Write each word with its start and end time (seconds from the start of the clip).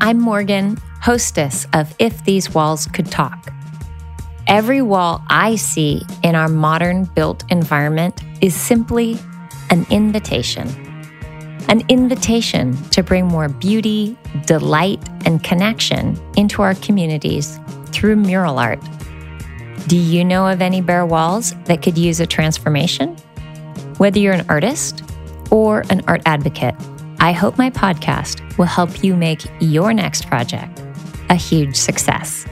I'm 0.00 0.20
Morgan, 0.20 0.76
hostess 1.00 1.66
of 1.72 1.92
If 1.98 2.24
These 2.24 2.54
Walls 2.54 2.86
Could 2.86 3.10
Talk. 3.10 3.52
Every 4.46 4.80
wall 4.80 5.24
I 5.28 5.56
see 5.56 6.02
in 6.22 6.36
our 6.36 6.46
modern 6.46 7.04
built 7.04 7.42
environment 7.50 8.22
is 8.40 8.54
simply 8.54 9.18
an 9.70 9.84
invitation. 9.90 10.68
An 11.68 11.82
invitation 11.88 12.76
to 12.90 13.02
bring 13.02 13.26
more 13.26 13.48
beauty, 13.48 14.16
delight, 14.46 15.00
and 15.26 15.42
connection 15.42 16.16
into 16.36 16.62
our 16.62 16.76
communities 16.76 17.58
through 17.86 18.16
mural 18.16 18.60
art. 18.60 18.80
Do 19.88 19.96
you 19.96 20.24
know 20.24 20.46
of 20.46 20.62
any 20.62 20.80
bare 20.80 21.06
walls 21.06 21.56
that 21.64 21.82
could 21.82 21.98
use 21.98 22.20
a 22.20 22.26
transformation? 22.26 23.16
Whether 23.96 24.20
you're 24.20 24.34
an 24.34 24.46
artist 24.48 25.02
or 25.50 25.82
an 25.90 26.02
art 26.06 26.22
advocate, 26.24 26.76
I 27.20 27.32
hope 27.32 27.58
my 27.58 27.68
podcast 27.68 28.56
will 28.58 28.66
help 28.66 29.02
you 29.02 29.16
make 29.16 29.44
your 29.60 29.92
next 29.92 30.26
project 30.28 30.82
a 31.30 31.34
huge 31.34 31.76
success. 31.76 32.46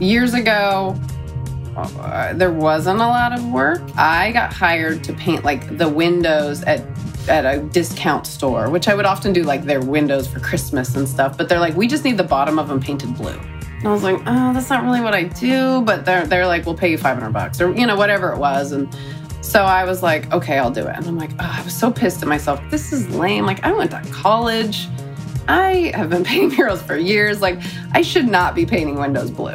Years 0.00 0.34
ago, 0.34 0.96
uh, 1.76 2.32
there 2.32 2.52
wasn't 2.52 3.00
a 3.00 3.06
lot 3.06 3.32
of 3.32 3.46
work. 3.50 3.82
I 3.96 4.32
got 4.32 4.52
hired 4.52 5.04
to 5.04 5.12
paint 5.12 5.44
like 5.44 5.78
the 5.78 5.88
windows 5.88 6.62
at 6.64 6.82
at 7.28 7.44
a 7.44 7.60
discount 7.60 8.26
store, 8.26 8.70
which 8.70 8.88
I 8.88 8.94
would 8.94 9.06
often 9.06 9.32
do 9.32 9.42
like 9.42 9.64
their 9.64 9.80
windows 9.80 10.26
for 10.26 10.40
Christmas 10.40 10.94
and 10.96 11.08
stuff. 11.08 11.36
But 11.36 11.48
they're 11.48 11.60
like, 11.60 11.76
we 11.76 11.86
just 11.86 12.04
need 12.04 12.16
the 12.16 12.24
bottom 12.24 12.58
of 12.58 12.68
them 12.68 12.80
painted 12.80 13.16
blue. 13.16 13.38
And 13.78 13.88
I 13.88 13.92
was 13.92 14.02
like, 14.02 14.20
oh, 14.26 14.52
that's 14.52 14.70
not 14.70 14.84
really 14.84 15.00
what 15.00 15.14
I 15.14 15.24
do. 15.24 15.82
But 15.82 16.04
they're 16.04 16.26
they're 16.26 16.46
like, 16.46 16.66
we'll 16.66 16.76
pay 16.76 16.90
you 16.90 16.98
500 16.98 17.30
bucks 17.32 17.60
or 17.60 17.72
you 17.74 17.86
know 17.86 17.96
whatever 17.96 18.32
it 18.32 18.38
was. 18.38 18.72
And 18.72 18.88
so 19.46 19.62
I 19.62 19.84
was 19.84 20.02
like, 20.02 20.32
okay, 20.32 20.58
I'll 20.58 20.72
do 20.72 20.86
it. 20.86 20.96
And 20.96 21.06
I'm 21.06 21.16
like, 21.16 21.30
oh, 21.34 21.54
I 21.58 21.62
was 21.62 21.74
so 21.74 21.90
pissed 21.90 22.20
at 22.20 22.28
myself. 22.28 22.60
This 22.68 22.92
is 22.92 23.08
lame. 23.10 23.46
Like 23.46 23.62
I 23.64 23.72
went 23.72 23.92
to 23.92 24.02
college. 24.10 24.88
I 25.46 25.92
have 25.94 26.10
been 26.10 26.24
painting 26.30 26.56
murals 26.56 26.82
for 26.82 26.96
years. 26.96 27.40
Like 27.40 27.60
I 27.92 28.02
should 28.02 28.26
not 28.26 28.54
be 28.54 28.66
painting 28.66 28.96
windows 28.96 29.30
blue. 29.30 29.54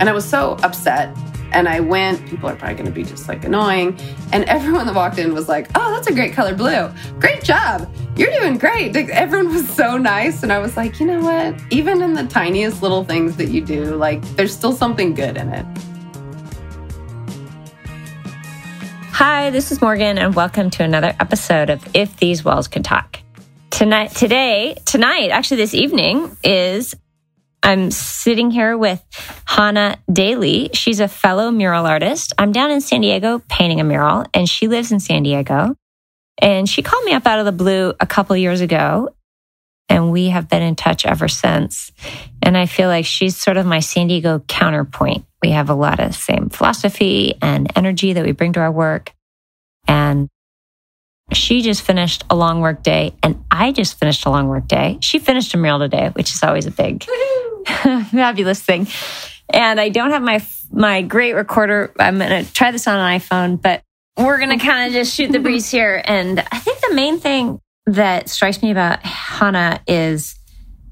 And 0.00 0.08
I 0.08 0.12
was 0.12 0.24
so 0.24 0.56
upset. 0.62 1.16
And 1.52 1.68
I 1.68 1.80
went, 1.80 2.26
people 2.26 2.48
are 2.48 2.56
probably 2.56 2.74
going 2.74 2.86
to 2.86 2.92
be 2.92 3.04
just 3.04 3.28
like 3.28 3.44
annoying. 3.44 3.98
And 4.32 4.44
everyone 4.44 4.86
that 4.86 4.94
walked 4.94 5.18
in 5.18 5.32
was 5.32 5.48
like, 5.48 5.68
oh, 5.74 5.94
that's 5.94 6.08
a 6.08 6.12
great 6.12 6.32
color 6.32 6.54
blue. 6.54 6.90
Great 7.20 7.44
job. 7.44 7.88
You're 8.16 8.32
doing 8.32 8.58
great. 8.58 8.94
Like, 8.94 9.10
everyone 9.10 9.52
was 9.54 9.68
so 9.68 9.96
nice. 9.96 10.42
And 10.42 10.52
I 10.52 10.58
was 10.58 10.76
like, 10.76 10.98
you 10.98 11.06
know 11.06 11.20
what? 11.20 11.58
Even 11.70 12.02
in 12.02 12.14
the 12.14 12.24
tiniest 12.24 12.82
little 12.82 13.04
things 13.04 13.36
that 13.36 13.48
you 13.48 13.64
do, 13.64 13.94
like, 13.94 14.22
there's 14.36 14.54
still 14.54 14.72
something 14.72 15.14
good 15.14 15.36
in 15.36 15.50
it. 15.50 15.64
Hi, 19.18 19.48
this 19.48 19.72
is 19.72 19.80
Morgan, 19.80 20.18
and 20.18 20.34
welcome 20.34 20.68
to 20.68 20.82
another 20.84 21.16
episode 21.18 21.70
of 21.70 21.82
If 21.96 22.18
These 22.18 22.44
Walls 22.44 22.68
Could 22.68 22.84
Talk. 22.84 23.18
Tonight, 23.70 24.10
today, 24.10 24.76
tonight, 24.84 25.30
actually, 25.30 25.56
this 25.56 25.72
evening 25.72 26.36
is 26.44 26.94
I'm 27.62 27.90
sitting 27.90 28.50
here 28.50 28.76
with 28.76 29.02
Hanna 29.46 29.96
Daly. 30.12 30.68
She's 30.74 31.00
a 31.00 31.08
fellow 31.08 31.50
mural 31.50 31.86
artist. 31.86 32.34
I'm 32.36 32.52
down 32.52 32.70
in 32.70 32.82
San 32.82 33.00
Diego 33.00 33.42
painting 33.48 33.80
a 33.80 33.84
mural, 33.84 34.26
and 34.34 34.46
she 34.46 34.68
lives 34.68 34.92
in 34.92 35.00
San 35.00 35.22
Diego. 35.22 35.74
And 36.36 36.68
she 36.68 36.82
called 36.82 37.06
me 37.06 37.14
up 37.14 37.26
out 37.26 37.38
of 37.38 37.46
the 37.46 37.52
blue 37.52 37.94
a 37.98 38.06
couple 38.06 38.36
years 38.36 38.60
ago, 38.60 39.15
and 39.88 40.10
we 40.10 40.28
have 40.28 40.48
been 40.48 40.62
in 40.62 40.74
touch 40.74 41.06
ever 41.06 41.28
since. 41.28 41.92
And 42.42 42.56
I 42.56 42.66
feel 42.66 42.88
like 42.88 43.06
she's 43.06 43.36
sort 43.36 43.56
of 43.56 43.66
my 43.66 43.80
San 43.80 44.08
Diego 44.08 44.40
counterpoint. 44.46 45.24
We 45.42 45.50
have 45.50 45.70
a 45.70 45.74
lot 45.74 46.00
of 46.00 46.14
same 46.14 46.48
philosophy 46.48 47.34
and 47.40 47.70
energy 47.76 48.12
that 48.14 48.24
we 48.24 48.32
bring 48.32 48.52
to 48.54 48.60
our 48.60 48.72
work. 48.72 49.12
And 49.86 50.28
she 51.32 51.62
just 51.62 51.82
finished 51.82 52.24
a 52.30 52.36
long 52.36 52.60
work 52.60 52.82
day, 52.82 53.14
and 53.22 53.44
I 53.50 53.72
just 53.72 53.98
finished 53.98 54.26
a 54.26 54.30
long 54.30 54.48
work 54.48 54.68
day. 54.68 54.98
She 55.00 55.18
finished 55.18 55.54
a 55.54 55.56
mural 55.56 55.80
today, 55.80 56.10
which 56.14 56.32
is 56.32 56.42
always 56.42 56.66
a 56.66 56.70
big, 56.70 57.04
fabulous 57.66 58.62
thing. 58.62 58.86
And 59.48 59.80
I 59.80 59.88
don't 59.88 60.10
have 60.10 60.22
my 60.22 60.44
my 60.70 61.02
great 61.02 61.34
recorder. 61.34 61.92
I'm 61.98 62.18
going 62.18 62.44
to 62.44 62.52
try 62.52 62.70
this 62.70 62.86
on 62.86 62.98
an 62.98 63.20
iPhone, 63.20 63.60
but 63.60 63.82
we're 64.16 64.38
going 64.38 64.56
to 64.56 64.64
kind 64.64 64.88
of 64.88 64.92
just 64.92 65.14
shoot 65.14 65.30
the 65.30 65.38
breeze 65.38 65.70
here. 65.70 66.00
And 66.04 66.40
I 66.40 66.58
think 66.58 66.80
the 66.80 66.94
main 66.94 67.18
thing 67.18 67.60
that 67.86 68.28
strikes 68.28 68.62
me 68.62 68.70
about 68.70 69.02
Hanna 69.04 69.80
is 69.86 70.34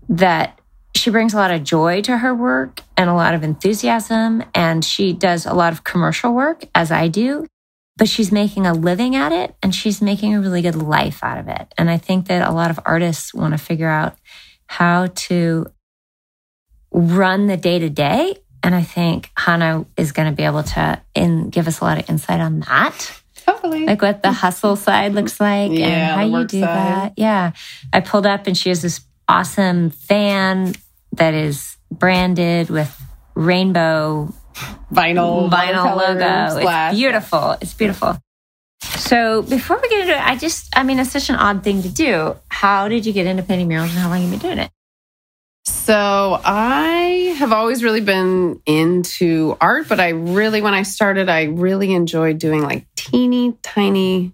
that 0.09 0.60
she 0.94 1.10
brings 1.10 1.34
a 1.34 1.37
lot 1.37 1.50
of 1.50 1.65
joy 1.65 2.00
to 2.03 2.19
her 2.19 2.34
work 2.34 2.81
and 2.97 3.10
a 3.10 3.15
lot 3.15 3.34
of 3.34 3.43
enthusiasm. 3.43 4.44
And 4.55 4.84
she 4.84 5.12
does 5.12 5.44
a 5.44 5.53
lot 5.53 5.72
of 5.72 5.84
commercial 5.84 6.33
work, 6.33 6.65
as 6.75 6.93
I 6.93 7.09
do, 7.09 7.47
but 7.97 8.09
she's 8.09 8.31
making 8.31 8.66
a 8.66 8.72
living 8.72 9.16
at 9.16 9.33
it 9.33 9.56
and 9.62 9.75
she's 9.75 10.00
making 10.00 10.34
a 10.34 10.41
really 10.41 10.62
good 10.62 10.77
life 10.77 11.22
out 11.22 11.38
of 11.38 11.49
it. 11.49 11.75
And 11.77 11.91
I 11.91 11.99
think 11.99 12.28
that 12.28 12.49
a 12.49 12.53
lot 12.53 12.71
of 12.71 12.78
artists 12.84 13.34
want 13.34 13.54
to 13.54 13.59
figure 13.59 13.88
out 13.88 14.16
how 14.66 15.09
to 15.15 15.66
run 16.93 17.49
the 17.49 17.56
day 17.56 17.81
to 17.81 17.91
day. 17.91 18.37
And 18.62 18.75
I 18.75 18.83
think 18.83 19.31
Hanna 19.37 19.84
is 19.97 20.12
going 20.12 20.31
to 20.31 20.34
be 20.34 20.44
able 20.44 20.62
to 20.62 21.03
in, 21.15 21.50
give 21.50 21.66
us 21.66 21.81
a 21.81 21.84
lot 21.84 21.99
of 21.99 22.09
insight 22.09 22.41
on 22.41 22.60
that. 22.60 23.21
Totally. 23.47 23.87
Like 23.87 24.00
what 24.03 24.22
the 24.22 24.32
hustle 24.32 24.77
side 24.77 25.12
looks 25.15 25.41
like 25.41 25.71
Yeah, 25.75 25.87
and 26.21 26.32
how 26.32 26.38
you 26.41 26.47
do 26.47 26.60
side. 26.60 26.69
that. 26.69 27.12
Yeah. 27.16 27.53
I 27.93 28.00
pulled 28.00 28.27
up 28.27 28.47
and 28.47 28.56
she 28.56 28.69
has 28.71 28.82
this 28.82 29.00
awesome 29.28 29.91
fan 29.91 30.75
that 31.12 31.34
is 31.34 31.77
branded 31.91 32.71
with 32.71 32.91
rainbow 33.34 34.33
Vinyl, 34.93 35.50
vinyl 35.50 35.97
logo. 35.97 36.60
splash. 36.60 36.93
It's 36.93 36.99
beautiful. 37.00 37.56
It's 37.60 37.75
beautiful. 37.75 38.19
So 38.83 39.43
before 39.43 39.81
we 39.83 39.88
get 39.88 40.00
into 40.03 40.12
it, 40.15 40.21
I 40.25 40.37
just, 40.37 40.69
I 40.77 40.84
mean, 40.84 40.99
it's 41.00 41.10
such 41.10 41.28
an 41.31 41.34
odd 41.37 41.65
thing 41.65 41.83
to 41.83 41.88
do. 41.88 42.37
How 42.49 42.87
did 42.88 43.04
you 43.06 43.12
get 43.12 43.27
into 43.27 43.43
painting 43.43 43.66
murals 43.69 43.91
and 43.91 43.99
how 43.99 44.09
long 44.10 44.21
have 44.22 44.31
you 44.31 44.38
been 44.38 44.49
doing 44.49 44.59
it? 44.59 44.71
So 45.66 46.41
I 46.44 47.34
have 47.38 47.52
always 47.52 47.82
really 47.82 48.02
been 48.02 48.60
into 48.66 49.56
art, 49.60 49.88
but 49.88 49.98
I 49.98 50.10
really, 50.10 50.60
when 50.60 50.75
I 50.75 50.82
started, 50.82 51.28
I 51.28 51.44
really 51.44 51.94
enjoyed 51.94 52.38
doing 52.38 52.62
like 52.62 52.86
teeny 52.97 53.56
tiny, 53.62 54.32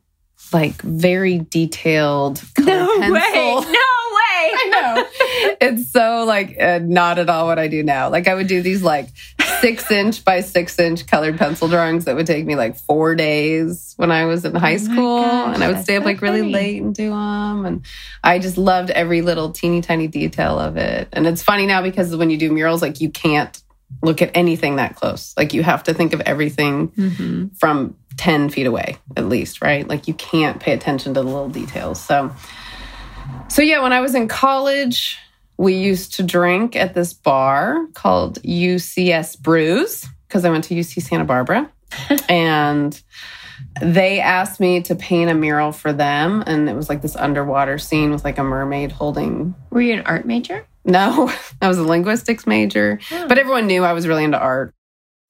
like 0.52 0.82
very 0.82 1.38
detailed 1.38 2.42
color 2.56 2.86
pencil. 2.98 3.62
No 3.62 3.62
way. 3.62 3.72
I 4.52 4.68
know. 4.70 5.56
It's 5.60 5.92
so 5.92 6.24
like 6.24 6.56
uh, 6.60 6.80
not 6.82 7.18
at 7.18 7.28
all 7.28 7.46
what 7.46 7.58
I 7.58 7.68
do 7.68 7.82
now. 7.82 8.08
Like 8.10 8.26
I 8.26 8.34
would 8.34 8.46
do 8.46 8.62
these 8.62 8.82
like 8.82 9.08
six 9.60 9.90
inch 9.90 10.24
by 10.24 10.40
six 10.40 10.78
inch 10.78 11.06
colored 11.06 11.38
pencil 11.38 11.68
drawings 11.68 12.04
that 12.06 12.16
would 12.16 12.26
take 12.26 12.44
me 12.46 12.54
like 12.56 12.76
four 12.76 13.14
days 13.14 13.94
when 13.96 14.10
I 14.10 14.24
was 14.24 14.44
in 14.44 14.54
high 14.54 14.74
Oh 14.74 14.78
school, 14.78 15.22
gosh, 15.22 15.54
and 15.54 15.64
I 15.64 15.68
would 15.68 15.82
stay 15.82 15.96
up 15.96 16.02
so 16.02 16.06
like 16.08 16.22
really 16.22 16.40
funny. 16.40 16.52
late 16.52 16.82
and 16.82 16.94
do 16.94 17.10
them. 17.10 17.64
And 17.66 17.84
I 18.24 18.38
just 18.38 18.56
loved 18.58 18.90
every 18.90 19.22
little 19.22 19.50
teeny 19.52 19.80
tiny 19.80 20.06
detail 20.08 20.58
of 20.58 20.76
it. 20.76 21.08
And 21.12 21.26
it's 21.26 21.42
funny 21.42 21.66
now 21.66 21.82
because 21.82 22.14
when 22.16 22.30
you 22.30 22.36
do 22.38 22.50
murals, 22.52 22.82
like 22.82 23.00
you 23.00 23.10
can't 23.10 23.60
look 24.02 24.22
at 24.22 24.30
anything 24.34 24.76
that 24.76 24.94
close. 24.96 25.34
Like 25.36 25.52
you 25.52 25.62
have 25.62 25.82
to 25.84 25.94
think 25.94 26.12
of 26.12 26.20
everything 26.22 26.88
Mm-hmm. 26.88 27.48
from 27.58 27.96
10 28.16 28.50
feet 28.50 28.66
away 28.66 28.98
at 29.16 29.26
least 29.28 29.62
right 29.62 29.88
like 29.88 30.06
you 30.06 30.12
can't 30.12 30.60
pay 30.60 30.72
attention 30.72 31.14
to 31.14 31.20
the 31.22 31.26
little 31.26 31.48
details 31.48 31.98
so 32.04 32.30
so 33.48 33.62
yeah 33.62 33.80
when 33.80 33.92
i 33.94 34.00
was 34.00 34.14
in 34.14 34.28
college 34.28 35.16
we 35.60 35.74
used 35.74 36.14
to 36.14 36.22
drink 36.22 36.74
at 36.74 36.94
this 36.94 37.12
bar 37.12 37.86
called 37.94 38.40
ucs 38.42 39.38
brews 39.38 40.06
because 40.26 40.44
i 40.44 40.50
went 40.50 40.64
to 40.64 40.74
uc 40.74 41.02
santa 41.02 41.24
barbara 41.24 41.70
and 42.28 43.02
they 43.82 44.20
asked 44.20 44.58
me 44.58 44.80
to 44.80 44.94
paint 44.94 45.30
a 45.30 45.34
mural 45.34 45.70
for 45.72 45.92
them 45.92 46.42
and 46.46 46.68
it 46.68 46.74
was 46.74 46.88
like 46.88 47.02
this 47.02 47.14
underwater 47.14 47.76
scene 47.78 48.10
with 48.10 48.24
like 48.24 48.38
a 48.38 48.42
mermaid 48.42 48.90
holding 48.90 49.54
Were 49.70 49.82
you 49.82 49.94
an 49.94 50.00
art 50.06 50.24
major? 50.26 50.66
no, 50.84 51.30
I 51.62 51.68
was 51.68 51.76
a 51.78 51.84
linguistics 51.84 52.46
major, 52.46 52.98
Oh. 53.12 53.28
but 53.28 53.36
everyone 53.38 53.66
knew 53.66 53.84
I 53.84 53.92
was 53.92 54.08
really 54.08 54.24
into 54.24 54.38
art. 54.38 54.74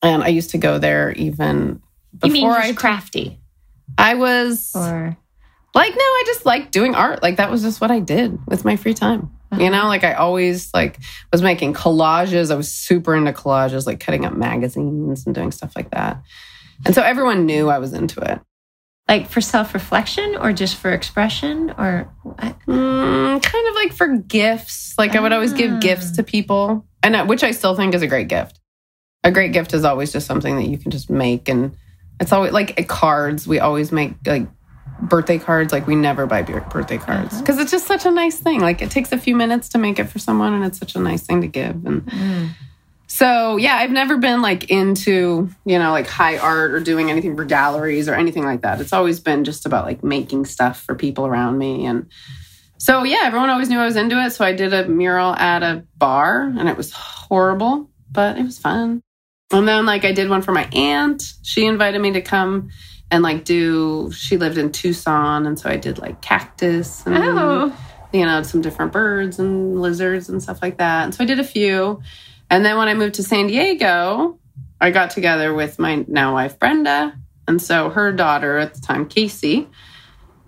And 0.01 0.23
I 0.23 0.29
used 0.29 0.51
to 0.51 0.59
go 0.59 0.78
there 0.78 1.10
even 1.13 1.83
before 2.16 2.28
you 2.28 2.33
mean 2.33 2.51
I 2.51 2.72
crafty 2.72 3.41
I 3.99 4.15
was 4.15 4.71
or 4.77 5.16
like 5.75 5.93
no, 5.95 6.01
I 6.01 6.22
just 6.27 6.45
like 6.47 6.71
doing 6.71 6.95
art. 6.95 7.22
Like 7.22 7.37
that 7.37 7.51
was 7.51 7.63
just 7.63 7.81
what 7.81 7.91
I 7.91 8.01
did 8.01 8.39
with 8.47 8.65
my 8.65 8.77
free 8.77 8.95
time. 8.95 9.31
Uh-huh. 9.53 9.63
You 9.63 9.71
know, 9.71 9.87
like 9.87 10.05
I 10.05 10.15
always 10.15 10.72
like 10.75 10.99
was 11.33 11.43
making 11.43 11.75
collages. 11.75 12.51
I 12.51 12.55
was 12.57 12.72
super 12.72 13.15
into 13.17 13.33
collages, 13.33 13.87
like 13.87 14.01
cutting 14.01 14.25
up 14.25 14.33
magazines 14.34 15.27
and 15.27 15.34
doing 15.34 15.51
stuff 15.53 15.75
like 15.77 15.91
that. 15.91 16.22
And 16.87 16.95
so 16.95 17.03
everyone 17.03 17.47
knew 17.47 17.69
I 17.69 17.78
was 17.78 17.93
into 17.93 18.21
it. 18.21 18.41
like 19.09 19.28
for 19.28 19.41
self 19.41 19.75
reflection 19.75 20.37
or 20.41 20.53
just 20.53 20.77
for 20.77 20.91
expression 20.93 21.71
or? 21.77 22.09
Mm, 22.69 23.43
kind 23.43 23.69
of 23.69 23.75
like 23.75 23.93
for 23.93 24.09
gifts. 24.19 24.95
Like 24.99 25.16
I 25.16 25.21
would 25.21 25.33
always 25.33 25.53
Ah. 25.53 25.57
give 25.57 25.81
gifts 25.81 26.13
to 26.13 26.23
people, 26.23 26.87
and 27.03 27.28
which 27.28 27.43
I 27.43 27.51
still 27.51 27.75
think 27.75 27.95
is 27.95 28.03
a 28.03 28.07
great 28.07 28.28
gift. 28.28 28.61
A 29.25 29.31
great 29.33 29.53
gift 29.53 29.75
is 29.75 29.84
always 29.84 30.13
just 30.13 30.27
something 30.27 30.57
that 30.57 30.69
you 30.69 30.78
can 30.78 30.91
just 30.91 31.11
make, 31.11 31.49
and 31.49 31.77
it's 32.21 32.33
always 32.33 32.53
like 32.53 32.87
cards. 32.89 33.47
We 33.49 33.59
always 33.59 33.91
make 33.93 34.15
like 34.25 34.47
birthday 35.03 35.39
cards. 35.39 35.73
Like 35.73 35.87
we 35.87 35.97
never 35.97 36.27
buy 36.27 36.43
birthday 36.43 36.99
cards 36.99 37.33
Uh-huh. 37.35 37.41
because 37.43 37.59
it's 37.59 37.71
just 37.71 37.87
such 37.87 38.05
a 38.07 38.11
nice 38.11 38.39
thing. 38.39 38.61
Like 38.61 38.83
it 38.83 38.91
takes 38.91 39.13
a 39.13 39.19
few 39.19 39.35
minutes 39.37 39.69
to 39.71 39.79
make 39.79 39.99
it 39.99 40.05
for 40.05 40.19
someone, 40.19 40.53
and 40.55 40.65
it's 40.65 40.79
such 40.79 40.95
a 40.95 40.99
nice 41.01 41.23
thing 41.23 41.41
to 41.43 41.47
give. 41.49 41.85
And 41.87 42.03
Mm. 42.07 42.49
so 43.07 43.57
yeah, 43.57 43.75
I've 43.77 43.91
never 43.91 44.19
been 44.19 44.41
like 44.43 44.71
into, 44.71 45.49
you 45.65 45.79
know, 45.79 45.91
like 45.91 46.07
high 46.07 46.39
art 46.39 46.73
or 46.73 46.81
doing 46.81 47.11
anything 47.11 47.35
for 47.37 47.45
galleries 47.45 48.09
or 48.09 48.15
anything 48.15 48.45
like 48.45 48.63
that. 48.63 48.81
It's 48.81 48.93
always 48.93 49.21
been 49.21 49.45
just 49.45 49.67
about 49.67 49.85
like 49.85 50.05
making 50.05 50.45
stuff 50.47 50.81
for 50.83 50.95
people 50.95 51.27
around 51.27 51.59
me 51.59 51.87
and 51.87 52.07
So 52.79 53.03
yeah, 53.05 53.23
everyone 53.25 53.51
always 53.51 53.69
knew 53.69 53.79
I 53.79 53.85
was 53.85 53.97
into 53.97 54.19
it. 54.25 54.31
So 54.31 54.43
I 54.45 54.53
did 54.55 54.73
a 54.73 54.89
mural 54.89 55.35
at 55.35 55.63
a 55.63 55.85
bar 55.99 56.43
and 56.57 56.67
it 56.69 56.77
was 56.79 56.93
horrible, 56.93 57.91
but 58.11 58.39
it 58.39 58.43
was 58.43 58.59
fun. 58.59 59.03
And 59.53 59.67
then 59.69 59.85
like 59.85 60.05
I 60.07 60.13
did 60.13 60.31
one 60.31 60.41
for 60.43 60.53
my 60.53 60.67
aunt. 60.73 61.23
She 61.43 61.67
invited 61.67 62.01
me 62.01 62.13
to 62.13 62.23
come 62.23 62.71
and 63.10 63.22
like 63.22 63.45
do 63.45 64.10
she 64.12 64.36
lived 64.36 64.59
in 64.59 64.72
Tucson 64.72 65.47
and 65.47 65.59
so 65.59 65.68
I 65.68 65.77
did 65.77 65.98
like 65.98 66.21
cactus 66.21 67.04
and 67.07 67.16
Oh, 67.16 67.77
you 68.12 68.24
know, 68.24 68.42
some 68.42 68.60
different 68.60 68.92
birds 68.92 69.39
and 69.39 69.80
lizards 69.80 70.28
and 70.28 70.42
stuff 70.42 70.60
like 70.62 70.78
that. 70.78 71.04
And 71.04 71.15
so 71.15 71.22
I 71.22 71.27
did 71.27 71.39
a 71.39 71.45
few. 71.45 72.03
And 72.48 72.65
then 72.65 72.77
when 72.77 72.89
I 72.89 72.95
moved 72.95 73.15
to 73.16 73.22
San 73.22 73.47
Diego, 73.47 74.39
I 74.80 74.91
got 74.91 75.10
together 75.10 75.54
with 75.54 75.78
my 75.78 76.04
now 76.09 76.34
wife, 76.34 76.59
Brenda. 76.59 77.16
And 77.47 77.60
so 77.60 77.91
her 77.91 78.12
daughter 78.12 78.59
at 78.59 78.74
the 78.74 78.80
time, 78.80 79.07
Casey, 79.07 79.68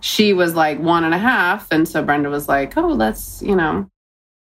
she 0.01 0.33
was 0.33 0.55
like 0.55 0.81
one 0.81 1.05
and 1.05 1.15
a 1.15 1.19
half. 1.19 1.71
And 1.71 1.89
so 1.89 2.03
Brenda 2.03 2.31
was 2.31 2.49
like, 2.49 2.77
oh, 2.77 2.89
let's, 2.89 3.43
you 3.43 3.55
know, 3.55 3.89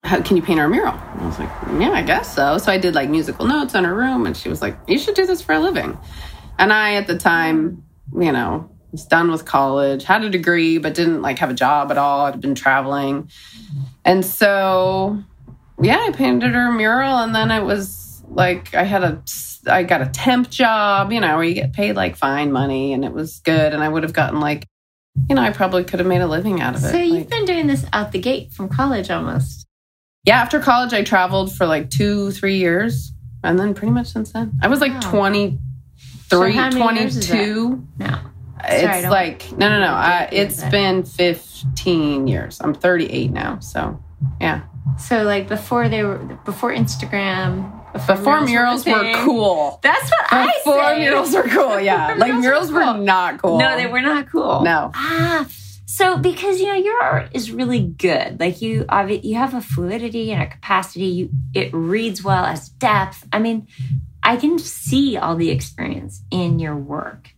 how, 0.03 0.21
can 0.21 0.35
you 0.35 0.43
paint 0.43 0.59
her 0.59 0.65
a 0.65 0.69
mural? 0.69 0.93
And 0.93 1.21
I 1.21 1.25
was 1.27 1.39
like, 1.39 1.49
yeah, 1.79 1.91
I 1.91 2.01
guess 2.01 2.33
so. 2.33 2.57
So 2.57 2.71
I 2.71 2.77
did 2.77 2.95
like 2.95 3.09
musical 3.09 3.45
notes 3.45 3.75
on 3.75 3.83
her 3.83 3.93
room. 3.93 4.25
And 4.25 4.35
she 4.35 4.49
was 4.49 4.61
like, 4.61 4.77
you 4.87 4.97
should 4.97 5.15
do 5.15 5.25
this 5.25 5.41
for 5.41 5.53
a 5.53 5.59
living. 5.59 5.97
And 6.57 6.73
I, 6.73 6.95
at 6.95 7.07
the 7.07 7.17
time, 7.17 7.83
you 8.11 8.31
know, 8.31 8.69
was 8.91 9.05
done 9.05 9.31
with 9.31 9.45
college, 9.45 10.03
had 10.03 10.23
a 10.23 10.29
degree, 10.29 10.77
but 10.77 10.93
didn't 10.93 11.21
like 11.21 11.39
have 11.39 11.49
a 11.49 11.53
job 11.55 11.91
at 11.91 11.97
all. 11.97 12.25
I'd 12.25 12.41
been 12.41 12.55
traveling. 12.55 13.29
And 14.05 14.25
so, 14.25 15.17
yeah, 15.81 15.97
I 16.07 16.11
painted 16.11 16.53
her 16.53 16.67
a 16.67 16.71
mural. 16.71 17.17
And 17.17 17.33
then 17.33 17.49
it 17.51 17.63
was 17.63 18.21
like, 18.29 18.73
I 18.75 18.83
had 18.83 19.03
a, 19.03 19.21
I 19.67 19.83
got 19.83 20.01
a 20.01 20.07
temp 20.07 20.49
job, 20.49 21.11
you 21.11 21.19
know, 21.21 21.35
where 21.35 21.43
you 21.43 21.53
get 21.55 21.73
paid 21.73 21.95
like 21.95 22.15
fine 22.15 22.51
money 22.51 22.93
and 22.93 23.03
it 23.03 23.13
was 23.13 23.39
good. 23.39 23.73
And 23.73 23.83
I 23.83 23.89
would 23.89 24.03
have 24.03 24.13
gotten 24.13 24.39
like, 24.39 24.67
you 25.29 25.35
know, 25.35 25.41
I 25.41 25.51
probably 25.51 25.83
could 25.83 25.99
have 25.99 26.07
made 26.07 26.21
a 26.21 26.27
living 26.27 26.59
out 26.61 26.75
of 26.75 26.83
it. 26.83 26.89
so 26.91 26.97
you've 26.97 27.17
Like- 27.17 27.29
been 27.29 27.45
doing 27.45 27.67
this 27.67 27.85
out 27.93 28.11
the 28.11 28.19
gate 28.19 28.51
from 28.51 28.67
college 28.69 29.09
almost. 29.09 29.65
yeah, 30.25 30.39
after 30.41 30.59
college, 30.59 30.93
I 30.93 31.03
traveled 31.03 31.53
for 31.55 31.65
like 31.65 31.89
two, 31.89 32.31
three 32.31 32.57
years. 32.57 33.11
And 33.45 33.59
then 33.59 33.73
pretty 33.73 33.91
much 33.91 34.07
since 34.07 34.31
then, 34.31 34.53
I 34.61 34.67
was 34.69 34.79
like 34.81 34.93
Wow. 34.93 35.11
23, 36.37 36.53
So 36.53 36.59
how 36.61 36.69
many 36.87 36.99
years 37.01 37.17
is 37.17 37.27
that? 37.29 37.35
22. 37.37 37.87
No. 37.99 38.19
Sorry, 38.65 38.99
it's 38.99 39.07
like 39.09 39.51
no 39.57 39.67
no 39.67 39.79
no 39.81 39.87
I, 39.91 40.29
it's 40.31 40.63
been 40.65 41.03
15 41.03 42.27
years 42.27 42.61
i'm 42.61 42.73
38 42.73 43.29
now 43.31 43.59
so 43.59 44.01
yeah 44.39 44.61
So 44.97 45.23
like 45.23 45.49
before 45.49 45.89
they 45.89 46.01
were 46.03 46.17
before 46.45 46.71
Instagram, 46.73 47.71
before 47.91 48.39
murals 48.41 48.87
a 48.87 48.91
were 48.91 48.99
thing. 49.01 49.15
cool 49.25 49.79
That's 49.83 50.09
what 50.09 50.25
I 50.31 50.45
before 50.59 50.95
murals 50.95 51.33
were 51.35 51.43
cool 51.43 51.77
yeah 51.81 52.13
Before 52.13 52.19
like 52.19 52.39
murals 52.39 52.71
murals 52.71 52.71
were 52.71 52.93
were 52.93 53.03
not 53.03 53.41
cool 53.41 53.59
No, 53.59 53.75
they 53.75 53.87
were 53.87 54.01
not 54.01 54.29
cool. 54.31 54.61
No. 54.63 54.91
Ah, 54.95 55.45
so 55.85 56.17
because 56.17 56.59
you 56.61 56.67
know 56.67 56.73
your 56.73 57.01
art 57.03 57.29
is 57.33 57.51
really 57.51 57.81
good. 57.81 58.39
Like 58.39 58.61
you, 58.61 58.85
you 59.21 59.35
have 59.35 59.53
a 59.53 59.61
fluidity 59.61 60.31
and 60.31 60.41
a 60.41 60.47
capacity. 60.47 61.05
You, 61.05 61.29
it 61.53 61.69
reads 61.73 62.23
well 62.23 62.45
as 62.45 62.69
depth. 62.69 63.27
I 63.31 63.37
mean, 63.39 63.67
I 64.23 64.37
can 64.37 64.57
see 64.59 65.17
all 65.17 65.35
the 65.35 65.49
experience 65.49 66.21
in 66.31 66.59
your 66.59 66.75
work. 66.75 67.29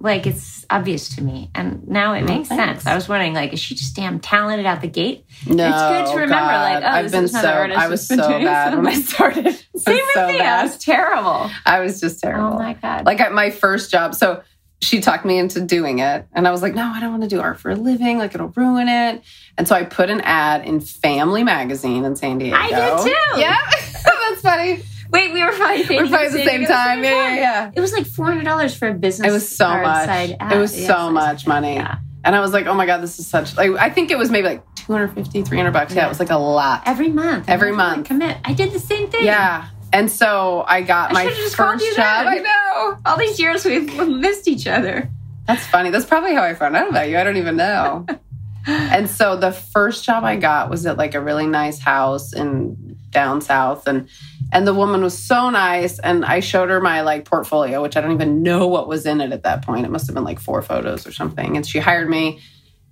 Like 0.00 0.28
it's 0.28 0.64
obvious 0.70 1.16
to 1.16 1.22
me, 1.24 1.50
and 1.56 1.88
now 1.88 2.14
it 2.14 2.22
Oh, 2.22 2.26
makes 2.26 2.48
thanks. 2.48 2.84
sense. 2.84 2.86
I 2.86 2.94
was 2.94 3.08
wondering, 3.08 3.34
like, 3.34 3.52
is 3.52 3.58
she 3.58 3.74
just 3.74 3.96
damn 3.96 4.20
talented 4.20 4.64
out 4.64 4.80
the 4.80 4.86
gate? 4.86 5.26
no 5.44 5.66
It's 5.68 6.08
good 6.08 6.14
to 6.14 6.20
remember, 6.20 6.52
like, 6.52 6.84
oh, 6.84 6.86
i've 6.86 7.04
this 7.06 7.12
been 7.12 7.24
is 7.24 7.32
so 7.32 7.48
i 7.48 7.88
was 7.88 8.06
so 8.06 8.16
bad 8.16 8.76
when 8.76 8.86
i 8.86 8.94
started 8.94 9.44
Same 9.76 9.96
with 9.96 10.14
so 10.14 10.26
me. 10.28 10.38
I 10.40 10.62
was 10.62 10.78
terrible. 10.78 11.50
I 11.66 11.80
was 11.80 12.00
just 12.00 12.20
terrible 12.20 12.54
Oh 12.54 12.58
my 12.58 12.74
god! 12.74 13.06
like 13.06 13.18
at 13.20 13.32
my 13.32 13.50
first 13.50 13.90
job 13.90 14.14
so 14.14 14.42
she 14.80 15.00
talked 15.00 15.24
me 15.24 15.36
into 15.36 15.60
doing 15.60 15.98
it 15.98 16.26
and 16.32 16.46
i 16.46 16.52
was 16.52 16.62
like 16.62 16.72
no 16.76 16.84
i 16.94 17.00
don't 17.00 17.10
want 17.10 17.24
to 17.24 17.28
do 17.28 17.40
art 17.40 17.58
for 17.58 17.70
a 17.72 17.74
living 17.74 18.16
like 18.18 18.32
it'll 18.36 18.52
ruin 18.54 18.88
it 18.88 19.20
and 19.56 19.66
so 19.66 19.74
i 19.74 19.82
put 19.82 20.08
an 20.10 20.20
ad 20.20 20.64
in 20.64 20.80
family 20.80 21.42
magazine 21.42 22.04
in 22.04 22.14
san 22.14 22.38
diego 22.38 22.56
I 22.56 22.68
did 22.68 23.10
too. 23.10 23.40
yeah 23.40 23.58
that's 24.04 24.40
funny 24.42 24.82
Wait, 25.10 25.32
we 25.32 25.42
were 25.42 25.52
probably 25.52 25.96
we're 25.96 26.08
probably 26.08 26.26
at 26.26 26.32
the 26.32 26.44
same 26.44 26.64
time 26.66 27.02
yeah 27.02 27.10
yeah 27.10 27.34
yeah 27.36 27.70
It 27.74 27.80
was 27.80 27.92
like 27.92 28.06
four 28.06 28.26
hundred 28.26 28.44
dollars 28.44 28.74
for 28.76 28.88
a 28.88 28.94
business. 28.94 29.28
it 29.28 29.32
was 29.32 29.48
so 29.48 29.68
much 29.68 30.08
it 30.30 30.58
was 30.58 30.76
Yes, 30.76 30.86
so 30.86 31.10
much 31.10 31.46
money 31.46 31.74
Yeah. 31.76 31.98
and 32.24 32.34
i 32.36 32.40
was 32.40 32.52
like 32.52 32.66
oh 32.66 32.74
my 32.74 32.84
god 32.86 32.98
this 32.98 33.18
is 33.18 33.26
such 33.26 33.56
like 33.56 33.70
i 33.72 33.88
think 33.90 34.10
it 34.10 34.18
was 34.18 34.30
maybe 34.30 34.48
like 34.48 34.62
250 34.76 35.42
300 35.42 35.70
bucks 35.72 35.92
yeah, 35.94 36.00
Yeah. 36.00 36.06
it 36.06 36.08
was 36.08 36.20
like 36.20 36.30
a 36.30 36.36
lot 36.36 36.82
Every 36.86 37.08
month. 37.08 37.48
Every 37.48 37.68
You 37.70 37.74
have 37.76 37.82
to, 37.84 37.88
like, 37.88 37.96
month. 37.98 38.06
commit. 38.08 38.36
I 38.44 38.52
did 38.54 38.72
the 38.72 38.80
same 38.80 39.08
thing. 39.10 39.24
yeah 39.24 39.68
and 39.92 40.10
so 40.10 40.64
i 40.66 40.82
got 40.82 41.10
I 41.10 41.14
my 41.14 41.22
should've 41.24 41.38
just 41.38 41.56
called 41.56 41.72
first 41.80 41.84
you 41.86 41.94
job 41.96 42.24
then. 42.26 42.28
i 42.28 42.38
know 42.38 42.98
All 43.06 43.16
these 43.16 43.38
years 43.40 43.64
we've 43.64 43.90
missed 44.08 44.46
each 44.48 44.66
other. 44.66 45.10
That's 45.46 45.66
funny. 45.66 45.88
That's 45.88 46.04
probably 46.04 46.34
how 46.34 46.42
I 46.42 46.52
found 46.52 46.76
out 46.76 46.90
about 46.90 47.08
you. 47.08 47.16
I 47.16 47.24
don't 47.24 47.38
even 47.38 47.56
know. 47.56 48.04
and 48.66 49.08
so 49.08 49.34
the 49.36 49.50
first 49.50 50.04
job 50.04 50.22
I 50.24 50.36
got 50.36 50.68
was 50.68 50.84
at 50.84 50.98
like 50.98 51.14
a 51.14 51.22
really 51.22 51.46
nice 51.46 51.78
house 51.78 52.34
in 52.34 52.98
down 53.08 53.40
south 53.40 53.86
and 53.86 54.10
and 54.52 54.66
the 54.66 54.74
woman 54.74 55.02
was 55.02 55.18
so 55.18 55.50
nice 55.50 55.98
and 55.98 56.24
I 56.24 56.40
showed 56.40 56.70
her 56.70 56.80
my 56.80 57.02
like 57.02 57.24
portfolio 57.24 57.82
which 57.82 57.96
I 57.96 58.00
don't 58.00 58.12
even 58.12 58.42
know 58.42 58.66
what 58.66 58.88
was 58.88 59.06
in 59.06 59.20
it 59.20 59.32
at 59.32 59.42
that 59.42 59.64
point. 59.64 59.84
It 59.84 59.90
must 59.90 60.06
have 60.06 60.14
been 60.14 60.24
like 60.24 60.40
four 60.40 60.62
photos 60.62 61.06
or 61.06 61.12
something. 61.12 61.56
And 61.56 61.66
she 61.66 61.78
hired 61.78 62.08
me 62.08 62.40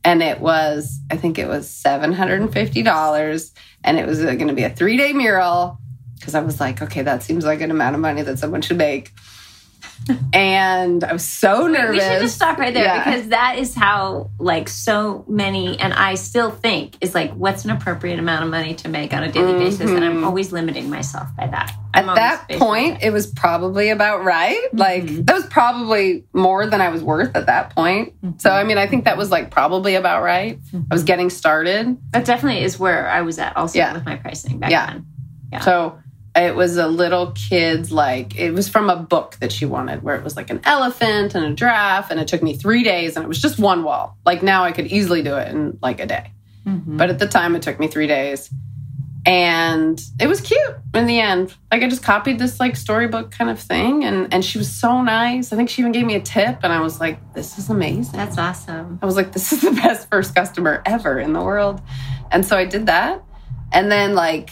and 0.04 0.22
it 0.22 0.40
was 0.40 1.00
I 1.10 1.16
think 1.16 1.38
it 1.38 1.48
was 1.48 1.68
$750 1.68 3.52
and 3.84 3.98
it 3.98 4.06
was 4.06 4.20
uh, 4.20 4.34
going 4.34 4.48
to 4.48 4.54
be 4.54 4.64
a 4.64 4.70
3-day 4.70 5.12
mural 5.12 5.78
because 6.16 6.34
I 6.34 6.40
was 6.40 6.60
like, 6.60 6.82
okay, 6.82 7.02
that 7.02 7.22
seems 7.22 7.44
like 7.44 7.60
an 7.60 7.70
amount 7.70 7.94
of 7.94 8.00
money 8.00 8.22
that 8.22 8.38
someone 8.38 8.62
should 8.62 8.78
make. 8.78 9.12
And 10.32 11.02
I 11.02 11.12
was 11.12 11.24
so 11.24 11.66
nervous. 11.66 11.90
We 11.96 12.00
should 12.00 12.20
just 12.22 12.36
stop 12.36 12.58
right 12.58 12.72
there 12.72 12.84
Yeah. 12.84 13.04
because 13.04 13.28
that 13.28 13.58
is 13.58 13.74
how 13.74 14.30
like 14.38 14.68
so 14.68 15.24
many 15.28 15.78
and 15.78 15.92
I 15.92 16.14
still 16.14 16.50
think 16.50 16.96
is 17.00 17.14
like 17.14 17.32
what's 17.34 17.64
an 17.64 17.70
appropriate 17.70 18.18
amount 18.18 18.44
of 18.44 18.50
money 18.50 18.74
to 18.76 18.88
make 18.88 19.12
on 19.12 19.22
a 19.22 19.32
daily 19.32 19.54
basis 19.54 19.90
and 19.90 20.04
I'm 20.04 20.18
Mhm. 20.22 20.26
always 20.26 20.52
limiting 20.52 20.90
myself 20.90 21.28
by 21.36 21.46
that. 21.48 21.72
At 21.94 22.02
I'm 22.04 22.08
always 22.10 22.20
that 22.20 22.48
point, 22.58 22.98
it 23.02 23.10
was 23.10 23.26
probably 23.26 23.88
about 23.90 24.24
right. 24.24 24.60
Like 24.72 25.04
Mhm. 25.04 25.26
that 25.26 25.34
was 25.34 25.46
probably 25.46 26.24
more 26.32 26.66
than 26.66 26.80
I 26.80 26.88
was 26.90 27.02
worth 27.02 27.34
at 27.36 27.46
that 27.46 27.74
point. 27.74 28.14
Mhm. 28.24 28.40
So 28.40 28.50
I 28.50 28.64
mean, 28.64 28.78
I 28.78 28.86
think 28.86 29.04
that 29.06 29.16
was 29.16 29.30
like 29.30 29.50
probably 29.50 29.94
about 29.96 30.22
right. 30.22 30.58
I 30.74 30.94
was 30.94 31.02
getting 31.04 31.30
started. 31.30 31.96
That 32.12 32.24
definitely 32.24 32.62
is 32.62 32.78
where 32.78 33.08
I 33.08 33.22
was 33.22 33.38
at 33.38 33.56
also 33.56 33.78
Yeah. 33.78 33.92
with 33.94 34.04
my 34.06 34.16
pricing 34.16 34.58
back 34.58 34.70
Yeah. 34.70 34.86
then. 34.86 35.06
Yeah. 35.52 35.60
So 35.60 35.98
it 36.36 36.54
was 36.54 36.76
a 36.76 36.86
little 36.86 37.32
kid's 37.32 37.90
like 37.90 38.36
it 38.36 38.52
was 38.52 38.68
from 38.68 38.90
a 38.90 38.96
book 38.96 39.36
that 39.40 39.50
she 39.50 39.64
wanted 39.64 40.02
where 40.02 40.14
it 40.16 40.22
was 40.22 40.36
like 40.36 40.50
an 40.50 40.60
elephant 40.64 41.34
and 41.34 41.44
a 41.44 41.54
giraffe 41.54 42.10
and 42.10 42.20
it 42.20 42.28
took 42.28 42.42
me 42.42 42.54
3 42.54 42.82
days 42.82 43.16
and 43.16 43.24
it 43.24 43.28
was 43.28 43.40
just 43.40 43.58
one 43.58 43.82
wall. 43.82 44.16
Like 44.24 44.42
now 44.42 44.64
I 44.64 44.72
could 44.72 44.86
easily 44.86 45.22
do 45.22 45.36
it 45.36 45.48
in 45.48 45.78
like 45.82 46.00
a 46.00 46.06
day. 46.06 46.32
Mhm. 46.66 46.96
But 46.98 47.10
at 47.10 47.18
the 47.18 47.28
time, 47.28 47.54
it 47.54 47.62
took 47.62 47.78
me 47.78 47.86
three 47.86 48.06
days. 48.06 48.50
And 49.24 50.00
it 50.20 50.28
was 50.28 50.40
cute 50.40 50.76
in 50.94 51.06
the 51.06 51.18
end. 51.18 51.52
Like 51.72 51.82
I 51.82 51.88
just 51.88 52.04
copied 52.04 52.38
this 52.38 52.60
like 52.60 52.76
storybook 52.76 53.32
kind 53.32 53.50
of 53.50 53.58
thing, 53.58 54.04
and 54.04 54.32
and 54.32 54.44
she 54.44 54.56
was 54.56 54.70
so 54.70 55.02
nice. 55.02 55.52
I 55.52 55.56
think 55.56 55.68
she 55.68 55.82
even 55.82 55.90
gave 55.90 56.06
me 56.06 56.14
a 56.14 56.20
tip, 56.20 56.60
and 56.62 56.72
I 56.72 56.80
was 56.80 57.00
like, 57.00 57.18
"This 57.34 57.58
is 57.58 57.68
amazing." 57.68 58.16
That's 58.16 58.38
awesome. 58.38 59.00
I 59.02 59.06
was 59.06 59.16
like, 59.16 59.32
"This 59.32 59.52
is 59.52 59.62
the 59.62 59.72
best 59.72 60.08
first 60.10 60.32
customer 60.32 60.80
ever 60.86 61.18
in 61.18 61.32
the 61.32 61.42
world," 61.42 61.80
and 62.30 62.46
so 62.46 62.56
I 62.56 62.66
did 62.66 62.86
that. 62.86 63.24
And 63.72 63.90
then 63.90 64.14
like, 64.14 64.50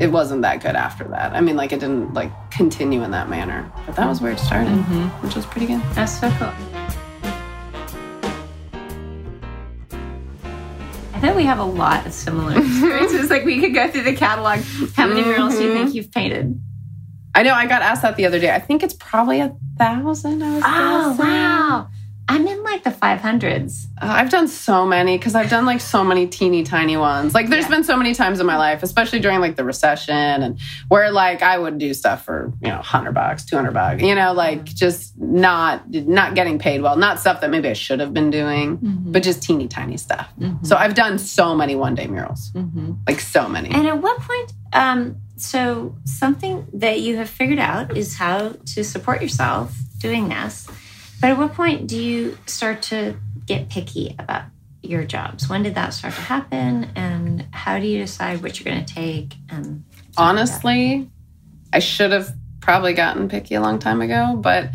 it 0.00 0.10
wasn't 0.10 0.42
that 0.42 0.62
good 0.62 0.74
after 0.76 1.04
that. 1.04 1.32
I 1.34 1.40
mean, 1.40 1.56
like 1.56 1.72
it 1.72 1.80
didn't 1.80 2.14
like 2.14 2.32
continue 2.50 3.02
in 3.04 3.10
that 3.12 3.28
manner, 3.28 3.70
but 3.86 3.94
that 3.96 4.08
was 4.08 4.20
where 4.20 4.32
it 4.32 4.38
started, 4.40 4.72
Mhm. 4.72 5.10
which 5.22 5.34
was 5.36 5.44
pretty 5.46 5.66
good. 5.66 5.80
That's 5.94 6.18
so 6.18 6.30
cool. 6.32 6.52
I 11.14 11.18
bet 11.20 11.36
we 11.36 11.44
have 11.44 11.58
a 11.58 11.64
lot 11.64 12.06
of 12.06 12.12
similar 12.14 12.52
experiences. 12.58 13.28
like 13.30 13.44
we 13.44 13.60
could 13.60 13.74
go 13.74 13.88
through 13.90 14.04
the 14.04 14.14
catalog. 14.16 14.60
How 14.96 15.06
many 15.06 15.22
murals 15.22 15.56
do 15.56 15.64
you 15.64 15.72
think 15.74 15.94
you've 15.94 16.10
painted? 16.10 16.58
I 17.34 17.42
know 17.42 17.52
I 17.54 17.66
got 17.66 17.82
asked 17.82 18.02
that 18.02 18.16
the 18.16 18.26
other 18.26 18.40
day. 18.40 18.50
I 18.54 18.58
think 18.58 18.82
it's 18.82 18.94
probably 18.94 19.40
a 19.40 19.54
thousand. 19.78 20.42
I 20.42 20.54
was 20.54 20.62
Oh 20.66 21.10
guessing. 21.18 21.26
wow! 21.32 21.88
I'm 22.30 22.46
in 22.46 22.62
like 22.62 22.84
the 22.84 22.90
500s. 22.90 23.86
Uh, 24.00 24.06
I've 24.06 24.30
done 24.30 24.46
so 24.46 24.86
many 24.86 25.18
because 25.18 25.34
I've 25.34 25.50
done 25.50 25.66
like 25.66 25.80
so 25.80 26.04
many 26.04 26.26
teeny 26.28 26.62
tiny 26.62 26.96
ones. 26.96 27.34
Like 27.34 27.48
there's 27.48 27.64
Yeah. 27.64 27.70
been 27.70 27.84
so 27.84 27.96
many 27.96 28.14
times 28.14 28.38
in 28.38 28.46
my 28.46 28.56
life, 28.56 28.82
especially 28.84 29.18
during 29.18 29.40
like 29.40 29.56
the 29.56 29.64
recession 29.64 30.14
and 30.14 30.58
where 30.88 31.10
like 31.10 31.42
I 31.42 31.58
would 31.58 31.78
do 31.78 31.92
stuff 31.92 32.24
for, 32.24 32.52
you 32.62 32.68
know, 32.68 32.76
100 32.76 33.12
bucks, 33.12 33.44
200 33.44 33.72
bucks, 33.74 34.02
you 34.02 34.14
know, 34.14 34.32
like 34.32 34.64
just 34.64 35.18
not 35.18 35.90
not 35.92 36.34
getting 36.36 36.58
paid 36.60 36.82
well, 36.82 36.96
not 36.96 37.18
stuff 37.18 37.40
that 37.40 37.50
maybe 37.50 37.68
I 37.68 37.72
should 37.74 37.98
have 38.00 38.14
been 38.14 38.30
doing, 38.30 38.78
but 38.80 39.22
just 39.24 39.42
teeny 39.42 39.66
tiny 39.66 39.96
stuff. 39.96 40.28
So 40.62 40.76
I've 40.76 40.94
done 40.94 41.18
so 41.18 41.54
many 41.56 41.74
one 41.74 41.94
day 41.96 42.06
murals. 42.06 42.52
Like 43.08 43.20
so 43.20 43.48
many. 43.48 43.70
And 43.70 43.86
at 43.88 44.00
what 44.00 44.20
point? 44.20 44.52
Um, 44.72 45.16
so 45.36 45.96
something 46.04 46.66
that 46.74 47.00
you 47.00 47.16
have 47.16 47.28
figured 47.28 47.58
out 47.58 47.96
is 47.96 48.16
how 48.16 48.54
to 48.74 48.84
support 48.84 49.20
yourself 49.20 49.74
doing 49.98 50.28
this. 50.28 50.68
But 51.20 51.30
at 51.30 51.38
what 51.38 51.54
point 51.54 51.86
do 51.86 52.00
you 52.00 52.38
start 52.46 52.82
to 52.82 53.16
get 53.46 53.68
picky 53.68 54.14
about 54.18 54.44
your 54.82 55.04
jobs? 55.04 55.48
When 55.48 55.62
did 55.62 55.74
that 55.74 55.90
start 55.90 56.14
to 56.14 56.20
happen? 56.20 56.90
And 56.94 57.46
how 57.50 57.78
do 57.78 57.86
you 57.86 57.98
decide 57.98 58.42
what 58.42 58.58
you're 58.58 58.72
going 58.72 58.84
to 58.84 58.94
take? 58.94 59.34
And 59.50 59.84
Honestly, 60.16 61.10
I 61.72 61.78
should 61.78 62.12
have 62.12 62.34
probably 62.60 62.94
gotten 62.94 63.28
picky 63.28 63.54
a 63.54 63.60
long 63.60 63.78
time 63.78 64.00
ago, 64.00 64.36
but 64.36 64.70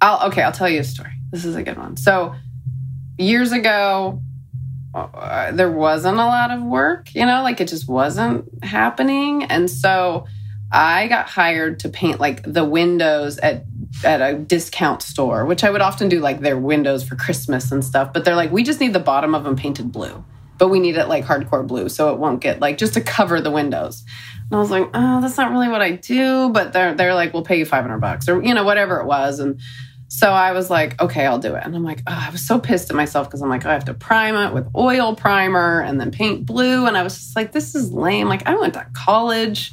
I'll 0.00 0.28
okay, 0.28 0.42
I'll 0.42 0.52
tell 0.52 0.68
you 0.68 0.80
a 0.80 0.84
story. 0.84 1.12
This 1.30 1.44
is 1.44 1.56
a 1.56 1.62
good 1.62 1.76
one. 1.76 1.96
So 1.96 2.34
years 3.18 3.52
ago, 3.52 4.22
uh, 4.94 5.52
there 5.52 5.70
wasn't 5.70 6.16
a 6.16 6.24
lot 6.24 6.50
of 6.50 6.62
work, 6.62 7.14
you 7.14 7.24
know, 7.26 7.42
like 7.42 7.60
it 7.60 7.68
just 7.68 7.88
wasn't 7.88 8.64
happening. 8.64 9.44
And 9.44 9.70
so 9.70 10.26
I 10.72 11.06
got 11.08 11.28
hired 11.28 11.80
to 11.80 11.88
paint 11.88 12.20
like 12.20 12.42
the 12.42 12.64
windows 12.64 13.38
at 13.38 13.64
at 14.04 14.20
a 14.20 14.38
discount 14.38 15.02
store, 15.02 15.44
which 15.44 15.64
I 15.64 15.70
would 15.70 15.80
often 15.80 16.08
do 16.08 16.20
like 16.20 16.40
their 16.40 16.58
windows 16.58 17.02
for 17.02 17.16
Christmas 17.16 17.70
and 17.72 17.84
stuff. 17.84 18.12
But 18.12 18.24
they're 18.24 18.36
like, 18.36 18.50
we 18.50 18.62
just 18.62 18.80
need 18.80 18.92
the 18.92 19.00
bottom 19.00 19.34
of 19.34 19.44
them 19.44 19.56
painted 19.56 19.92
blue, 19.92 20.24
but 20.58 20.68
we 20.68 20.80
need 20.80 20.96
it 20.96 21.06
like 21.08 21.24
hardcore 21.24 21.66
blue 21.66 21.88
so 21.88 22.12
it 22.12 22.18
won't 22.18 22.40
get 22.40 22.60
like 22.60 22.78
just 22.78 22.94
to 22.94 23.00
cover 23.00 23.40
the 23.40 23.50
windows. 23.50 24.04
And 24.50 24.56
I 24.56 24.60
was 24.60 24.70
like, 24.70 24.88
oh, 24.94 25.20
that's 25.20 25.36
not 25.36 25.52
really 25.52 25.68
what 25.68 25.82
I 25.82 25.92
do. 25.92 26.50
But 26.50 26.72
they're 26.72 26.94
they're 26.94 27.14
like, 27.14 27.32
we'll 27.32 27.44
pay 27.44 27.58
you 27.58 27.64
five 27.64 27.82
hundred 27.82 27.98
bucks 27.98 28.28
or 28.28 28.42
you 28.42 28.54
know 28.54 28.64
whatever 28.64 29.00
it 29.00 29.06
was. 29.06 29.38
And 29.38 29.60
so 30.08 30.30
I 30.30 30.52
was 30.52 30.70
like, 30.70 31.00
okay, 31.00 31.24
I'll 31.24 31.38
do 31.38 31.54
it. 31.54 31.62
And 31.64 31.74
I'm 31.74 31.84
like, 31.84 32.02
oh, 32.06 32.26
I 32.26 32.30
was 32.30 32.44
so 32.44 32.58
pissed 32.58 32.90
at 32.90 32.96
myself 32.96 33.28
because 33.28 33.42
I'm 33.42 33.48
like, 33.48 33.64
oh, 33.64 33.70
I 33.70 33.74
have 33.74 33.84
to 33.84 33.94
prime 33.94 34.34
it 34.34 34.52
with 34.52 34.68
oil 34.74 35.14
primer 35.14 35.80
and 35.80 36.00
then 36.00 36.10
paint 36.10 36.46
blue. 36.46 36.86
And 36.86 36.96
I 36.96 37.02
was 37.02 37.14
just 37.14 37.36
like, 37.36 37.52
this 37.52 37.76
is 37.76 37.92
lame. 37.92 38.28
Like 38.28 38.46
I 38.46 38.56
went 38.56 38.74
to 38.74 38.86
college. 38.92 39.72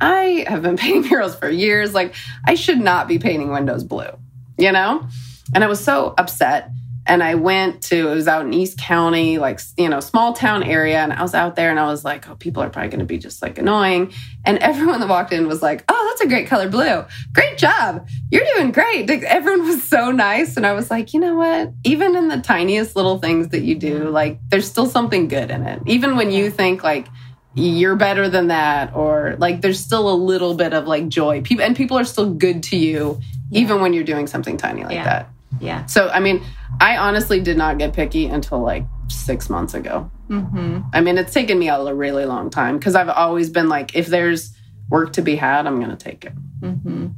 I 0.00 0.44
have 0.48 0.62
been 0.62 0.76
painting 0.78 1.10
murals 1.10 1.34
for 1.34 1.50
years. 1.50 1.94
Like 1.94 2.14
I 2.44 2.54
should 2.54 2.80
not 2.80 3.08
be 3.08 3.18
painting 3.18 3.50
windows 3.50 3.84
blue, 3.84 4.10
you 4.58 4.72
know? 4.72 5.06
And 5.54 5.64
I 5.64 5.66
was 5.66 5.82
so 5.82 6.14
upset 6.16 6.70
and 7.06 7.22
I 7.22 7.34
went 7.34 7.82
to 7.84 8.08
it 8.08 8.14
was 8.14 8.28
out 8.28 8.46
in 8.46 8.54
East 8.54 8.78
County, 8.78 9.38
like 9.38 9.60
you 9.76 9.88
know, 9.88 9.98
small 10.00 10.32
town 10.32 10.62
area, 10.62 11.02
and 11.02 11.12
I 11.12 11.22
was 11.22 11.34
out 11.34 11.56
there, 11.56 11.70
and 11.70 11.80
I 11.80 11.86
was 11.86 12.04
like, 12.04 12.28
oh, 12.28 12.36
people 12.36 12.62
are 12.62 12.70
probably 12.70 12.90
going 12.90 13.00
to 13.00 13.04
be 13.04 13.18
just 13.18 13.42
like 13.42 13.58
annoying, 13.58 14.12
and 14.44 14.58
everyone 14.60 15.00
that 15.00 15.08
walked 15.08 15.32
in 15.32 15.48
was 15.48 15.60
like, 15.62 15.84
oh, 15.88 16.06
that's 16.08 16.20
a 16.20 16.28
great 16.28 16.46
color 16.46 16.68
blue, 16.68 17.04
great 17.32 17.58
job, 17.58 18.08
you're 18.30 18.44
doing 18.56 18.70
great. 18.70 19.08
Like, 19.08 19.22
everyone 19.22 19.66
was 19.66 19.82
so 19.82 20.10
nice, 20.10 20.56
and 20.56 20.66
I 20.66 20.72
was 20.72 20.90
like, 20.90 21.12
you 21.12 21.20
know 21.20 21.34
what? 21.34 21.72
Even 21.84 22.14
in 22.14 22.28
the 22.28 22.38
tiniest 22.38 22.94
little 22.94 23.18
things 23.18 23.48
that 23.48 23.62
you 23.62 23.74
do, 23.74 24.08
like 24.08 24.38
there's 24.48 24.68
still 24.68 24.86
something 24.86 25.28
good 25.28 25.50
in 25.50 25.66
it, 25.66 25.82
even 25.86 26.16
when 26.16 26.30
you 26.30 26.50
think 26.50 26.84
like 26.84 27.08
you're 27.54 27.96
better 27.96 28.28
than 28.28 28.46
that 28.46 28.94
or 28.94 29.36
like 29.38 29.60
there's 29.60 29.80
still 29.80 30.08
a 30.08 30.14
little 30.14 30.54
bit 30.54 30.72
of 30.72 30.86
like 30.86 31.08
joy 31.08 31.40
people 31.42 31.64
and 31.64 31.74
people 31.74 31.98
are 31.98 32.04
still 32.04 32.32
good 32.32 32.62
to 32.62 32.76
you 32.76 33.18
yeah. 33.50 33.60
even 33.60 33.80
when 33.80 33.92
you're 33.92 34.04
doing 34.04 34.26
something 34.26 34.56
tiny 34.56 34.84
like 34.84 34.94
yeah. 34.94 35.04
that 35.04 35.28
yeah 35.58 35.84
so 35.86 36.08
i 36.10 36.20
mean 36.20 36.40
I 36.78 36.96
honestly 36.96 37.40
did 37.40 37.56
not 37.56 37.78
get 37.78 37.92
picky 37.92 38.26
until 38.26 38.60
like 38.60 38.84
six 39.08 39.50
months 39.50 39.74
ago. 39.74 40.10
Mm-hmm. 40.28 40.80
I 40.92 41.00
mean, 41.00 41.18
it's 41.18 41.32
taken 41.32 41.58
me 41.58 41.68
a 41.68 41.94
really 41.94 42.24
long 42.24 42.50
time 42.50 42.78
because 42.78 42.94
I've 42.94 43.08
always 43.08 43.50
been 43.50 43.68
like, 43.68 43.94
if 43.94 44.06
there's 44.06 44.56
work 44.88 45.12
to 45.14 45.22
be 45.22 45.36
had, 45.36 45.66
I'm 45.66 45.78
going 45.78 45.90
to 45.90 45.96
take 45.96 46.24
it. 46.24 46.32
Mm-hmm. 46.60 47.08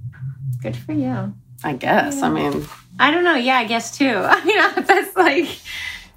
Good 0.62 0.76
for 0.76 0.92
you. 0.92 1.34
I 1.64 1.74
guess. 1.74 2.18
Yeah. 2.18 2.26
I 2.26 2.30
mean, 2.30 2.66
I 2.98 3.10
don't 3.12 3.22
know. 3.22 3.36
Yeah, 3.36 3.58
I 3.58 3.64
guess 3.64 3.96
too. 3.96 4.08
I 4.16 4.44
mean, 4.44 4.84
that's 4.86 5.16
like, 5.16 5.48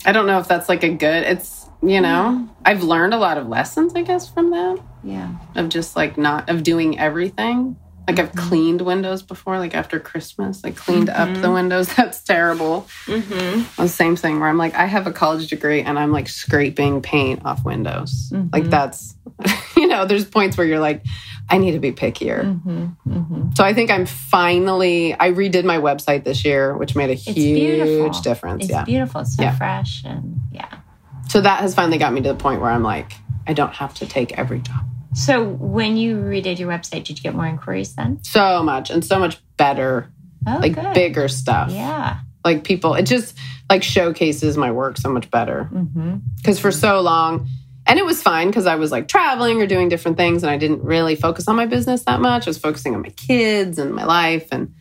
I 0.05 0.11
don't 0.11 0.25
know 0.25 0.39
if 0.39 0.47
that's 0.47 0.69
like 0.69 0.83
a 0.83 0.89
good, 0.89 1.23
it's, 1.23 1.54
you 1.85 2.01
know, 2.01 2.49
I've 2.63 2.83
learned 2.83 3.13
a 3.13 3.17
lot 3.17 3.37
of 3.37 3.47
lessons, 3.47 3.93
I 3.95 4.01
guess, 4.01 4.29
from 4.29 4.51
that. 4.51 4.79
Yeah. 5.03 5.35
Of 5.55 5.69
just 5.69 5.95
like 5.95 6.17
not, 6.17 6.49
of 6.49 6.63
doing 6.63 6.99
everything. 6.99 7.77
Like 8.07 8.19
I've 8.19 8.31
mm-hmm. 8.31 8.49
cleaned 8.49 8.81
windows 8.81 9.23
before, 9.23 9.57
like 9.57 9.73
after 9.73 9.99
Christmas, 9.99 10.63
I 10.63 10.71
cleaned 10.71 11.07
mm-hmm. 11.07 11.21
up 11.21 11.29
the 11.29 11.41
mm-hmm. 11.41 11.53
windows. 11.53 11.87
That's 11.95 12.21
terrible. 12.21 12.87
Mm-hmm. 13.05 13.81
The 13.81 13.89
same 13.89 14.15
thing 14.15 14.39
where 14.39 14.49
I'm 14.49 14.57
like, 14.57 14.75
I 14.75 14.85
have 14.85 15.07
a 15.07 15.11
college 15.11 15.47
degree 15.47 15.81
and 15.81 15.97
I'm 15.97 16.11
like 16.11 16.27
scraping 16.27 17.01
paint 17.01 17.45
off 17.45 17.65
windows. 17.65 18.29
Mm-hmm. 18.31 18.49
Like 18.53 18.65
that's, 18.65 19.15
you 19.77 19.87
know, 19.87 20.05
there's 20.05 20.25
points 20.25 20.57
where 20.57 20.67
you're 20.67 20.79
like, 20.79 21.03
I 21.49 21.57
need 21.57 21.71
to 21.71 21.79
be 21.79 21.91
pickier. 21.91 22.43
Mm-hmm. 22.43 22.85
Mm-hmm. 23.07 23.51
So 23.55 23.63
I 23.63 23.73
think 23.73 23.91
I'm 23.91 24.05
finally. 24.05 25.13
I 25.13 25.31
redid 25.31 25.63
my 25.63 25.77
website 25.77 26.23
this 26.23 26.43
year, 26.43 26.75
which 26.75 26.95
made 26.95 27.09
a 27.09 27.13
it's 27.13 27.23
huge 27.23 27.85
beautiful. 27.85 28.21
difference. 28.21 28.63
It's 28.63 28.71
yeah, 28.71 28.83
beautiful. 28.83 29.21
It's 29.21 29.35
so 29.35 29.43
yeah. 29.43 29.55
fresh 29.55 30.03
and 30.05 30.41
yeah. 30.51 30.79
So 31.29 31.41
that 31.41 31.61
has 31.61 31.75
finally 31.75 31.97
got 31.97 32.13
me 32.13 32.21
to 32.21 32.29
the 32.29 32.35
point 32.35 32.61
where 32.61 32.69
I'm 32.69 32.83
like, 32.83 33.13
I 33.47 33.53
don't 33.53 33.73
have 33.73 33.93
to 33.95 34.05
take 34.05 34.37
every 34.37 34.59
job. 34.59 34.85
So 35.13 35.43
when 35.43 35.95
you 35.95 36.17
redid 36.17 36.59
your 36.59 36.69
website, 36.69 37.05
did 37.05 37.17
you 37.17 37.23
get 37.23 37.33
more 37.33 37.45
inquiries 37.45 37.95
then? 37.95 38.23
So 38.23 38.61
much 38.63 38.89
and 38.89 39.03
so 39.03 39.17
much 39.17 39.39
better. 39.57 40.11
Oh, 40.47 40.59
like 40.61 40.75
good. 40.75 40.93
bigger 40.93 41.27
stuff. 41.27 41.71
Yeah. 41.71 42.19
Like 42.43 42.63
people, 42.63 42.95
it 42.95 43.03
just 43.03 43.35
like 43.69 43.81
showcases 43.81 44.57
my 44.57 44.71
work 44.71 44.97
so 44.97 45.09
much 45.09 45.31
better. 45.31 45.69
Because 45.71 46.57
mm-hmm. 46.57 46.61
for 46.61 46.71
so 46.71 47.01
long, 47.01 47.47
and 47.87 47.97
it 47.99 48.05
was 48.05 48.21
fine 48.21 48.47
because 48.47 48.65
I 48.65 48.75
was 48.75 48.91
like 48.91 49.07
traveling 49.07 49.61
or 49.61 49.67
doing 49.67 49.89
different 49.89 50.17
things 50.17 50.43
and 50.43 50.49
I 50.49 50.57
didn't 50.57 50.83
really 50.83 51.15
focus 51.15 51.47
on 51.47 51.55
my 51.55 51.65
business 51.65 52.03
that 52.03 52.19
much. 52.19 52.47
I 52.47 52.49
was 52.49 52.57
focusing 52.57 52.95
on 52.95 53.01
my 53.01 53.09
kids 53.09 53.79
and 53.79 53.93
my 53.93 54.05
life. 54.05 54.47
And 54.51 54.73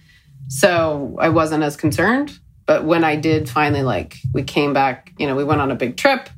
so 0.49 1.17
I 1.21 1.29
wasn't 1.29 1.63
as 1.63 1.77
concerned. 1.77 2.39
But 2.66 2.85
when 2.85 3.04
I 3.04 3.16
did 3.16 3.49
finally, 3.49 3.83
like, 3.83 4.16
we 4.33 4.42
came 4.42 4.73
back, 4.73 5.12
you 5.18 5.26
know, 5.26 5.37
we 5.37 5.44
went 5.44 5.61
on 5.61 5.71
a 5.71 5.75
big 5.75 5.97
trip 5.97 6.28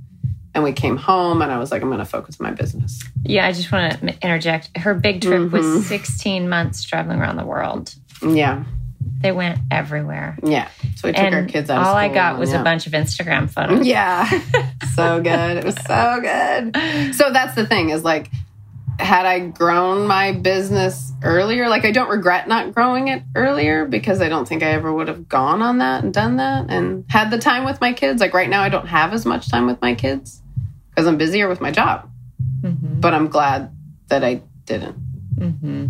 and 0.55 0.65
we 0.65 0.73
came 0.73 0.97
home 0.97 1.43
and 1.43 1.53
I 1.53 1.59
was 1.59 1.71
like, 1.71 1.83
I'm 1.83 1.89
going 1.89 1.99
to 1.99 2.05
focus 2.05 2.39
on 2.41 2.45
my 2.45 2.53
business. 2.53 3.03
Yeah, 3.23 3.47
I 3.47 3.53
just 3.53 3.71
want 3.71 4.01
to 4.01 4.07
interject. 4.23 4.77
Her 4.77 4.95
big 4.95 5.21
trip 5.21 5.43
mm-hmm. 5.43 5.57
was 5.57 5.87
16 5.87 6.49
months 6.49 6.83
traveling 6.83 7.21
around 7.21 7.37
the 7.37 7.47
world. 7.47 7.95
Yeah. 8.23 8.65
They 9.21 9.33
went 9.33 9.59
everywhere. 9.71 10.39
Yeah. 10.43 10.69
So 10.97 11.09
we 11.09 11.13
took 11.13 11.23
and 11.23 11.35
our 11.35 11.45
kids 11.45 11.71
out 11.71 11.87
All 11.87 11.95
I 11.95 12.09
got 12.09 12.39
was 12.39 12.51
yeah. 12.51 12.61
a 12.61 12.65
bunch 12.65 12.87
of 12.87 12.93
Instagram 12.93 13.51
photos. 13.51 13.87
Yeah. 13.87 14.29
so 14.95 15.21
good. 15.21 15.59
It 15.59 15.65
was 15.65 15.77
so 15.87 16.19
good. 16.21 17.15
So 17.15 17.31
that's 17.31 17.55
the 17.55 17.67
thing 17.67 17.91
is 17.91 18.03
like, 18.03 18.31
had 18.99 19.27
I 19.27 19.41
grown 19.41 20.07
my 20.07 20.33
business 20.33 21.13
earlier, 21.23 21.69
like 21.69 21.85
I 21.85 21.91
don't 21.91 22.09
regret 22.09 22.49
not 22.49 22.75
growing 22.75 23.09
it 23.09 23.23
earlier 23.35 23.85
because 23.85 24.21
I 24.21 24.29
don't 24.29 24.47
think 24.47 24.63
I 24.63 24.71
ever 24.71 24.93
would 24.93 25.09
have 25.09 25.29
gone 25.29 25.63
on 25.63 25.79
that 25.79 26.05
and 26.05 26.13
done 26.13 26.37
that 26.37 26.71
and 26.71 27.05
had 27.09 27.31
the 27.31 27.39
time 27.39 27.65
with 27.65 27.81
my 27.81 27.93
kids. 27.93 28.21
Like 28.21 28.35
right 28.35 28.49
now, 28.49 28.63
I 28.63 28.69
don't 28.69 28.87
have 28.87 29.13
as 29.13 29.27
much 29.27 29.51
time 29.51 29.67
with 29.67 29.81
my 29.81 29.95
kids 29.95 30.43
because 30.91 31.07
I'm 31.07 31.19
busier 31.19 31.49
with 31.49 31.61
my 31.61 31.71
job. 31.71 32.11
Mm-hmm. 32.63 33.01
But 33.01 33.15
I'm 33.15 33.29
glad 33.29 33.71
that 34.09 34.25
I 34.25 34.43
didn't. 34.65 34.97
Mm-hmm. 35.37 35.87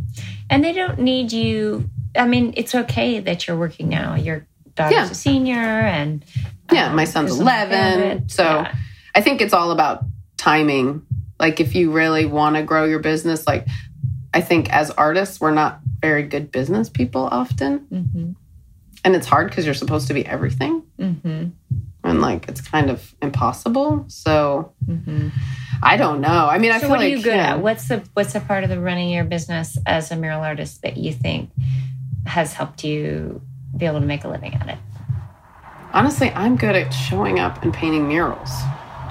And 0.51 0.65
they 0.65 0.73
don't 0.73 0.99
need 0.99 1.33
you. 1.33 1.89
I 2.17 2.27
mean, 2.27 2.55
it's 2.57 2.75
okay 2.75 3.21
that 3.21 3.47
you're 3.47 3.57
working 3.57 3.89
now. 3.89 4.15
Your 4.15 4.47
daughter's 4.75 4.93
yeah. 4.93 5.11
a 5.11 5.15
senior, 5.15 5.57
and 5.57 6.25
yeah, 6.73 6.89
um, 6.89 6.97
my 6.97 7.05
son's 7.05 7.39
11. 7.39 8.29
So 8.29 8.43
yeah. 8.43 8.75
I 9.15 9.21
think 9.21 9.41
it's 9.41 9.53
all 9.53 9.71
about 9.71 10.05
timing. 10.37 11.07
Like, 11.39 11.61
if 11.61 11.75
you 11.75 11.93
really 11.93 12.27
want 12.27 12.57
to 12.57 12.63
grow 12.63 12.85
your 12.85 13.01
business, 13.01 13.47
like, 13.47 13.67
I 14.33 14.41
think 14.41 14.73
as 14.73 14.91
artists, 14.91 15.41
we're 15.41 15.53
not 15.53 15.81
very 16.01 16.23
good 16.23 16.51
business 16.51 16.89
people 16.89 17.29
often. 17.31 17.81
Mm-hmm. 17.93 18.33
And 19.05 19.15
it's 19.15 19.27
hard 19.27 19.49
because 19.49 19.65
you're 19.65 19.75
supposed 19.75 20.09
to 20.09 20.15
be 20.15 20.27
everything. 20.27 20.83
Mm-hmm 20.99 21.49
and 22.07 22.21
like 22.21 22.49
it's 22.49 22.61
kind 22.61 22.91
of 22.91 23.15
impossible. 23.21 24.05
So 24.09 24.73
mm-hmm. 24.87 25.29
I 25.83 25.97
don't 25.97 26.21
know. 26.21 26.47
I 26.47 26.59
mean, 26.59 26.73
I 26.73 26.77
so 26.77 26.83
feel 26.83 26.91
what 26.91 27.01
like 27.01 27.13
are 27.13 27.17
you 27.17 27.23
good 27.23 27.37
yeah. 27.37 27.55
at? 27.55 27.61
What's 27.61 27.89
the 27.89 28.03
what's 28.15 28.33
the 28.33 28.41
part 28.41 28.65
of 28.65 28.71
the 28.71 28.81
running 28.81 29.11
your 29.11 29.25
business 29.25 29.77
as 29.87 30.11
a 30.11 30.17
mural 30.17 30.43
artist 30.43 30.83
that 30.83 30.97
you 30.97 31.13
think 31.13 31.51
has 32.27 32.53
helped 32.53 32.85
you 32.85 33.43
be 33.77 33.87
able 33.87 34.01
to 34.01 34.07
make 34.07 34.25
a 34.25 34.29
living 34.29 34.55
at 34.55 34.69
it? 34.69 34.79
Honestly, 35.93 36.31
I'm 36.31 36.57
good 36.57 36.77
at 36.77 36.91
showing 36.91 37.39
up 37.39 37.63
and 37.63 37.73
painting 37.73 38.07
murals. 38.07 38.51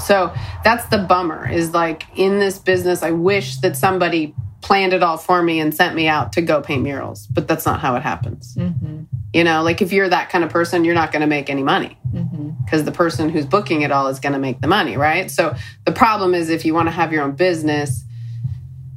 So 0.01 0.33
that's 0.63 0.85
the 0.87 0.99
bummer 0.99 1.49
is 1.49 1.73
like 1.73 2.05
in 2.15 2.39
this 2.39 2.59
business, 2.59 3.03
I 3.03 3.11
wish 3.11 3.57
that 3.57 3.75
somebody 3.75 4.33
planned 4.61 4.93
it 4.93 5.03
all 5.03 5.17
for 5.17 5.43
me 5.43 5.59
and 5.59 5.75
sent 5.75 5.95
me 5.95 6.07
out 6.07 6.33
to 6.33 6.41
go 6.41 6.59
paint 6.59 6.81
murals, 6.81 7.27
but 7.27 7.47
that's 7.47 7.67
not 7.67 7.79
how 7.79 7.95
it 7.95 8.01
happens. 8.01 8.55
Mm-hmm. 8.55 9.03
You 9.31 9.43
know, 9.43 9.61
like 9.61 9.81
if 9.81 9.93
you're 9.93 10.09
that 10.09 10.29
kind 10.29 10.43
of 10.43 10.49
person, 10.49 10.83
you're 10.83 10.95
not 10.95 11.11
going 11.11 11.21
to 11.21 11.27
make 11.27 11.51
any 11.51 11.61
money 11.61 11.97
because 12.11 12.25
mm-hmm. 12.25 12.85
the 12.85 12.91
person 12.91 13.29
who's 13.29 13.45
booking 13.45 13.81
it 13.81 13.91
all 13.91 14.07
is 14.07 14.19
going 14.19 14.33
to 14.33 14.39
make 14.39 14.61
the 14.61 14.67
money, 14.67 14.97
right? 14.97 15.29
So 15.29 15.55
the 15.85 15.91
problem 15.91 16.33
is 16.33 16.49
if 16.49 16.65
you 16.65 16.73
want 16.73 16.87
to 16.87 16.91
have 16.91 17.13
your 17.13 17.21
own 17.21 17.33
business, 17.33 18.04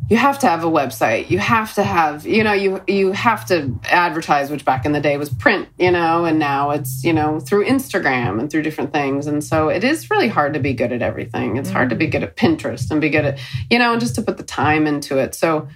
you 0.09 0.17
have 0.17 0.39
to 0.39 0.49
have 0.49 0.65
a 0.65 0.71
website. 0.71 1.29
You 1.29 1.39
have 1.39 1.75
to 1.75 1.83
have, 1.83 2.27
you 2.27 2.43
know, 2.43 2.55
you 2.55 2.83
you 2.87 3.13
have 3.13 3.45
to 3.47 3.75
advertise, 3.85 4.51
which 4.51 4.65
back 4.65 4.87
in 4.87 4.93
the 4.93 5.01
day 5.01 5.19
was 5.19 5.29
print, 5.29 5.69
you 5.79 5.91
know, 5.91 6.25
and 6.25 6.39
now 6.39 6.71
it's, 6.71 7.05
you 7.05 7.13
know, 7.13 7.41
through 7.41 7.67
Instagram 7.67 8.41
and 8.41 8.51
through 8.51 8.63
different 8.63 8.93
things. 8.93 9.27
And 9.27 9.45
so 9.45 9.69
it 9.69 9.85
is 9.85 10.11
really 10.11 10.29
hard 10.29 10.55
to 10.55 10.61
be 10.61 10.73
good 10.73 10.93
at 10.93 11.03
everything. 11.03 11.57
It's 11.57 11.69
mm-hmm. 11.69 11.77
hard 11.77 11.91
to 11.91 11.97
be 11.97 12.07
good 12.07 12.23
at 12.23 12.37
Pinterest 12.37 12.91
and 12.91 13.01
be 13.01 13.11
good 13.11 13.27
at, 13.27 13.39
you 13.69 13.79
know, 13.79 13.93
and 13.93 14.01
just 14.01 14.15
to 14.15 14.23
put 14.23 14.39
the 14.39 14.45
time 14.45 14.87
into 14.87 15.19
it. 15.19 15.35
So 15.35 15.69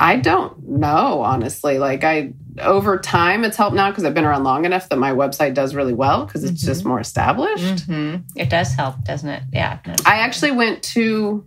I 0.00 0.16
don't 0.16 0.66
know, 0.66 1.20
honestly. 1.20 1.78
Like 1.78 2.04
I 2.04 2.32
over 2.60 2.98
time 2.98 3.44
it's 3.44 3.56
helped 3.56 3.76
now 3.76 3.90
because 3.90 4.04
I've 4.04 4.14
been 4.14 4.24
around 4.24 4.44
long 4.44 4.64
enough 4.64 4.88
that 4.88 4.98
my 4.98 5.10
website 5.10 5.54
does 5.54 5.74
really 5.74 5.92
well 5.92 6.24
because 6.24 6.42
it's 6.42 6.62
mm-hmm. 6.62 6.68
just 6.68 6.84
more 6.86 7.00
established. 7.00 7.88
Mm-hmm. 7.88 8.22
It 8.34 8.48
does 8.48 8.72
help, 8.72 9.04
doesn't 9.04 9.28
it? 9.28 9.42
Yeah. 9.52 9.78
I 10.06 10.20
actually 10.20 10.52
went 10.52 10.82
to 10.84 11.46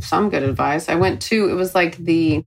some 0.00 0.30
good 0.30 0.42
advice. 0.42 0.88
I 0.88 0.94
went 0.94 1.22
to 1.22 1.48
it 1.48 1.54
was 1.54 1.74
like 1.74 1.96
the 1.96 2.44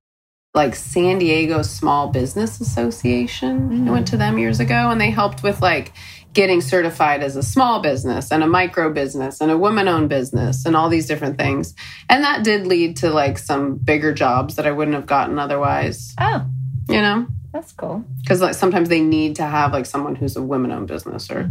like 0.53 0.75
San 0.75 1.19
Diego 1.19 1.61
Small 1.61 2.09
Business 2.09 2.59
Association. 2.59 3.69
Mm. 3.69 3.87
I 3.87 3.91
went 3.91 4.07
to 4.07 4.17
them 4.17 4.39
years 4.39 4.59
ago 4.59 4.89
and 4.89 4.99
they 4.99 5.11
helped 5.11 5.43
with 5.43 5.61
like 5.61 5.93
getting 6.33 6.61
certified 6.61 7.23
as 7.23 7.35
a 7.35 7.43
small 7.43 7.81
business 7.81 8.31
and 8.31 8.43
a 8.43 8.47
micro 8.47 8.91
business 8.91 9.41
and 9.41 9.51
a 9.51 9.57
woman 9.57 9.87
owned 9.87 10.09
business 10.09 10.65
and 10.65 10.75
all 10.75 10.89
these 10.89 11.07
different 11.07 11.37
things. 11.37 11.73
And 12.09 12.23
that 12.23 12.43
did 12.43 12.67
lead 12.67 12.97
to 12.97 13.09
like 13.09 13.37
some 13.37 13.75
bigger 13.77 14.13
jobs 14.13 14.55
that 14.55 14.67
I 14.67 14.71
wouldn't 14.71 14.95
have 14.95 15.05
gotten 15.05 15.39
otherwise. 15.39 16.13
Oh. 16.19 16.45
You 16.89 17.01
know? 17.01 17.27
That's 17.57 17.71
cool. 17.71 18.05
because 18.21 18.39
like 18.39 18.53
sometimes 18.53 18.87
they 18.87 19.01
need 19.01 19.37
to 19.37 19.43
have 19.43 19.73
like 19.73 19.87
someone 19.87 20.13
who's 20.15 20.35
a 20.35 20.43
women-owned 20.43 20.87
business, 20.87 21.31
or 21.31 21.45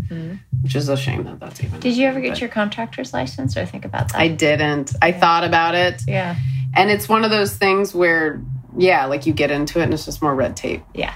which 0.62 0.76
is 0.76 0.88
a 0.88 0.96
shame 0.96 1.24
that 1.24 1.40
that's 1.40 1.58
even. 1.58 1.72
Mm-hmm. 1.72 1.80
Did 1.80 1.96
you 1.96 2.06
ever 2.06 2.20
get 2.20 2.28
but 2.30 2.40
your 2.40 2.48
contractor's 2.48 3.12
license 3.12 3.56
or 3.56 3.66
think 3.66 3.84
about 3.84 4.12
that? 4.12 4.18
I 4.20 4.28
didn't. 4.28 4.94
I 5.02 5.10
thought 5.10 5.42
about 5.42 5.74
it, 5.74 6.02
yeah. 6.06 6.36
and 6.76 6.92
it's 6.92 7.08
one 7.08 7.24
of 7.24 7.30
those 7.32 7.56
things 7.56 7.92
where, 7.92 8.40
yeah, 8.78 9.06
like 9.06 9.26
you 9.26 9.32
get 9.32 9.50
into 9.50 9.80
it 9.80 9.82
and 9.82 9.92
it's 9.94 10.04
just 10.04 10.22
more 10.22 10.32
red 10.32 10.56
tape, 10.56 10.84
Yeah. 10.94 11.12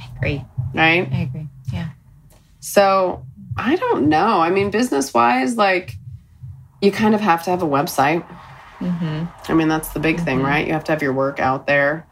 I 0.00 0.16
agree. 0.16 0.44
right? 0.74 1.08
I 1.12 1.20
agree. 1.20 1.46
Yeah. 1.72 1.90
So 2.58 3.24
I 3.56 3.76
don't 3.76 4.08
know. 4.08 4.40
I 4.40 4.50
mean, 4.50 4.72
business 4.72 5.14
wise, 5.14 5.56
like 5.56 5.94
you 6.80 6.90
kind 6.90 7.14
of 7.14 7.20
have 7.20 7.44
to 7.44 7.50
have 7.50 7.62
a 7.62 7.66
website. 7.66 8.26
Mm-hmm. 8.80 9.52
I 9.52 9.54
mean, 9.54 9.68
that's 9.68 9.90
the 9.90 10.00
big 10.00 10.18
thing, 10.18 10.42
right? 10.42 10.66
You 10.66 10.72
have 10.72 10.82
to 10.84 10.92
have 10.92 11.00
your 11.00 11.12
work 11.12 11.38
out 11.38 11.68
there. 11.68 12.08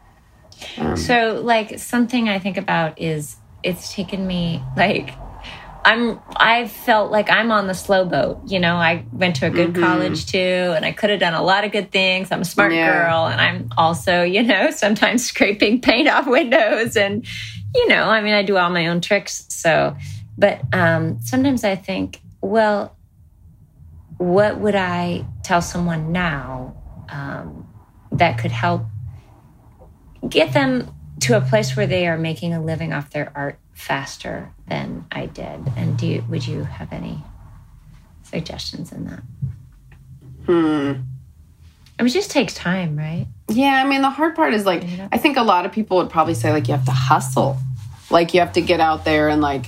Um, 0.77 0.95
So, 0.95 1.41
like, 1.43 1.79
something 1.79 2.29
I 2.29 2.39
think 2.39 2.57
about 2.57 2.99
is 2.99 3.37
it's 3.63 3.93
taken 3.93 4.25
me 4.25 4.61
like 4.75 5.13
I'm 5.83 6.19
I 6.35 6.67
felt 6.67 7.11
like 7.11 7.31
I'm 7.31 7.51
on 7.51 7.65
the 7.67 7.73
slow 7.73 8.05
boat. 8.05 8.39
You 8.45 8.59
know, 8.59 8.75
I 8.75 9.03
went 9.11 9.37
to 9.37 9.47
a 9.47 9.49
good 9.49 9.73
Mhm. 9.73 9.81
college 9.81 10.27
too, 10.27 10.37
and 10.75 10.85
I 10.85 10.91
could 10.91 11.09
have 11.09 11.19
done 11.19 11.33
a 11.33 11.41
lot 11.41 11.63
of 11.65 11.71
good 11.71 11.91
things. 11.91 12.31
I'm 12.31 12.41
a 12.41 12.45
smart 12.45 12.71
Yeah. 12.73 12.85
girl, 12.85 13.25
and 13.25 13.41
I'm 13.41 13.69
also, 13.77 14.21
you 14.21 14.43
know, 14.43 14.69
sometimes 14.83 15.25
scraping 15.25 15.81
paint 15.81 16.07
off 16.07 16.27
windows, 16.27 16.95
and 16.95 17.25
you 17.73 17.87
know, 17.87 18.03
I 18.03 18.21
mean, 18.21 18.33
I 18.33 18.43
do 18.43 18.57
all 18.57 18.69
my 18.69 18.87
own 18.87 19.01
tricks. 19.01 19.45
So, 19.49 19.95
but 20.37 20.61
um, 20.71 21.19
sometimes 21.21 21.63
I 21.63 21.75
think, 21.75 22.21
well, 22.41 22.95
what 24.17 24.59
would 24.59 24.75
I 24.75 25.25
tell 25.43 25.61
someone 25.61 26.11
now 26.11 26.75
um, 27.09 27.67
that 28.11 28.37
could 28.37 28.51
help 28.51 28.83
get 30.27 30.53
them 30.53 30.93
to 31.21 31.37
a 31.37 31.41
place 31.41 31.75
where 31.75 31.87
they 31.87 32.07
are 32.07 32.17
making 32.17 32.53
a 32.53 32.61
living 32.61 32.93
off 32.93 33.11
their 33.11 33.31
art 33.35 33.59
faster 33.73 34.51
than 34.67 35.05
I 35.11 35.27
did? 35.27 35.71
And 35.75 35.97
do 35.97 36.07
you, 36.07 36.23
would 36.29 36.45
you 36.45 36.63
have 36.63 36.91
any 36.91 37.23
suggestions 38.23 38.91
in 38.91 39.05
that? 39.05 39.23
hmm. 40.45 41.01
I 41.99 42.03
mean, 42.03 42.09
it 42.09 42.13
just 42.13 42.31
takes 42.31 42.55
time, 42.55 42.97
right? 42.97 43.27
Yeah, 43.47 43.81
I 43.83 43.87
mean, 43.87 44.01
the 44.01 44.09
hard 44.09 44.35
part 44.35 44.55
is 44.55 44.65
like, 44.65 44.83
I 45.11 45.19
think 45.19 45.37
a 45.37 45.43
lot 45.43 45.67
of 45.67 45.71
people 45.71 45.97
would 45.97 46.09
probably 46.09 46.33
say, 46.33 46.51
like, 46.51 46.67
you 46.67 46.73
have 46.73 46.85
to 46.85 46.91
hustle. 46.91 47.59
Like, 48.09 48.33
you 48.33 48.39
have 48.39 48.53
to 48.53 48.61
get 48.61 48.79
out 48.79 49.05
there 49.05 49.29
and, 49.29 49.39
like, 49.39 49.67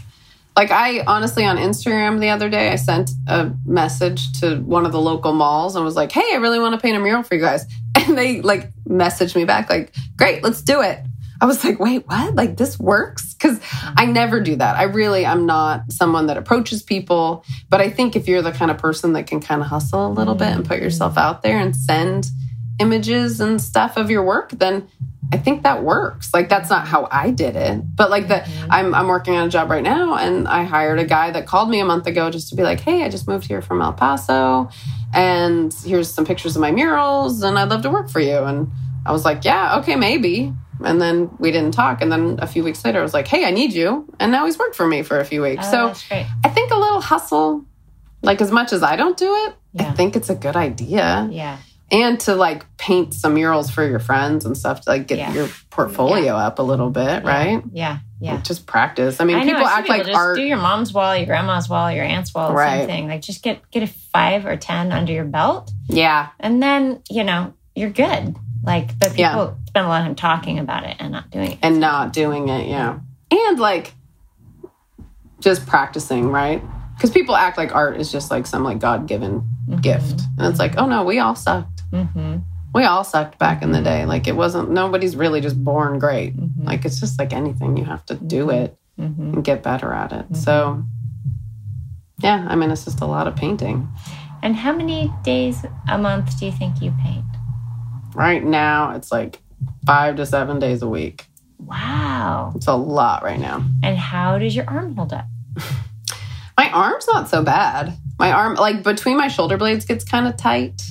like 0.56 0.70
I 0.72 1.04
honestly 1.06 1.46
on 1.46 1.58
Instagram 1.58 2.20
the 2.20 2.30
other 2.30 2.50
day, 2.50 2.70
I 2.70 2.76
sent 2.76 3.12
a 3.28 3.52
message 3.66 4.40
to 4.42 4.58
one 4.58 4.86
of 4.86 4.92
the 4.92 5.02
local 5.02 5.34
malls 5.34 5.76
and 5.76 5.84
was 5.84 5.96
like, 5.96 6.12
hey, 6.12 6.30
I 6.34 6.38
really 6.38 6.60
want 6.60 6.76
to 6.76 6.82
paint 6.82 6.96
a 6.96 7.00
mural 7.00 7.24
for 7.24 7.36
you 7.36 7.42
guys. 7.42 7.66
And 7.96 8.18
they 8.18 8.42
like 8.42 8.70
messaged 8.84 9.34
me 9.34 9.46
back, 9.46 9.70
like, 9.70 9.94
great, 10.24 10.42
let's 10.42 10.62
do 10.62 10.82
it. 10.82 11.00
I 11.42 11.46
was 11.46 11.66
like, 11.66 11.80
wait, 11.80 12.08
what? 12.08 12.34
Like, 12.34 12.56
this 12.56 12.80
works? 12.80 13.34
Because 13.34 13.60
I 13.98 14.06
never 14.06 14.40
do 14.40 14.56
that. 14.56 14.78
I 14.78 14.84
really 14.84 15.26
am 15.26 15.46
not 15.46 15.92
someone 15.92 16.28
that 16.28 16.38
approaches 16.38 16.82
people. 16.82 17.44
But 17.70 17.82
I 17.82 17.90
think 17.90 18.16
if 18.16 18.30
you're 18.30 18.42
the 18.42 18.54
kind 18.54 18.72
of 18.72 18.78
person 18.78 19.12
that 19.14 19.28
can 19.28 19.42
kind 19.42 19.60
of 19.60 19.68
hustle 19.68 20.08
a 20.08 20.14
little 20.14 20.36
bit 20.36 20.48
and 20.48 20.66
put 20.66 20.82
yourself 20.82 21.18
out 21.18 21.42
there 21.42 21.58
and 21.58 21.76
send 21.76 22.28
images 22.80 23.42
and 23.42 23.62
stuff 23.62 23.98
of 23.98 24.10
your 24.10 24.24
work, 24.24 24.52
then 24.52 24.88
I 25.34 25.38
think 25.38 25.64
that 25.64 25.84
works. 25.84 26.34
Like 26.34 26.48
that's 26.48 26.70
not 26.70 26.88
how 26.88 27.10
I 27.12 27.32
did 27.32 27.58
it, 27.58 27.82
but 27.94 28.10
like 28.10 28.30
that 28.30 28.46
mm-hmm. 28.46 28.72
I'm 28.72 28.96
I'm 28.96 29.08
working 29.08 29.36
on 29.36 29.48
a 29.48 29.50
job 29.50 29.70
right 29.70 29.84
now 29.84 30.16
and 30.16 30.48
I 30.48 30.64
hired 30.64 31.00
a 31.00 31.06
guy 31.06 31.32
that 31.32 31.48
called 31.48 31.70
me 31.70 31.80
a 31.80 31.86
month 31.86 32.08
ago 32.08 32.30
just 32.30 32.50
to 32.50 32.56
be 32.56 32.62
like, 32.62 32.80
"Hey, 32.80 33.04
I 33.04 33.10
just 33.10 33.28
moved 33.28 33.48
here 33.48 33.62
from 33.62 33.82
El 33.82 33.94
Paso 33.94 34.70
and 35.14 35.74
here's 35.86 36.10
some 36.10 36.26
pictures 36.26 36.56
of 36.56 36.62
my 36.62 36.72
murals 36.72 37.42
and 37.42 37.58
I'd 37.58 37.70
love 37.70 37.82
to 37.82 37.90
work 37.90 38.10
for 38.10 38.20
you." 38.20 38.38
And 38.38 38.72
I 39.06 39.12
was 39.12 39.26
like, 39.26 39.44
"Yeah, 39.46 39.80
okay, 39.80 39.96
maybe." 39.96 40.54
And 40.84 41.02
then 41.02 41.30
we 41.40 41.52
didn't 41.52 41.74
talk 41.74 42.02
and 42.02 42.12
then 42.12 42.40
a 42.42 42.48
few 42.48 42.64
weeks 42.64 42.84
later 42.84 43.00
I 43.00 43.04
was 43.04 43.14
like, 43.14 43.28
"Hey, 43.28 43.46
I 43.46 43.52
need 43.52 43.74
you." 43.74 44.06
And 44.20 44.32
now 44.32 44.46
he's 44.46 44.58
worked 44.58 44.76
for 44.76 44.88
me 44.88 45.02
for 45.04 45.20
a 45.20 45.26
few 45.26 45.42
weeks. 45.42 45.66
Oh, 45.68 45.94
so. 45.94 46.16
I 46.44 46.50
think 46.50 46.72
a 46.72 46.78
little 46.78 47.02
hustle 47.02 47.66
like 48.22 48.40
as 48.42 48.52
much 48.52 48.72
as 48.74 48.84
I 48.84 48.96
don't 48.96 49.18
do 49.18 49.34
it, 49.46 49.56
I 49.80 49.92
think 49.92 50.16
it's 50.16 50.30
a 50.30 50.36
good 50.36 50.56
idea 50.56 51.28
Yeah. 51.30 51.58
and 51.92 52.18
to 52.22 52.36
like 52.36 52.66
paint 52.78 53.14
some 53.14 53.34
murals 53.34 53.70
for 53.70 53.86
your 53.86 54.00
friends 54.00 54.46
and 54.46 54.58
stuff 54.58 54.82
to 54.82 54.90
like 54.90 55.08
get 55.08 55.18
Yeah. 55.18 55.34
your 55.34 55.50
portfolio 55.70 56.34
up 56.36 56.60
a 56.60 56.64
little 56.64 56.90
bit, 56.90 57.24
right? 57.26 57.62
Yeah. 57.74 57.98
Yeah. 58.22 58.40
Just 58.42 58.66
practice. 58.66 59.20
I 59.20 59.26
mean, 59.26 59.36
I 59.36 59.44
know, 59.44 59.52
people 59.54 59.68
act 59.68 59.90
like 59.90 60.06
just 60.06 60.16
art. 60.18 60.38
Do 60.38 60.42
your 60.44 60.56
mom's 60.58 60.94
wall, 60.94 61.16
your 61.18 61.26
grandma's 61.26 61.68
wall, 61.68 61.92
your 61.92 62.06
aunt's 62.06 62.34
wall, 62.34 62.54
Right. 62.54 62.80
same 62.80 62.88
thing. 62.88 63.08
Like 63.10 63.22
just 63.22 63.44
get 63.44 63.60
get 63.72 63.84
a 63.84 63.88
five 63.88 64.46
or 64.46 64.56
ten 64.56 64.94
under 64.94 65.12
your 65.12 65.26
belt, 65.26 65.70
yeah, 65.90 66.30
and 66.40 66.64
then 66.64 67.02
you 67.10 67.26
know 67.26 67.54
you're 67.76 67.90
good. 67.90 68.38
Like, 68.64 68.98
but 69.00 69.10
people 69.10 69.20
Yeah. 69.20 69.54
spend 69.68 69.86
a 69.86 69.90
lot 69.90 70.02
of 70.02 70.08
time 70.08 70.16
talking 70.16 70.60
about 70.60 70.86
it 70.86 70.96
and 71.00 71.12
not 71.12 71.30
doing 71.30 71.52
it. 71.52 71.60
and 71.62 71.80
not 71.80 72.14
doing 72.14 72.48
it. 72.50 72.68
Yeah, 72.68 73.00
and 73.32 73.60
like 73.60 73.94
just 75.40 75.66
practicing, 75.68 76.30
right? 76.30 76.62
Because 76.96 77.12
people 77.12 77.36
act 77.36 77.58
like 77.58 77.76
art 77.76 77.98
is 77.98 78.12
just 78.12 78.32
like 78.32 78.46
some 78.48 78.64
like 78.64 78.80
God 78.80 79.08
given 79.08 79.44
gift, 79.82 80.22
and 80.38 80.48
it's 80.48 80.60
like, 80.60 80.78
oh 80.78 80.86
no, 80.88 81.04
we 81.04 81.20
all 81.20 81.36
sucked. 81.36 81.84
Mm-hmm. 81.92 82.38
We 82.74 82.86
all 82.86 83.04
sucked 83.04 83.38
back 83.38 83.62
in 83.62 83.72
the 83.72 83.82
day. 83.82 84.06
Like 84.06 84.28
it 84.28 84.36
wasn't. 84.36 84.72
Nobody's 84.72 85.16
really 85.16 85.42
just 85.42 85.62
born 85.64 86.00
great. 86.00 86.36
Mhm. 86.38 86.66
Like 86.66 86.86
it's 86.86 87.00
just 87.00 87.20
like 87.20 87.34
anything. 87.34 87.78
You 87.78 87.86
have 87.86 88.06
to 88.08 88.16
do 88.16 88.50
it 88.50 88.78
Mm-hmm. 89.00 89.34
and 89.34 89.44
get 89.44 89.64
better 89.64 89.92
at 89.92 90.14
it. 90.14 90.36
So. 90.38 90.84
Yeah, 92.20 92.46
I 92.48 92.56
mean, 92.56 92.70
it's 92.72 92.86
just 92.86 93.02
a 93.02 93.06
lot 93.06 93.28
of 93.28 93.36
painting. 93.36 93.90
And 94.44 94.56
how 94.56 94.72
many 94.72 95.12
days 95.24 95.66
a 95.90 95.98
month 95.98 96.40
do 96.40 96.46
you 96.46 96.52
think 96.52 96.82
you 96.82 96.94
paint? 97.04 97.26
Right 98.16 98.44
now, 98.44 98.96
it's 98.96 99.12
like 99.12 99.40
five 99.86 100.16
to 100.18 100.26
seven 100.26 100.60
days 100.60 100.82
a 100.82 100.88
week. 100.88 101.26
Wow. 101.60 102.54
It's 102.56 102.68
a 102.68 102.74
lot 102.76 103.24
right 103.24 103.40
now. 103.40 103.66
And 103.84 103.98
how 103.98 104.38
does 104.38 104.56
your 104.56 104.70
arm 104.70 104.96
hold 104.96 105.14
up? 105.14 105.26
My 106.58 106.70
arm's 106.70 107.08
not 107.08 107.30
so 107.30 107.42
bad. 107.44 107.98
My 108.20 108.32
arm, 108.32 108.56
like 108.56 108.84
between 108.84 109.18
my 109.18 109.28
shoulder 109.28 109.58
blades, 109.58 109.86
gets 109.86 110.04
kind 110.04 110.28
of 110.28 110.38
tight, 110.38 110.84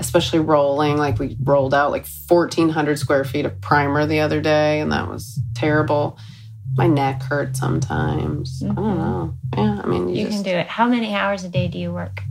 especially 0.00 0.40
rolling. 0.40 0.96
Like 0.96 1.18
we 1.20 1.36
rolled 1.44 1.72
out 1.72 1.92
like 1.92 2.06
1,400 2.28 2.98
square 2.98 3.24
feet 3.24 3.44
of 3.46 3.60
primer 3.60 4.04
the 4.06 4.18
other 4.20 4.40
day, 4.40 4.80
and 4.80 4.90
that 4.90 5.08
was 5.08 5.38
terrible. 5.54 6.18
My 6.76 6.88
neck 6.88 7.22
hurts 7.22 7.60
sometimes. 7.60 8.62
I 8.64 8.66
don't 8.66 8.76
Mhm. 8.76 8.96
know. 8.96 9.34
Yeah, 9.56 9.80
I 9.82 9.86
mean, 9.86 10.08
you, 10.08 10.16
You 10.16 10.24
just, 10.26 10.42
can 10.44 10.52
do 10.52 10.58
it. 10.58 10.66
How 10.66 10.86
many 10.88 11.14
hours 11.14 11.44
a 11.44 11.48
day 11.48 11.68
do 11.68 11.78
you 11.78 11.92
work? 11.92 12.22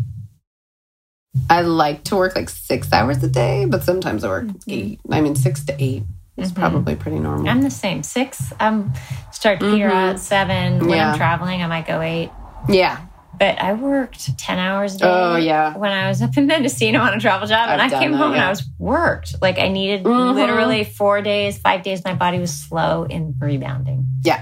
I 1.49 1.61
like 1.61 2.03
to 2.05 2.15
work 2.15 2.35
like 2.35 2.49
six 2.49 2.91
hours 2.93 3.23
a 3.23 3.27
day, 3.29 3.65
but 3.65 3.83
sometimes 3.83 4.23
I 4.23 4.29
work 4.29 4.45
Mhm. 4.45 4.61
eight. 4.67 4.99
I 5.11 5.21
mean, 5.21 5.35
six 5.35 5.63
to 5.65 5.75
eight 5.83 6.03
is 6.37 6.51
Mhm. 6.51 6.55
probably 6.55 6.95
pretty 6.95 7.19
normal. 7.19 7.49
I'm 7.49 7.61
the 7.61 7.69
same. 7.71 8.03
Six. 8.03 8.53
I'm 8.59 8.93
start 9.31 9.61
here 9.61 9.89
Mhm. 9.89 10.11
at 10.11 10.19
seven. 10.19 10.79
When 10.79 10.89
Yeah. 10.97 11.11
I'm 11.11 11.17
traveling, 11.17 11.61
I 11.63 11.67
might 11.67 11.87
go 11.87 12.01
eight. 12.01 12.31
yeah. 12.67 12.97
But 13.39 13.61
I 13.61 13.71
worked 13.71 14.37
ten 14.37 14.59
hours 14.59 14.95
a 14.95 14.97
day. 14.99 15.05
Oh, 15.07 15.37
yeah. 15.37 15.77
When 15.77 15.91
I 15.91 16.09
was 16.09 16.21
up 16.21 16.35
in 16.37 16.45
Mendocino 16.51 16.99
on 16.99 17.13
a 17.13 17.19
travel 17.21 17.47
job, 17.47 17.69
and 17.69 17.81
I've 17.81 17.93
I 17.93 17.99
came 17.99 18.11
that, 18.11 18.17
home 18.17 18.33
and. 18.33 18.41
I 18.43 18.49
was 18.49 18.67
worked. 18.77 19.35
Like 19.41 19.57
I 19.57 19.69
needed 19.69 20.03
Mhm. 20.03 20.33
literally 20.35 20.83
four 20.83 21.21
days, 21.21 21.57
five 21.57 21.81
days. 21.83 22.03
My 22.03 22.13
body 22.13 22.37
was 22.39 22.53
slow 22.53 23.03
in 23.03 23.35
rebounding. 23.39 24.07
Yeah. 24.23 24.41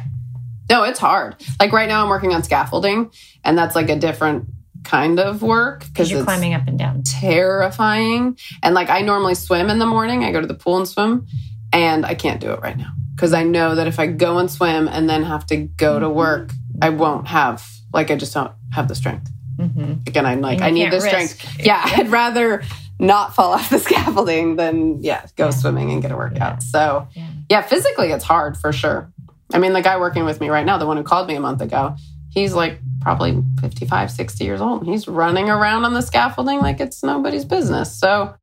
No, 0.70 0.84
it's 0.84 1.00
hard. 1.00 1.36
Like 1.60 1.72
right 1.74 1.88
now, 1.88 2.04
I'm 2.04 2.10
working 2.10 2.34
on 2.34 2.42
scaffolding, 2.44 3.12
and 3.46 3.56
that's 3.58 3.76
like 3.76 3.90
a 3.90 3.96
different 3.96 4.46
kind 4.88 5.20
of 5.20 5.42
work 5.42 5.86
because 5.86 6.10
you're 6.10 6.20
it's 6.22 6.26
climbing 6.26 6.54
up 6.54 6.68
and 6.68 6.80
down. 6.80 7.04
terrifying. 7.04 8.38
And 8.64 8.74
like 8.76 8.90
I 8.90 9.02
normally 9.02 9.36
swim 9.36 9.70
in 9.70 9.80
the 9.80 9.86
morning, 9.86 10.24
I 10.24 10.32
go 10.32 10.42
to 10.42 10.48
the 10.48 10.54
pool 10.54 10.78
and 10.78 10.88
swim, 10.88 11.28
and 11.74 12.06
I 12.06 12.16
can't 12.16 12.40
do 12.40 12.52
it 12.52 12.62
right 12.62 12.78
now 12.78 12.92
because 13.16 13.34
I 13.34 13.44
know 13.44 13.76
that 13.76 13.88
if 13.88 14.00
I 14.00 14.08
go 14.08 14.38
and 14.38 14.50
swim 14.50 14.88
and 14.88 15.10
then 15.10 15.24
have 15.24 15.46
to 15.48 15.58
go 15.58 16.00
to 16.00 16.06
Mhm. 16.08 16.14
work, 16.14 16.52
I 16.82 16.90
won't 16.90 17.28
have 17.28 17.66
like 17.94 18.12
I 18.12 18.16
just 18.16 18.34
don't 18.34 18.52
have 18.74 18.88
the 18.88 18.96
strength. 18.96 19.30
Mm-hmm. 19.60 19.94
Again, 20.08 20.26
I'm 20.26 20.42
like 20.42 20.62
I 20.62 20.70
need 20.70 20.92
the 20.92 20.98
risk- 21.02 21.08
strength. 21.08 21.60
Yeah, 21.60 21.82
I'd 21.98 22.10
rather 22.10 22.64
not 23.00 23.36
fall 23.36 23.54
off 23.54 23.70
the 23.70 23.80
scaffolding 23.88 24.56
than 24.56 25.02
yeah 25.04 25.26
go 25.36 25.46
Yeah. 25.46 25.50
swimming 25.52 25.92
and 25.92 26.02
get 26.02 26.12
a 26.12 26.16
workout. 26.18 26.40
Yeah. 26.40 26.58
So 26.60 27.08
Yeah. 27.14 27.28
yeah, 27.50 27.62
physically 27.62 28.12
it's 28.12 28.24
hard 28.24 28.58
for 28.58 28.72
sure. 28.72 29.12
I 29.54 29.60
mean, 29.60 29.74
the 29.74 29.82
guy 29.82 29.98
working 29.98 30.26
with 30.26 30.42
me 30.42 30.50
right 30.50 30.66
now, 30.66 30.78
the 30.78 30.86
one 30.86 30.98
who 30.98 31.04
called 31.04 31.28
me 31.28 31.36
a 31.36 31.40
month 31.40 31.62
ago, 31.62 31.96
he's 32.30 32.54
like 32.54 32.80
probably 33.02 33.42
55, 33.62 34.12
60 34.12 34.44
years 34.44 34.62
old. 34.62 34.86
He's 34.86 35.08
running 35.08 35.50
around 35.50 35.86
on 35.86 35.94
the 35.94 36.02
scaffolding 36.02 36.60
like 36.60 36.80
it's 36.80 37.04
nobody's 37.04 37.46
business. 37.46 37.98
So, 37.98 38.36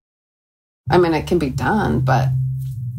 I 0.91 0.99
mean, 0.99 1.15
it 1.15 1.27
can 1.27 1.39
be 1.39 1.51
done, 1.51 2.01
but 2.01 2.29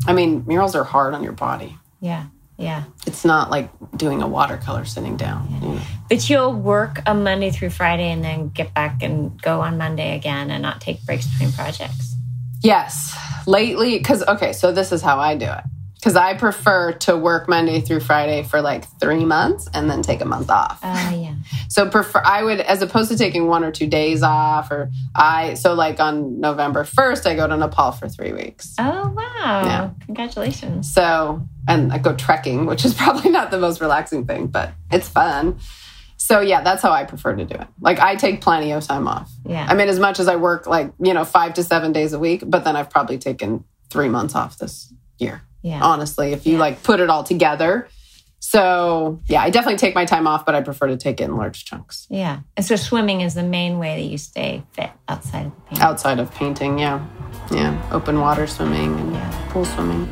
I 0.08 0.14
mean, 0.14 0.44
murals 0.46 0.76
are 0.76 0.84
hard 0.84 1.14
on 1.14 1.24
your 1.24 1.34
body. 1.34 1.78
Yeah. 2.00 2.28
Yeah. 2.58 2.86
It's 3.06 3.26
not 3.26 3.50
like 3.52 3.70
doing 3.98 4.22
a 4.22 4.28
watercolor 4.28 4.86
sitting 4.86 5.18
down. 5.18 5.48
you 5.62 5.70
know. 5.70 5.82
But 6.10 6.30
you'll 6.30 6.54
work 6.54 7.00
a 7.06 7.14
Monday 7.14 7.52
through 7.52 7.72
Friday 7.72 8.12
and 8.12 8.24
then 8.24 8.50
get 8.50 8.74
back 8.74 9.04
and 9.04 9.42
go 9.42 9.62
on 9.62 9.78
Monday 9.78 10.16
again 10.16 10.50
and 10.52 10.62
not 10.62 10.80
take 10.80 11.06
breaks 11.06 11.28
between 11.28 11.52
projects. 11.52 12.16
Yes. 12.62 13.16
Lately, 13.46 13.98
because, 13.98 14.24
okay, 14.28 14.54
so 14.54 14.72
this 14.72 14.92
is 14.92 15.02
how 15.02 15.20
I 15.20 15.36
do 15.36 15.46
it. 15.46 15.64
Because 16.06 16.16
I 16.16 16.36
prefer 16.36 16.92
to 16.92 17.18
work 17.18 17.50
Monday 17.50 17.82
through 17.82 18.02
Friday 18.02 18.44
for 18.44 18.62
like 18.62 18.86
three 19.00 19.26
months 19.26 19.68
and 19.74 19.90
then 19.90 20.04
take 20.04 20.22
a 20.22 20.26
month 20.26 20.52
off. 20.52 20.80
Oh, 20.84 21.20
yeah. 21.20 21.34
So 21.68 21.90
prefer 21.90 22.22
I 22.24 22.44
would 22.44 22.62
as 22.62 22.82
opposed 22.82 23.10
to 23.10 23.18
taking 23.18 23.48
one 23.48 23.64
or 23.64 23.72
two 23.72 23.88
days 23.88 24.22
off 24.24 24.72
or 24.72 24.92
I 25.16 25.56
so 25.56 25.74
like 25.74 26.00
on 26.00 26.40
November 26.40 26.84
1st 26.84 27.26
I 27.26 27.36
go 27.36 27.48
to 27.48 27.58
Nepal 27.58 27.92
for 27.92 28.08
3 28.08 28.34
weeks. 28.34 28.76
Oh, 28.78 29.10
wow. 29.10 29.62
Yeah. 29.66 29.90
Congratulations. 30.06 30.94
So 30.94 31.46
and 31.68 31.92
I 31.92 31.98
go 31.98 32.16
trekking, 32.16 32.66
which 32.68 32.86
is 32.86 32.94
probably 33.04 33.32
not 33.32 33.52
the 33.52 33.58
most 33.58 33.82
relaxing 33.82 34.26
thing, 34.26 34.48
but 34.48 34.72
it's 34.92 35.10
fun. 35.10 35.60
So 36.18 36.40
yeah, 36.40 36.62
that's 36.62 36.82
how 36.82 36.92
I 36.92 37.04
prefer 37.04 37.36
to 37.36 37.46
do 37.46 37.56
it. 37.56 37.68
Like 37.82 38.00
I 38.00 38.16
take 38.16 38.42
plenty 38.42 38.72
of 38.72 38.86
time 38.86 39.08
off. 39.08 39.32
Yeah. 39.44 39.66
I 39.68 39.74
mean 39.74 39.90
as 39.90 40.00
much 40.00 40.20
as 40.20 40.28
I 40.28 40.36
work 40.36 40.68
like, 40.68 40.94
you 41.02 41.14
know, 41.14 41.26
5 41.26 41.56
to 41.56 41.64
7 41.64 41.92
days 41.92 42.14
a 42.14 42.20
week, 42.20 42.44
but 42.46 42.64
then 42.64 42.76
I've 42.76 42.92
probably 42.92 43.18
taken 43.18 43.66
3 43.90 44.08
months 44.08 44.36
off 44.36 44.60
this 44.60 44.94
year. 45.18 45.42
Yeah. 45.66 45.82
Honestly, 45.84 46.32
if 46.34 46.46
you 46.46 46.54
Yeah. 46.54 46.60
like 46.66 46.84
put 46.84 47.00
it 47.00 47.10
all 47.10 47.24
together. 47.24 47.88
So, 48.40 49.22
yeah, 49.28 49.42
I 49.42 49.50
definitely 49.50 49.78
take 49.80 49.96
my 49.96 50.06
time 50.06 50.28
off, 50.28 50.46
but 50.46 50.54
I 50.54 50.62
prefer 50.62 50.86
to 50.88 50.98
take 50.98 51.20
it 51.20 51.24
in 51.24 51.36
large 51.36 51.66
chunks. 51.66 52.06
Yeah. 52.12 52.42
And 52.56 52.64
so 52.64 52.76
swimming 52.76 53.22
is 53.22 53.34
the 53.34 53.42
main 53.44 53.80
way 53.80 53.96
that 54.00 54.06
you 54.08 54.20
stay 54.20 54.62
fit 54.74 54.92
outside 55.08 55.48
of 55.48 55.66
painting. 55.66 55.84
outside 55.84 56.20
of 56.20 56.32
painting 56.36 56.78
yeah 56.80 57.04
yeah 57.52 57.74
open 57.92 58.20
water 58.20 58.46
swimming 58.46 58.92
and 59.00 59.14
Yeah. 59.14 59.48
pool 59.50 59.66
swimming 59.66 60.08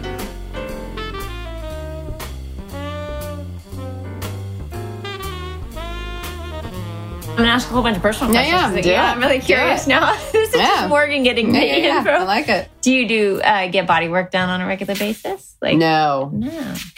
I'm 7.33 7.37
gonna 7.37 7.49
ask 7.49 7.67
a 7.67 7.73
whole 7.73 7.81
bunch 7.81 7.95
of 7.97 8.03
personal 8.03 8.31
questions. 8.31 8.75
yeah, 8.75 8.81
do 8.81 8.89
it. 8.91 8.95
I'm 8.97 9.19
really 9.19 9.39
curious 9.39 9.87
now. 9.87 10.13
this 10.31 10.49
is 10.49 10.55
Yeah. 10.55 10.67
just 10.67 10.89
Morgan 10.89 11.23
getting 11.23 11.47
yeah, 11.53 11.59
the 11.61 11.65
yeah, 11.67 12.03
yeah. 12.03 12.19
i 12.19 12.23
like 12.25 12.47
it 12.47 12.69
Do 12.81 12.91
you 12.91 13.07
do 13.07 13.41
uh, 13.41 13.67
get 13.69 13.87
body 13.87 14.07
work 14.07 14.29
done 14.29 14.49
on 14.49 14.61
a 14.61 14.67
regular 14.67 14.93
basis? 14.95 15.55
Like 15.59 15.77
no 15.77 16.29
no, 16.31 16.49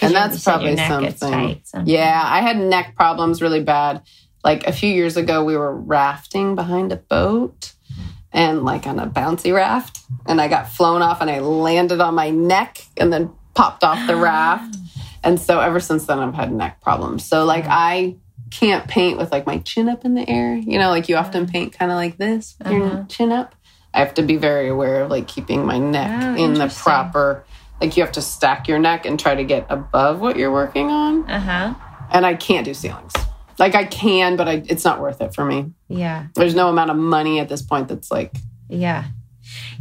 and 0.01 0.13
that's 0.13 0.43
probably 0.43 0.75
something 0.75 1.13
tight, 1.13 1.65
so- 1.67 1.83
yeah 1.85 2.21
i 2.25 2.41
had 2.41 2.57
neck 2.57 2.95
problems 2.95 3.41
really 3.41 3.63
bad 3.63 4.01
like 4.43 4.67
a 4.67 4.73
few 4.73 4.91
years 4.91 5.15
ago 5.15 5.43
we 5.45 5.55
were 5.55 5.73
rafting 5.73 6.55
behind 6.55 6.91
a 6.91 6.97
boat 6.97 7.71
and 8.33 8.65
like 8.65 8.85
on 8.87 8.99
a 8.99 9.07
bouncy 9.07 9.55
raft 9.55 9.99
and 10.25 10.41
i 10.41 10.47
got 10.49 10.67
flown 10.67 11.01
off 11.01 11.21
and 11.21 11.29
i 11.29 11.39
landed 11.39 12.01
on 12.01 12.13
my 12.13 12.29
neck 12.29 12.79
and 12.97 13.13
then 13.13 13.31
popped 13.53 13.83
off 13.85 14.05
the 14.07 14.15
raft 14.31 14.75
and 15.23 15.39
so 15.39 15.61
ever 15.61 15.79
since 15.79 16.05
then 16.07 16.19
i've 16.19 16.33
had 16.35 16.51
neck 16.51 16.81
problems 16.81 17.23
so 17.23 17.45
like 17.45 17.65
i 17.67 18.15
can't 18.51 18.87
paint 18.87 19.17
with 19.17 19.31
like 19.31 19.45
my 19.45 19.57
chin 19.59 19.89
up 19.89 20.05
in 20.05 20.13
the 20.15 20.27
air. 20.29 20.55
You 20.55 20.77
know 20.79 20.89
like 20.89 21.09
you 21.09 21.15
often 21.17 21.47
paint 21.47 21.73
kind 21.73 21.91
of 21.91 21.95
like 21.95 22.17
this 22.17 22.55
with 22.59 22.67
Uh-huh. 22.67 22.77
your 22.77 23.05
chin 23.09 23.31
up. 23.31 23.55
I 23.93 23.99
have 23.99 24.13
to 24.15 24.21
be 24.23 24.35
very 24.35 24.67
aware 24.67 25.03
of 25.03 25.09
like 25.09 25.27
keeping 25.27 25.65
my 25.65 25.77
neck 25.77 26.19
Oh, 26.21 26.35
in 26.43 26.53
the 26.55 26.67
proper 26.67 27.45
like 27.81 27.97
you 27.97 28.03
have 28.03 28.11
to 28.13 28.21
stack 28.21 28.67
your 28.67 28.79
neck 28.79 29.05
and 29.05 29.19
try 29.19 29.35
to 29.35 29.43
get 29.43 29.65
above 29.69 30.19
what 30.21 30.37
you're 30.37 30.51
working 30.51 30.89
on. 30.91 31.29
Uh-huh. 31.29 31.73
and 32.11 32.25
i 32.25 32.33
can't 32.35 32.65
do 32.65 32.73
ceilings. 32.73 33.13
Like 33.57 33.73
i 33.75 33.85
can 33.85 34.35
but 34.35 34.47
I, 34.47 34.63
it's 34.67 34.83
not 34.85 34.99
worth 35.01 35.21
it 35.21 35.33
for 35.33 35.45
me. 35.45 35.71
Yeah. 35.87 36.27
there's 36.35 36.55
no 36.55 36.69
amount 36.69 36.91
of 36.91 36.97
money 36.97 37.39
at 37.39 37.49
this 37.49 37.61
point 37.61 37.87
that's 37.87 38.11
like 38.11 38.31
Yeah. 38.69 39.05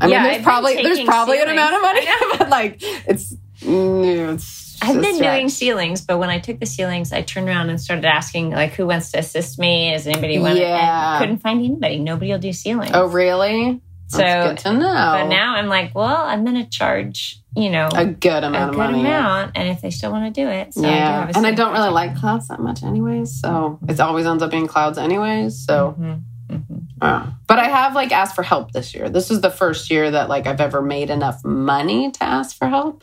i 0.01 0.07
mean 0.07 0.13
Yeah, 0.13 0.23
I've 0.25 0.33
there's 0.35 0.45
probably 0.45 0.75
there's 0.83 1.01
probably 1.03 1.41
an 1.41 1.49
amount 1.49 1.75
of 1.77 1.83
money 1.83 2.07
but 2.39 2.49
like 2.51 2.77
it's, 3.09 3.35
mm, 3.61 4.35
it's 4.35 4.45
I've 4.85 5.01
been 5.01 5.19
doing 5.19 5.49
ceilings, 5.49 6.01
but 6.03 6.19
when 6.19 6.31
I 6.31 6.39
took 6.39 6.61
the 6.61 6.67
ceilings, 6.67 7.13
I 7.13 7.23
turned 7.23 7.49
around 7.49 7.71
and 7.71 7.81
started 7.81 8.05
asking, 8.05 8.51
like, 8.51 8.73
who 8.73 8.87
wants 8.87 9.11
to 9.13 9.19
assist 9.19 9.59
me? 9.59 9.93
Is 9.95 10.07
anybody 10.07 10.39
want 10.39 10.59
Yeah. 10.59 11.19
Couldn't 11.19 11.39
find 11.39 11.59
anybody. 11.65 11.99
Nobody 11.99 12.31
will 12.33 12.39
do 12.39 12.53
ceilings. 12.53 12.93
oh 12.95 13.07
really 13.07 13.81
So, 14.09 14.19
that's 14.19 14.63
good 14.63 14.71
to 14.71 14.79
know 14.79 15.19
but 15.23 15.29
now 15.29 15.55
I'm 15.57 15.67
like, 15.69 15.95
well, 15.95 16.23
I'm 16.23 16.45
going 16.45 16.63
to 16.63 16.69
charge, 16.69 17.41
you 17.57 17.71
know, 17.71 17.89
a 17.95 18.05
good 18.07 18.45
amount 18.45 18.71
a 18.71 18.77
good 18.77 18.85
of 18.85 18.91
money 18.93 19.01
amount. 19.01 19.53
And 19.57 19.69
if 19.69 19.81
they 19.81 19.91
still 19.91 20.11
want 20.13 20.33
to 20.33 20.41
do 20.43 20.49
it. 20.49 20.75
So 20.75 20.81
I 20.81 20.85
do 20.85 20.89
yeah 20.91 21.33
and 21.35 21.47
i 21.47 21.53
don't 21.53 21.73
really 21.73 21.91
like 21.91 22.17
clouds 22.17 22.49
that 22.49 22.61
much 22.61 22.83
anyways 22.83 23.41
so 23.41 23.79
it 23.89 23.99
always 24.01 24.27
ends 24.27 24.43
up 24.43 24.51
being 24.51 24.67
clouds 24.67 24.99
anyways 24.99 25.65
so 25.65 25.97
Mhm. 25.99 26.23
Mhm. 26.51 26.81
Uh, 27.01 27.27
but 27.49 27.59
I 27.59 27.65
have 27.65 27.95
like 27.95 28.13
asked 28.13 28.35
for 28.35 28.43
help 28.43 28.73
this 28.73 28.95
year. 28.95 29.09
This 29.11 29.31
is 29.31 29.41
the 29.41 29.51
first 29.51 29.91
year 29.91 30.11
that 30.11 30.29
like 30.29 30.47
I've 30.47 30.61
ever 30.61 30.81
made 30.83 31.11
enough 31.11 31.43
money 31.45 32.11
to 32.13 32.23
ask 32.23 32.57
for 32.57 32.69
help. 32.69 33.03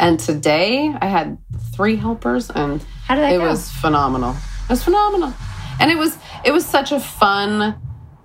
And 0.00 0.18
today 0.18 0.92
I 0.98 1.06
had 1.06 1.36
three 1.74 1.94
helpers 1.96 2.48
and 2.50 2.82
How 3.06 3.14
did 3.16 3.22
that 3.24 3.34
it 3.34 3.38
go? 3.38 3.48
was 3.50 3.70
phenomenal. 3.70 4.30
It 4.64 4.70
was 4.70 4.82
phenomenal. 4.82 5.34
And 5.78 5.90
it 5.90 5.98
was 5.98 6.16
it 6.44 6.52
was 6.52 6.64
such 6.64 6.90
a 6.90 6.98
fun 6.98 7.76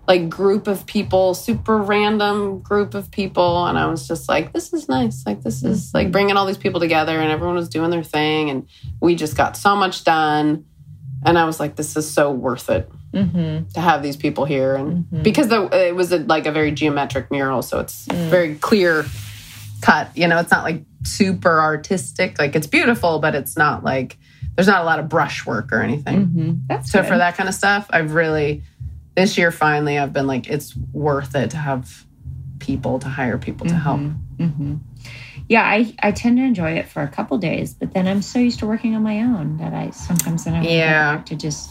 like 0.07 0.29
group 0.29 0.67
of 0.67 0.85
people, 0.85 1.33
super 1.33 1.77
random 1.77 2.59
group 2.59 2.93
of 2.93 3.11
people 3.11 3.65
and 3.65 3.77
I 3.77 3.87
was 3.87 4.07
just 4.07 4.29
like 4.29 4.53
this 4.53 4.71
is 4.71 4.87
nice. 4.87 5.25
Like 5.25 5.41
this 5.41 5.63
is 5.65 5.93
like 5.93 6.11
bringing 6.11 6.37
all 6.37 6.45
these 6.45 6.57
people 6.57 6.79
together 6.79 7.19
and 7.19 7.29
everyone 7.29 7.55
was 7.55 7.67
doing 7.67 7.89
their 7.89 8.03
thing 8.03 8.49
and 8.49 8.67
we 9.01 9.15
just 9.15 9.35
got 9.35 9.57
so 9.57 9.75
much 9.75 10.05
done. 10.05 10.63
And 11.25 11.37
I 11.37 11.43
was 11.43 11.59
like 11.59 11.75
this 11.75 11.97
is 11.97 12.09
so 12.09 12.31
worth 12.31 12.69
it 12.69 12.89
Mhm. 13.13 13.73
to 13.73 13.81
have 13.81 14.01
these 14.01 14.15
people 14.15 14.45
here 14.45 14.75
and 14.75 15.05
Mhm. 15.11 15.23
because 15.23 15.47
the, 15.49 15.63
it 15.87 15.95
was 15.95 16.11
a, 16.13 16.19
like 16.19 16.45
a 16.45 16.51
very 16.51 16.71
geometric 16.71 17.31
mural 17.31 17.61
so 17.61 17.79
it's 17.79 18.05
Mm. 18.07 18.29
very 18.29 18.55
clear 18.55 19.05
cut 19.81 20.09
you 20.15 20.27
know 20.27 20.37
it's 20.39 20.51
not 20.51 20.63
like 20.63 20.83
super 21.05 21.59
artistic 21.61 22.39
like 22.39 22.55
it's 22.55 22.67
beautiful 22.67 23.19
but 23.19 23.35
it's 23.35 23.55
not 23.57 23.83
like 23.83 24.17
there's 24.55 24.67
not 24.67 24.81
a 24.81 24.85
lot 24.85 24.99
of 24.99 25.07
brushwork 25.09 25.71
or 25.71 25.81
anything 25.81 26.27
Mhm. 26.27 26.61
That's 26.67 26.91
so 26.91 27.01
good. 27.01 27.09
for 27.09 27.17
that 27.17 27.35
kind 27.35 27.47
of 27.47 27.55
stuff 27.55 27.87
i've 27.91 28.13
really 28.13 28.63
this 29.15 29.37
year 29.37 29.51
finally 29.51 29.97
i've 29.99 30.13
been 30.13 30.27
like 30.27 30.49
it's 30.49 30.75
worth 30.93 31.35
it 31.35 31.51
to 31.51 31.57
have 31.57 32.05
people 32.59 32.99
to 32.99 33.07
hire 33.09 33.37
people 33.37 33.67
to 33.67 33.75
help 33.75 33.99
hmm 34.39 34.75
Yeah, 35.47 35.61
I, 35.63 35.93
I 36.01 36.11
tend 36.11 36.37
to 36.37 36.43
enjoy 36.43 36.71
it 36.79 36.87
for 36.87 37.03
a 37.03 37.07
couple 37.07 37.37
days, 37.37 37.73
but 37.75 37.93
then 37.93 38.07
I'm 38.07 38.23
so 38.23 38.39
used 38.39 38.57
to 38.59 38.65
working 38.65 38.95
on 38.95 39.03
my 39.03 39.21
own 39.21 39.57
that 39.57 39.73
I 39.73 39.91
sometimes 39.91 40.45
then 40.45 40.55
I 40.55 40.63
Yeah. 40.63 41.21
to 41.27 41.35
just 41.35 41.69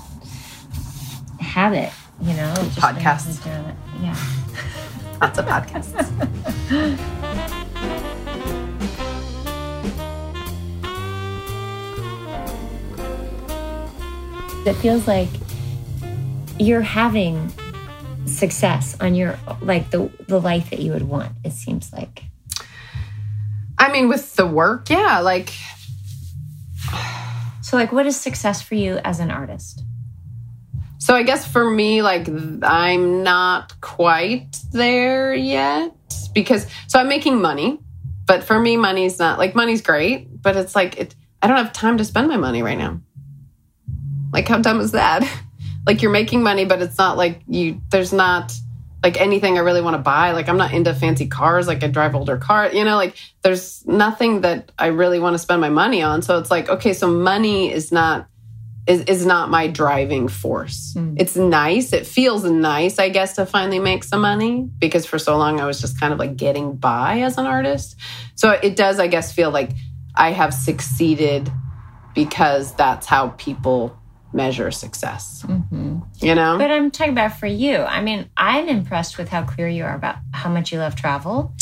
have 1.41 1.73
it, 1.73 1.91
you 2.23 2.35
know. 2.35 2.55
Podcasts. 2.77 3.45
Yeah. 4.01 4.17
lots 5.21 5.39
of 5.39 5.47
podcasts 5.47 5.91
It 14.67 14.75
feels 14.75 15.07
like 15.07 15.29
you're 16.59 16.83
having 16.83 17.53
success 18.27 18.97
on 19.01 19.15
your 19.15 19.39
like 19.61 19.91
the 19.91 20.11
the 20.29 20.41
life 20.41 20.71
that 20.71 20.81
you 20.81 20.93
would 20.93 21.09
want. 21.09 21.33
It 21.45 21.53
seems 21.53 21.93
like. 21.93 22.25
i 23.79 23.91
mean 23.93 24.09
with 24.09 24.35
the 24.37 24.47
work 24.47 24.89
yeah 24.89 25.19
like 25.21 25.51
So 27.65 27.79
like, 27.79 27.93
what 27.93 28.07
is 28.07 28.15
success 28.21 28.61
for 28.63 28.75
you 28.75 28.99
as 28.99 29.21
an 29.21 29.31
artist? 29.31 29.83
So 30.99 31.15
I 31.15 31.23
guess 31.23 31.45
for 31.45 31.69
me, 31.69 32.03
like 32.03 32.29
I'm 32.63 33.23
not 33.23 33.81
quite 33.81 34.57
there 34.71 35.35
yet 35.35 35.93
because 36.35 36.67
so 36.87 37.01
I'm 37.01 37.09
making 37.09 37.41
money, 37.41 37.81
but 38.27 38.45
for 38.45 38.61
me, 38.61 38.77
money's 38.77 39.19
not 39.19 39.39
like 39.39 39.55
money's 39.55 39.83
great, 39.83 40.41
but 40.43 40.57
it's 40.57 40.77
like 40.77 40.99
it. 40.99 41.15
I 41.43 41.47
don't 41.49 41.57
have 41.57 41.73
time 41.73 41.99
to 41.99 42.05
spend 42.05 42.29
my 42.29 42.37
money 42.37 42.63
right 42.63 42.79
now. 42.79 43.01
Like 44.35 44.49
how 44.49 44.59
dumb 44.59 44.81
is 44.81 44.93
that? 44.93 45.27
like 45.87 46.03
you're 46.03 46.11
making 46.11 46.43
money, 46.43 46.65
but 46.65 46.83
it's 46.83 46.99
not 46.99 47.17
like 47.17 47.41
you. 47.47 47.81
There's 47.91 48.13
not 48.13 48.53
like 49.03 49.21
anything 49.21 49.57
I 49.57 49.61
really 49.61 49.81
want 49.81 49.95
to 49.95 50.03
buy. 50.03 50.33
Like 50.33 50.49
I'm 50.49 50.57
not 50.57 50.73
into 50.73 50.93
fancy 50.93 51.27
cars. 51.27 51.67
Like 51.69 51.83
I 51.85 51.87
drive 51.87 52.15
older 52.15 52.37
cars. 52.37 52.75
You 52.75 52.85
know, 52.85 52.97
like 52.97 53.17
there's 53.43 53.87
nothing 53.87 54.41
that 54.43 54.73
I 54.79 54.87
really 54.89 55.21
want 55.21 55.35
to 55.35 55.39
spend 55.39 55.61
my 55.61 55.71
money 55.71 56.03
on. 56.03 56.21
So 56.21 56.39
it's 56.39 56.51
like 56.51 56.69
okay, 56.69 56.93
so 56.93 57.09
money 57.09 57.73
is 57.73 57.93
not 57.93 58.29
is, 58.87 59.03
is 59.03 59.25
not 59.25 59.51
my 59.51 59.67
driving 59.67 60.29
force. 60.29 60.95
Mm. 60.97 61.15
It's 61.19 61.37
nice. 61.37 61.93
It 61.93 62.07
feels 62.07 62.45
nice, 62.45 62.99
I 62.99 63.09
guess, 63.09 63.37
to 63.37 63.47
finally 63.47 63.79
make 63.79 64.05
some 64.05 64.21
money 64.21 64.69
because 64.79 65.07
for 65.07 65.19
so 65.19 65.39
long 65.39 65.61
I 65.61 65.65
was 65.65 65.81
just 65.81 65.99
kind 65.99 66.13
of 66.13 66.19
like 66.19 66.37
getting 66.37 66.77
by 66.77 67.21
as 67.21 67.39
an 67.39 67.47
artist. 67.47 67.97
So 68.35 68.51
it 68.51 68.77
does, 68.77 68.99
I 68.99 69.07
guess, 69.07 69.33
feel 69.33 69.51
like 69.51 69.71
I 70.15 70.33
have 70.33 70.53
succeeded 70.53 71.51
because 72.15 72.75
that's 72.75 73.07
how 73.07 73.29
people 73.29 73.99
measure 74.35 74.71
success, 74.71 75.45
Mm-hmm. 75.47 75.99
you 76.21 76.35
know? 76.35 76.59
But 76.59 76.71
I'm 76.71 76.91
talking 76.91 77.13
about 77.13 77.39
for 77.39 77.47
you. 77.47 77.77
I 77.79 78.03
mean, 78.03 78.29
I'm 78.37 78.69
impressed 78.69 79.17
with 79.17 79.29
how 79.29 79.45
clear 79.45 79.69
you 79.69 79.85
are 79.85 79.95
about 79.95 80.17
how 80.33 80.51
much 80.51 80.73
you 80.73 80.79
love 80.79 80.97
travel. 80.97 81.55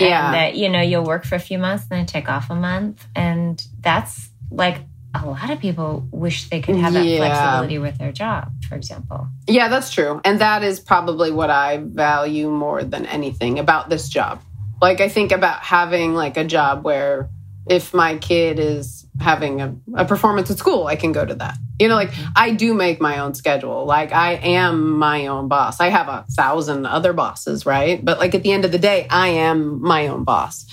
Yeah. 0.00 0.26
And 0.26 0.34
that, 0.34 0.56
you 0.56 0.68
know, 0.68 0.80
you'll 0.82 1.04
work 1.04 1.24
for 1.24 1.36
a 1.36 1.40
few 1.40 1.58
months, 1.58 1.84
and 1.90 1.92
then 2.00 2.06
take 2.06 2.28
off 2.28 2.50
a 2.50 2.54
month. 2.54 3.06
And 3.14 3.64
that's 3.80 4.28
like 4.50 4.80
a 5.14 5.24
lot 5.24 5.48
of 5.50 5.60
people 5.60 6.06
wish 6.10 6.50
they 6.50 6.60
could 6.60 6.76
have 6.76 6.92
that 6.92 7.06
Yeah. 7.06 7.18
flexibility 7.18 7.78
with 7.78 7.96
their 7.96 8.12
job, 8.12 8.52
for 8.68 8.74
example. 8.74 9.28
Yeah, 9.46 9.68
that's 9.68 9.90
true. 9.90 10.20
And 10.24 10.40
that 10.40 10.62
is 10.62 10.80
probably 10.80 11.30
what 11.30 11.48
I 11.48 11.78
value 11.78 12.50
more 12.50 12.84
than 12.84 13.06
anything 13.06 13.58
about 13.58 13.88
this 13.88 14.10
job. 14.10 14.42
Like 14.82 15.00
I 15.00 15.08
think 15.08 15.32
about 15.32 15.60
having 15.60 16.14
like 16.14 16.36
a 16.36 16.44
job 16.44 16.84
where 16.84 17.30
if 17.66 17.94
my 17.94 18.18
kid 18.18 18.58
is 18.58 19.05
having 19.20 19.60
a, 19.60 19.74
a 19.94 20.04
performance 20.04 20.50
at 20.50 20.58
school, 20.58 20.86
I 20.86 20.96
can 20.96 21.12
go 21.12 21.24
to 21.24 21.34
that. 21.36 21.56
You 21.78 21.88
know, 21.88 21.94
like 21.94 22.12
I 22.34 22.52
do 22.52 22.74
make 22.74 23.00
my 23.00 23.18
own 23.18 23.34
schedule. 23.34 23.84
Like 23.84 24.12
I 24.12 24.34
am 24.34 24.98
my 24.98 25.26
own 25.26 25.48
boss. 25.48 25.80
I 25.80 25.88
have 25.88 26.08
a 26.08 26.24
thousand 26.32 26.86
other 26.86 27.12
bosses, 27.12 27.66
right? 27.66 28.02
But 28.04 28.18
like 28.18 28.34
at 28.34 28.42
the 28.42 28.52
end 28.52 28.64
of 28.64 28.72
the 28.72 28.78
day, 28.78 29.06
I 29.10 29.28
am 29.28 29.82
my 29.82 30.08
own 30.08 30.24
boss. 30.24 30.66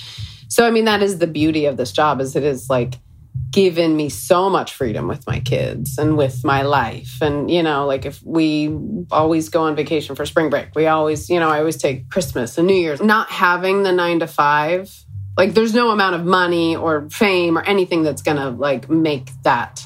So 0.48 0.68
I 0.68 0.72
mean 0.72 0.86
that 0.86 1.02
is 1.02 1.18
the 1.18 1.28
beauty 1.28 1.66
of 1.66 1.78
this 1.78 1.92
job 1.92 2.22
is 2.22 2.36
it 2.36 2.44
is 2.44 2.70
like 2.70 2.96
given 3.54 3.96
me 3.96 4.10
so 4.10 4.50
much 4.50 4.74
freedom 4.74 5.08
with 5.08 5.26
my 5.28 5.40
kids 5.40 5.98
and 5.98 6.18
with 6.18 6.44
my 6.44 6.64
life 6.64 7.22
and 7.22 7.52
you 7.52 7.62
know 7.62 7.86
like 7.86 8.04
if 8.04 8.22
we 8.24 8.76
always 9.12 9.48
go 9.50 9.64
on 9.64 9.76
vacation 9.76 10.16
for 10.16 10.26
spring 10.26 10.50
break 10.50 10.70
we 10.76 10.88
always 10.88 11.30
you 11.30 11.40
know 11.40 11.50
i 11.50 11.60
always 11.60 11.78
take 11.78 12.10
christmas 12.10 12.58
and 12.58 12.68
new 12.68 12.74
year's 12.74 13.02
not 13.02 13.30
having 13.30 13.84
the 13.84 13.92
nine 13.92 14.20
to 14.20 14.26
five 14.26 14.92
like 15.38 15.54
there's 15.54 15.74
no 15.74 15.92
amount 15.92 16.16
of 16.16 16.26
money 16.26 16.76
or 16.76 17.10
fame 17.10 17.58
or 17.58 17.62
anything 17.64 18.04
that's 18.04 18.22
gonna 18.22 18.50
like 18.50 18.90
make 18.90 19.30
that 19.44 19.86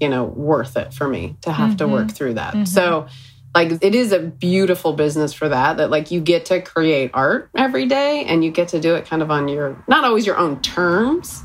you 0.00 0.08
know 0.08 0.24
worth 0.24 0.76
it 0.76 0.94
for 0.94 1.08
me 1.08 1.36
to 1.42 1.52
have 1.52 1.76
to 1.78 1.88
work 1.88 2.10
through 2.10 2.34
that. 2.34 2.68
So 2.68 3.08
like 3.54 3.72
it 3.82 3.94
is 3.94 4.12
a 4.12 4.20
beautiful 4.20 4.92
business 4.92 5.32
for 5.32 5.48
that 5.48 5.78
that 5.78 5.90
like 5.90 6.10
you 6.10 6.20
get 6.20 6.46
to 6.46 6.62
create 6.62 7.10
art 7.14 7.50
every 7.56 7.86
day 7.86 8.24
and 8.24 8.44
you 8.44 8.50
get 8.50 8.68
to 8.68 8.80
do 8.80 8.94
it 8.94 9.06
kind 9.06 9.22
of 9.22 9.30
on 9.30 9.48
your 9.48 9.82
not 9.88 10.04
always 10.04 10.26
your 10.26 10.36
own 10.36 10.60
terms 10.60 11.42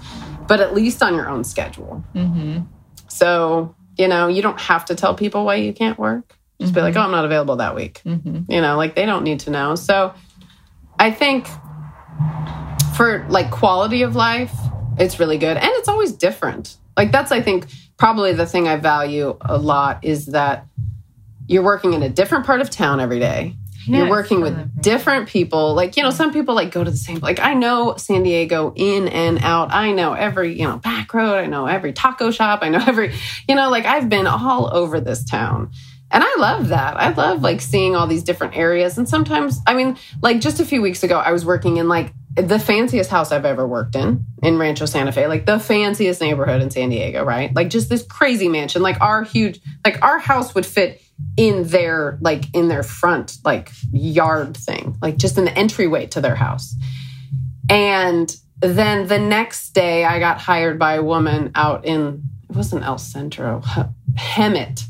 but 0.48 0.60
at 0.60 0.74
least 0.74 1.02
on 1.02 1.16
your 1.16 1.30
own 1.30 1.44
schedule. 1.44 2.04
Mm-hmm. 2.14 2.62
so 3.08 3.74
you 3.98 4.08
know 4.08 4.28
you 4.28 4.42
don't 4.42 4.60
have 4.60 4.86
to 4.86 4.96
tell 4.96 5.16
people 5.16 5.46
why 5.46 5.56
you 5.56 5.74
can't 5.74 5.98
work. 5.98 6.38
Just 6.60 6.74
be 6.74 6.82
like 6.82 6.96
oh 6.96 7.02
i'm 7.02 7.12
not 7.12 7.26
available 7.26 7.58
that 7.58 7.76
week. 7.76 8.02
Mm-hmm. 8.06 8.52
you 8.52 8.62
know 8.62 8.78
like 8.78 8.96
they 8.96 9.06
don't 9.06 9.24
need 9.24 9.40
to 9.42 9.50
know. 9.50 9.76
So 9.76 10.14
i 11.00 11.10
think 11.10 11.48
for 12.96 13.26
like 13.30 13.52
quality 13.52 14.02
of 14.02 14.16
life 14.16 14.52
it's 14.98 15.20
really 15.20 15.38
good. 15.38 15.58
And 15.58 15.70
it's 15.74 15.88
always 15.88 16.12
different. 16.14 16.78
Like 16.96 17.12
that's 17.12 17.32
i 17.32 17.42
think 17.42 17.68
probably 17.98 18.34
the 18.34 18.46
thing 18.46 18.68
i 18.68 18.76
value 18.76 19.38
a 19.42 19.58
lot 19.58 20.04
is 20.04 20.28
that 20.28 20.68
you're 21.48 21.64
working 21.64 21.94
in 21.94 22.04
a 22.04 22.10
different 22.10 22.46
part 22.46 22.62
of 22.62 22.70
town 22.70 23.00
every 23.00 23.20
day. 23.20 23.56
You're 23.86 24.10
working 24.10 24.40
with 24.40 24.82
different 24.82 25.28
people. 25.28 25.74
Like 25.74 25.98
you 25.98 26.04
know 26.04 26.12
some 26.12 26.32
people 26.32 26.56
like 26.56 26.72
go 26.72 26.84
to 26.84 26.92
the 26.92 26.96
same 26.96 27.20
like 27.20 27.40
i 27.40 27.54
know 27.54 27.96
san 27.98 28.24
diego 28.24 28.74
in 28.76 29.08
and 29.08 29.40
out. 29.40 29.74
I 29.74 29.92
know 29.92 30.14
every 30.14 30.58
you 30.58 30.68
know 30.68 30.78
back 30.78 31.14
road. 31.14 31.36
I 31.36 31.48
know 31.48 31.66
every 31.66 31.94
taco 31.94 32.32
shop. 32.32 32.60
I 32.62 32.70
know 32.70 32.84
every 32.88 33.14
you 33.48 33.56
know 33.56 33.70
like 33.70 33.86
i've 33.86 34.08
been 34.08 34.28
all 34.28 34.70
over 34.72 35.00
this 35.02 35.26
town. 35.26 35.72
And 36.12 36.24
i 36.24 36.36
love 36.38 36.68
that. 36.68 36.96
I 36.96 37.12
love 37.12 37.42
like 37.42 37.60
seeing 37.60 37.96
all 37.96 38.06
these 38.06 38.24
different 38.24 38.56
areas. 38.56 39.00
And 39.00 39.10
sometimes 39.10 39.60
i 39.66 39.74
mean 39.74 39.98
like 40.22 40.40
just 40.40 40.60
a 40.60 40.66
few 40.66 40.82
weeks 40.82 41.04
ago 41.04 41.18
i 41.18 41.32
was 41.32 41.44
working 41.44 41.78
in 41.78 41.88
like 41.88 42.14
the 42.36 42.58
fanciest 42.58 43.12
house 43.12 43.32
I've 43.32 43.46
ever 43.46 43.68
worked 43.68 43.96
in 43.96 44.26
in 44.42 44.58
Rancho 44.58 44.86
Santa 44.86 45.12
Fe, 45.12 45.28
like 45.28 45.46
the 45.46 45.60
fanciest 45.60 46.20
neighborhood 46.20 46.62
in 46.62 46.72
San 46.72 46.90
Diego, 46.90 47.24
right? 47.24 47.54
Like 47.56 47.70
just 47.70 47.90
this 47.90 48.04
crazy 48.04 48.48
mansion. 48.48 48.82
Like 48.82 49.00
our 49.02 49.24
huge, 49.24 49.60
like 49.86 50.02
our 50.04 50.18
house 50.18 50.56
would 50.56 50.66
fit 50.66 51.02
in 51.38 51.68
their 51.68 52.18
like 52.22 52.46
in 52.56 52.68
their 52.70 52.84
front 52.84 53.38
like 53.46 53.72
yard 53.92 54.58
thing, 54.58 54.98
like 55.02 55.18
just 55.18 55.36
the 55.36 55.52
entryway 55.58 56.08
to 56.08 56.22
their 56.22 56.36
house. 56.36 56.76
And 57.70 58.36
then 58.60 59.08
the 59.08 59.20
next 59.20 59.72
day, 59.72 60.04
I 60.04 60.20
got 60.20 60.40
hired 60.40 60.80
by 60.80 60.96
a 60.96 61.04
woman 61.04 61.52
out 61.54 61.86
in 61.86 62.24
it 62.50 62.56
wasn't 62.56 62.84
El 62.84 62.98
Centro, 62.98 63.62
Hemet, 64.16 64.84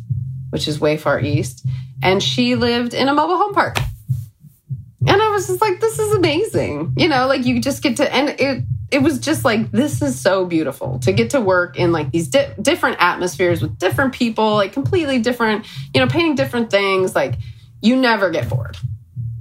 which 0.50 0.68
is 0.68 0.80
way 0.80 0.96
far 0.96 1.20
east, 1.20 1.66
and 2.02 2.24
she 2.24 2.56
lived 2.56 2.94
in 2.94 3.10
a 3.10 3.14
mobile 3.14 3.38
home 3.38 3.54
park. 3.54 3.78
And 5.06 5.22
I 5.22 5.30
was 5.30 5.48
just 5.48 5.62
like, 5.62 5.80
this 5.80 6.00
is 6.00 6.14
amazing. 6.14 6.94
You 6.98 7.10
know, 7.10 7.28
like 7.28 7.46
you 7.46 7.60
just 7.60 7.84
get 7.84 7.98
to, 7.98 8.14
and 8.14 8.30
it, 8.40 8.64
it 8.92 9.02
was 9.02 9.20
just 9.20 9.44
like, 9.44 9.72
this 9.72 10.02
is 10.02 10.20
so 10.20 10.46
beautiful 10.46 11.00
to 11.00 11.12
get 11.12 11.32
to 11.32 11.42
work 11.42 11.78
in 11.78 11.92
like 11.92 12.12
these 12.12 12.28
di- 12.28 12.54
different 12.62 12.98
atmospheres 13.00 13.62
with 13.62 13.78
different 13.80 14.14
people, 14.14 14.56
like 14.56 14.72
completely 14.72 15.20
different, 15.20 15.66
you 15.94 16.00
know, 16.00 16.08
painting 16.08 16.36
different 16.36 16.70
things. 16.70 17.16
Like 17.16 17.36
you 17.82 17.96
never 17.96 18.30
get 18.30 18.48
bored. 18.50 18.78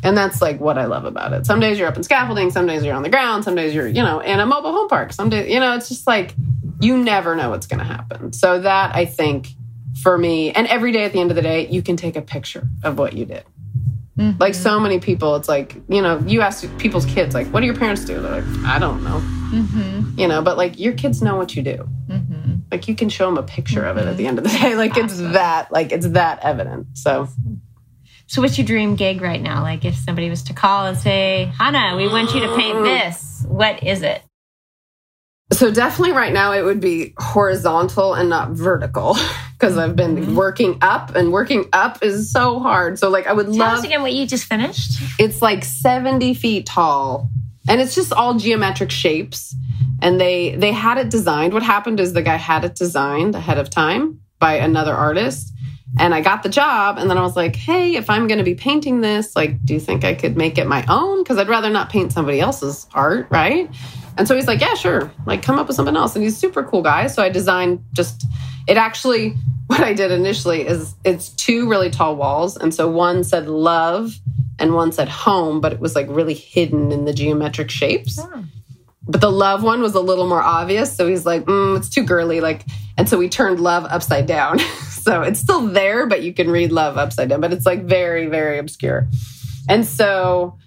And 0.02 0.16
that's 0.16 0.42
like 0.42 0.58
what 0.58 0.78
I 0.78 0.86
love 0.86 1.04
about 1.04 1.32
it. 1.32 1.46
Some 1.46 1.60
days 1.60 1.78
you're 1.78 1.86
up 1.86 1.96
in 1.96 2.02
scaffolding, 2.02 2.50
some 2.50 2.66
days 2.66 2.82
you're 2.84 2.94
on 2.94 3.02
the 3.02 3.08
ground, 3.08 3.44
some 3.44 3.54
days 3.54 3.72
you're, 3.72 3.86
you 3.86 4.02
know, 4.02 4.18
in 4.18 4.40
a 4.40 4.46
mobile 4.46 4.72
home 4.72 4.88
park. 4.88 5.12
Some 5.12 5.28
days, 5.30 5.48
you 5.48 5.60
know, 5.60 5.76
it's 5.76 5.88
just 5.88 6.06
like 6.06 6.34
you 6.80 6.98
never 6.98 7.36
know 7.36 7.50
what's 7.50 7.66
going 7.66 7.78
to 7.78 7.84
happen. 7.84 8.32
So 8.32 8.58
that 8.60 8.96
I 8.96 9.04
think 9.04 9.48
for 10.02 10.18
me, 10.18 10.50
and 10.50 10.66
every 10.66 10.90
day 10.90 11.04
at 11.04 11.12
the 11.12 11.20
end 11.20 11.30
of 11.30 11.36
the 11.36 11.42
day, 11.42 11.68
you 11.68 11.82
can 11.82 11.96
take 11.96 12.16
a 12.16 12.22
picture 12.22 12.66
of 12.82 12.98
what 12.98 13.12
you 13.12 13.24
did. 13.24 13.44
Like 14.38 14.54
so 14.54 14.78
many 14.78 15.00
people, 15.00 15.36
it's 15.36 15.48
like, 15.48 15.76
you 15.88 16.02
know, 16.02 16.18
you 16.26 16.42
ask 16.42 16.66
people's 16.78 17.06
kids, 17.06 17.34
like, 17.34 17.46
what 17.48 17.60
do 17.60 17.66
your 17.66 17.76
parents 17.76 18.04
do? 18.04 18.20
They're 18.20 18.42
like, 18.42 18.66
I 18.66 18.78
don't 18.78 19.02
know. 19.02 19.20
Mm-hmm. 19.52 20.18
You 20.18 20.28
know, 20.28 20.42
but 20.42 20.56
like 20.56 20.78
your 20.78 20.92
kids 20.92 21.22
know 21.22 21.36
what 21.36 21.56
you 21.56 21.62
do. 21.62 21.88
Mm-hmm. 22.08 22.54
Like 22.70 22.88
you 22.88 22.94
can 22.94 23.08
show 23.08 23.26
them 23.26 23.38
a 23.38 23.42
picture 23.42 23.84
of 23.84 23.96
it 23.96 24.06
at 24.06 24.16
the 24.16 24.26
end 24.26 24.38
of 24.38 24.44
the 24.44 24.50
day. 24.50 24.74
Like 24.82 24.96
it's 24.96 25.16
that, 25.18 25.72
like 25.72 25.92
it's 25.92 26.08
that 26.08 26.40
evident. 26.42 26.88
So 26.94 27.28
So, 28.26 28.40
what's 28.40 28.56
your 28.56 28.66
dream 28.66 28.96
gig 28.96 29.20
right 29.20 29.42
now? 29.42 29.60
Like, 29.60 29.84
if 29.84 29.94
somebody 29.94 30.30
was 30.30 30.42
to 30.44 30.54
call 30.54 30.86
and 30.86 30.96
say, 30.96 31.52
Hanna, 31.58 31.96
we 31.96 32.08
want 32.08 32.32
you 32.34 32.40
to 32.40 32.56
paint 32.56 32.82
this, 32.82 33.44
what 33.46 33.82
is 33.82 34.00
it? 34.00 34.22
So 35.52 35.70
definitely 35.70 36.12
right 36.12 36.32
now 36.32 36.52
it 36.52 36.62
would 36.62 36.80
be 36.80 37.14
horizontal 37.18 38.14
and 38.14 38.28
not 38.28 38.50
vertical 38.50 39.16
because 39.52 39.76
I've 39.76 39.94
been 39.94 40.16
mm-hmm. 40.16 40.36
working 40.36 40.78
up 40.80 41.14
and 41.14 41.32
working 41.32 41.66
up 41.72 42.02
is 42.02 42.32
so 42.32 42.58
hard. 42.58 42.98
So 42.98 43.10
like 43.10 43.26
I 43.26 43.32
would 43.32 43.46
Tell 43.46 43.56
love 43.56 43.78
us 43.78 43.84
again 43.84 44.02
what 44.02 44.12
you 44.12 44.26
just 44.26 44.44
finished. 44.44 45.00
it's 45.18 45.42
like 45.42 45.64
70 45.64 46.34
feet 46.34 46.66
tall 46.66 47.30
and 47.68 47.80
it's 47.80 47.94
just 47.94 48.12
all 48.12 48.34
geometric 48.34 48.90
shapes 48.90 49.54
and 50.00 50.20
they 50.20 50.54
they 50.56 50.72
had 50.72 50.98
it 50.98 51.10
designed 51.10 51.52
what 51.54 51.62
happened 51.62 52.00
is 52.00 52.12
the 52.12 52.22
guy 52.22 52.36
had 52.36 52.64
it 52.64 52.74
designed 52.74 53.34
ahead 53.34 53.58
of 53.58 53.70
time 53.70 54.20
by 54.38 54.54
another 54.54 54.92
artist 54.92 55.52
and 55.98 56.14
i 56.14 56.20
got 56.20 56.42
the 56.42 56.48
job 56.48 56.98
and 56.98 57.08
then 57.08 57.16
i 57.16 57.22
was 57.22 57.36
like 57.36 57.54
hey 57.54 57.94
if 57.94 58.10
i'm 58.10 58.26
going 58.26 58.38
to 58.38 58.44
be 58.44 58.54
painting 58.54 59.00
this 59.00 59.36
like 59.36 59.64
do 59.64 59.74
you 59.74 59.80
think 59.80 60.04
i 60.04 60.14
could 60.14 60.36
make 60.36 60.58
it 60.58 60.66
my 60.66 60.84
own 60.88 61.22
because 61.22 61.38
i'd 61.38 61.48
rather 61.48 61.70
not 61.70 61.88
paint 61.90 62.12
somebody 62.12 62.40
else's 62.40 62.86
art 62.94 63.26
right 63.30 63.70
and 64.16 64.28
so 64.28 64.34
he's 64.34 64.46
like 64.46 64.60
yeah 64.60 64.74
sure 64.74 65.10
like 65.26 65.42
come 65.42 65.58
up 65.58 65.66
with 65.66 65.76
something 65.76 65.96
else 65.96 66.14
and 66.14 66.22
he's 66.22 66.34
a 66.34 66.38
super 66.38 66.62
cool 66.62 66.82
guy 66.82 67.06
so 67.06 67.22
i 67.22 67.28
designed 67.28 67.82
just 67.92 68.24
it 68.66 68.76
actually 68.76 69.34
what 69.66 69.80
i 69.80 69.92
did 69.92 70.10
initially 70.10 70.66
is 70.66 70.94
it's 71.04 71.30
two 71.30 71.68
really 71.68 71.90
tall 71.90 72.16
walls 72.16 72.56
and 72.56 72.74
so 72.74 72.88
one 72.90 73.24
said 73.24 73.48
love 73.48 74.18
and 74.62 74.74
one 74.74 74.92
said 74.92 75.08
home, 75.08 75.60
but 75.60 75.72
it 75.72 75.80
was 75.80 75.94
like 75.94 76.06
really 76.08 76.34
hidden 76.34 76.92
in 76.92 77.04
the 77.04 77.12
geometric 77.12 77.70
shapes. 77.70 78.20
But 79.08 79.20
the 79.20 79.30
love 79.30 79.64
one 79.64 79.82
was 79.82 79.94
a 79.94 80.00
little 80.00 80.28
more 80.28 80.40
obvious. 80.40 80.94
So 80.94 81.08
he's 81.08 81.26
like, 81.26 81.44
mm, 81.44 81.76
it's 81.76 81.88
too 81.88 82.04
girly. 82.04 82.40
Like, 82.40 82.64
and 82.96 83.08
so 83.08 83.18
we 83.18 83.28
turned 83.28 83.58
love 83.58 83.84
upside 83.86 84.26
down. 84.26 84.58
so 84.88 85.22
it's 85.22 85.40
still 85.40 85.66
there, 85.66 86.06
but 86.06 86.22
you 86.22 86.32
can 86.32 86.48
read 86.48 86.70
love 86.70 86.96
upside 86.96 87.28
down, 87.28 87.40
but 87.40 87.52
it's 87.52 87.66
like 87.66 87.84
very, 87.84 88.26
very 88.26 88.58
obscure. 88.58 89.08
And 89.68 89.84
so 89.84 90.58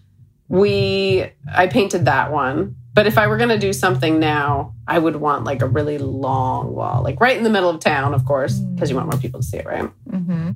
we, 0.49 1.31
I 1.53 1.67
painted 1.67 2.05
that 2.05 2.33
one. 2.33 2.75
But 2.95 3.07
if 3.07 3.17
I 3.17 3.27
were 3.27 3.35
going 3.35 3.49
to 3.49 3.59
do 3.59 3.73
something 3.73 4.19
now, 4.19 4.73
I 4.87 4.97
would 4.97 5.17
want 5.17 5.43
like 5.43 5.61
a 5.61 5.67
really 5.67 5.97
long 5.97 6.73
wall, 6.73 7.03
like 7.03 7.19
right 7.19 7.37
in 7.37 7.43
the 7.43 7.49
middle 7.49 7.69
of 7.69 7.81
town, 7.81 8.13
of 8.13 8.23
course, 8.23 8.57
because 8.57 8.89
you 8.89 8.95
want 8.95 9.11
more 9.11 9.19
people 9.19 9.41
to 9.41 9.45
see 9.45 9.57
it, 9.57 9.65
right? 9.65 9.91
Mm-hmm. 10.09 10.51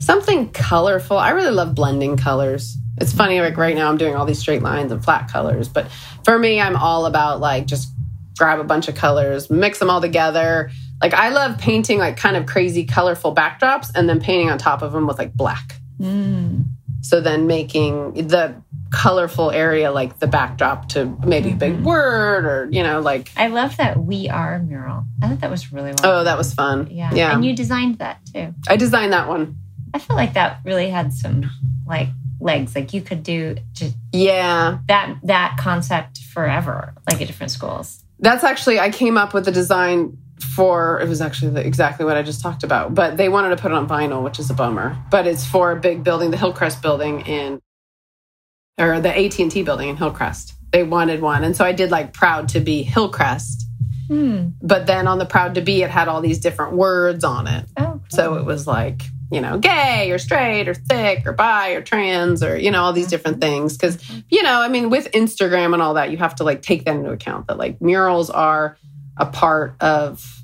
Something 0.00 0.50
colorful. 0.50 1.16
I 1.16 1.30
really 1.30 1.52
love 1.52 1.76
blending 1.76 2.16
colors. 2.16 2.76
It's 3.00 3.12
funny, 3.12 3.40
like 3.40 3.56
right 3.56 3.76
now 3.76 3.88
I'm 3.88 3.98
doing 3.98 4.16
all 4.16 4.26
these 4.26 4.40
straight 4.40 4.62
lines 4.62 4.90
and 4.90 5.02
flat 5.02 5.30
colors, 5.30 5.68
but 5.68 5.88
for 6.24 6.36
me, 6.38 6.60
I'm 6.60 6.74
all 6.74 7.06
about 7.06 7.38
like 7.38 7.66
just 7.66 7.88
grab 8.36 8.58
a 8.58 8.64
bunch 8.64 8.88
of 8.88 8.96
colors, 8.96 9.48
mix 9.48 9.78
them 9.78 9.90
all 9.90 10.00
together. 10.00 10.72
Like 11.00 11.14
I 11.14 11.28
love 11.28 11.56
painting 11.58 11.98
like 11.98 12.16
kind 12.16 12.36
of 12.36 12.46
crazy 12.46 12.84
colorful 12.84 13.32
backdrops 13.32 13.92
and 13.94 14.08
then 14.08 14.20
painting 14.20 14.50
on 14.50 14.58
top 14.58 14.82
of 14.82 14.90
them 14.90 15.06
with 15.06 15.18
like 15.18 15.34
black. 15.34 15.76
Mm. 16.00 16.64
So 17.02 17.20
then 17.20 17.46
making 17.46 18.14
the 18.28 18.60
colorful 18.92 19.50
area 19.50 19.92
like 19.92 20.18
the 20.18 20.26
backdrop 20.26 20.88
to 20.90 21.06
maybe 21.24 21.50
a 21.52 21.54
big 21.54 21.74
mm-hmm. 21.74 21.84
word 21.84 22.44
or, 22.44 22.68
you 22.70 22.82
know, 22.82 23.00
like, 23.00 23.30
I 23.36 23.46
love 23.48 23.76
that 23.76 23.98
We 24.02 24.28
Are 24.28 24.58
mural. 24.58 25.04
I 25.22 25.28
thought 25.28 25.40
that 25.40 25.50
was 25.50 25.72
really 25.72 25.92
well. 26.02 26.20
oh, 26.20 26.24
that 26.24 26.36
was 26.36 26.54
fun. 26.54 26.88
yeah. 26.90 27.10
Yeah. 27.12 27.34
And 27.34 27.44
you 27.44 27.54
designed 27.54 27.98
that 27.98 28.20
too. 28.32 28.54
I 28.68 28.76
designed 28.76 29.12
that 29.12 29.28
one. 29.28 29.56
I 29.94 29.98
feel 29.98 30.16
like 30.16 30.34
that 30.34 30.60
really 30.64 30.88
had 30.88 31.12
some 31.12 31.50
like 31.86 32.08
legs. 32.40 32.74
Like 32.74 32.92
you 32.92 33.00
could 33.00 33.22
do 33.22 33.56
just 33.72 33.96
Yeah. 34.12 34.78
that 34.88 35.18
that 35.24 35.56
concept 35.58 36.18
forever, 36.18 36.94
like 37.08 37.20
at 37.20 37.26
different 37.26 37.52
schools. 37.52 38.04
That's 38.18 38.44
actually 38.44 38.78
I 38.80 38.90
came 38.90 39.16
up 39.16 39.34
with 39.34 39.44
the 39.44 39.52
design 39.52 40.16
for 40.56 41.00
it 41.00 41.08
was 41.08 41.20
actually 41.20 41.52
the, 41.52 41.66
exactly 41.66 42.04
what 42.04 42.16
I 42.16 42.22
just 42.22 42.40
talked 42.40 42.64
about, 42.64 42.94
but 42.94 43.16
they 43.16 43.28
wanted 43.28 43.50
to 43.50 43.56
put 43.56 43.70
it 43.70 43.74
on 43.74 43.86
vinyl, 43.88 44.22
which 44.22 44.38
is 44.38 44.50
a 44.50 44.54
bummer. 44.54 44.96
But 45.10 45.26
it's 45.26 45.44
for 45.46 45.70
a 45.72 45.76
big 45.76 46.02
building, 46.02 46.30
the 46.30 46.36
Hillcrest 46.36 46.82
building 46.82 47.20
in 47.26 47.60
or 48.80 49.00
the 49.00 49.16
AT&T 49.16 49.62
building 49.62 49.88
in 49.88 49.96
Hillcrest. 49.96 50.54
They 50.72 50.82
wanted 50.82 51.20
one. 51.20 51.44
And 51.44 51.56
so 51.56 51.64
I 51.64 51.72
did 51.72 51.90
like 51.90 52.12
proud 52.12 52.48
to 52.50 52.60
be 52.60 52.82
Hillcrest. 52.82 53.66
Hmm. 54.08 54.48
But 54.60 54.86
then 54.86 55.06
on 55.06 55.18
the 55.18 55.26
proud 55.26 55.54
to 55.54 55.60
be 55.60 55.82
it 55.82 55.90
had 55.90 56.08
all 56.08 56.20
these 56.20 56.38
different 56.38 56.72
words 56.72 57.22
on 57.22 57.46
it. 57.46 57.66
Oh, 57.76 57.84
cool. 57.84 58.02
So 58.08 58.34
it 58.34 58.44
was 58.44 58.66
like, 58.66 59.02
you 59.30 59.40
know, 59.40 59.58
gay 59.58 60.10
or 60.10 60.18
straight 60.18 60.68
or 60.68 60.74
thick 60.74 61.24
or 61.26 61.32
bi 61.32 61.70
or 61.70 61.82
trans 61.82 62.42
or, 62.42 62.56
you 62.56 62.72
know, 62.72 62.82
all 62.82 62.92
these 62.92 63.06
different 63.06 63.40
things. 63.40 63.76
Cause, 63.76 64.02
you 64.28 64.42
know, 64.42 64.60
I 64.60 64.68
mean, 64.68 64.90
with 64.90 65.12
Instagram 65.12 65.72
and 65.74 65.82
all 65.82 65.94
that, 65.94 66.10
you 66.10 66.16
have 66.16 66.34
to 66.36 66.44
like 66.44 66.62
take 66.62 66.84
that 66.86 66.96
into 66.96 67.12
account 67.12 67.46
that 67.46 67.58
like 67.58 67.80
murals 67.80 68.30
are 68.30 68.76
a 69.16 69.26
part 69.26 69.76
of 69.80 70.40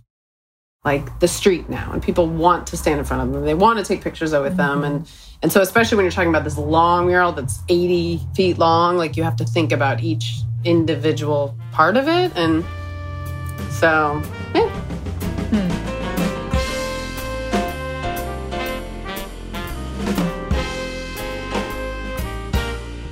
like 0.84 1.18
the 1.18 1.26
street 1.26 1.68
now 1.68 1.90
and 1.92 2.00
people 2.00 2.28
want 2.28 2.68
to 2.68 2.76
stand 2.76 3.00
in 3.00 3.04
front 3.04 3.20
of 3.20 3.32
them 3.32 3.44
they 3.44 3.54
want 3.54 3.78
to 3.78 3.84
take 3.84 4.02
pictures 4.02 4.32
of 4.32 4.44
it 4.44 4.48
with 4.50 4.56
them 4.56 4.84
and 4.84 5.10
and 5.42 5.52
so 5.52 5.60
especially 5.60 5.96
when 5.96 6.04
you're 6.04 6.12
talking 6.12 6.28
about 6.30 6.44
this 6.44 6.58
long 6.58 7.06
mural 7.06 7.32
that's 7.32 7.60
80 7.68 8.20
feet 8.34 8.58
long 8.58 8.96
like 8.96 9.16
you 9.16 9.22
have 9.22 9.36
to 9.36 9.44
think 9.44 9.72
about 9.72 10.02
each 10.02 10.40
individual 10.64 11.56
part 11.72 11.96
of 11.96 12.08
it 12.08 12.32
and 12.36 12.64
so 13.70 14.22
yeah 14.54 14.68
hmm. 15.50 15.82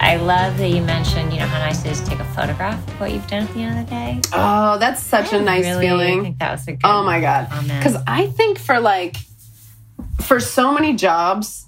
I 0.00 0.16
love 0.16 0.58
that 0.58 0.68
you 0.68 0.82
mentioned, 0.82 1.32
you 1.32 1.38
know, 1.38 1.46
how 1.46 1.58
nice 1.58 1.84
it 1.84 1.92
is 1.92 2.00
to 2.00 2.10
take 2.10 2.18
a 2.20 2.24
photograph 2.26 2.76
of 2.88 3.00
what 3.00 3.10
you've 3.12 3.26
done 3.26 3.44
at 3.44 3.54
the 3.54 3.60
end 3.60 3.78
of 3.78 3.86
the 3.86 3.90
day. 3.90 4.20
oh 4.34 4.76
that's 4.78 5.02
such 5.02 5.32
I 5.32 5.38
a 5.38 5.40
nice 5.40 5.64
really 5.64 5.86
feeling 5.86 6.22
think 6.22 6.38
that 6.40 6.52
was 6.52 6.68
a 6.68 6.72
oh 6.72 6.74
good 6.74 6.80
Oh 6.84 7.02
my 7.04 7.20
god. 7.20 7.48
Cuz 7.82 7.96
I 8.06 8.26
think 8.26 8.58
for 8.58 8.80
like 8.80 9.16
for 10.20 10.40
so 10.40 10.72
many 10.72 10.94
jobs 10.94 11.66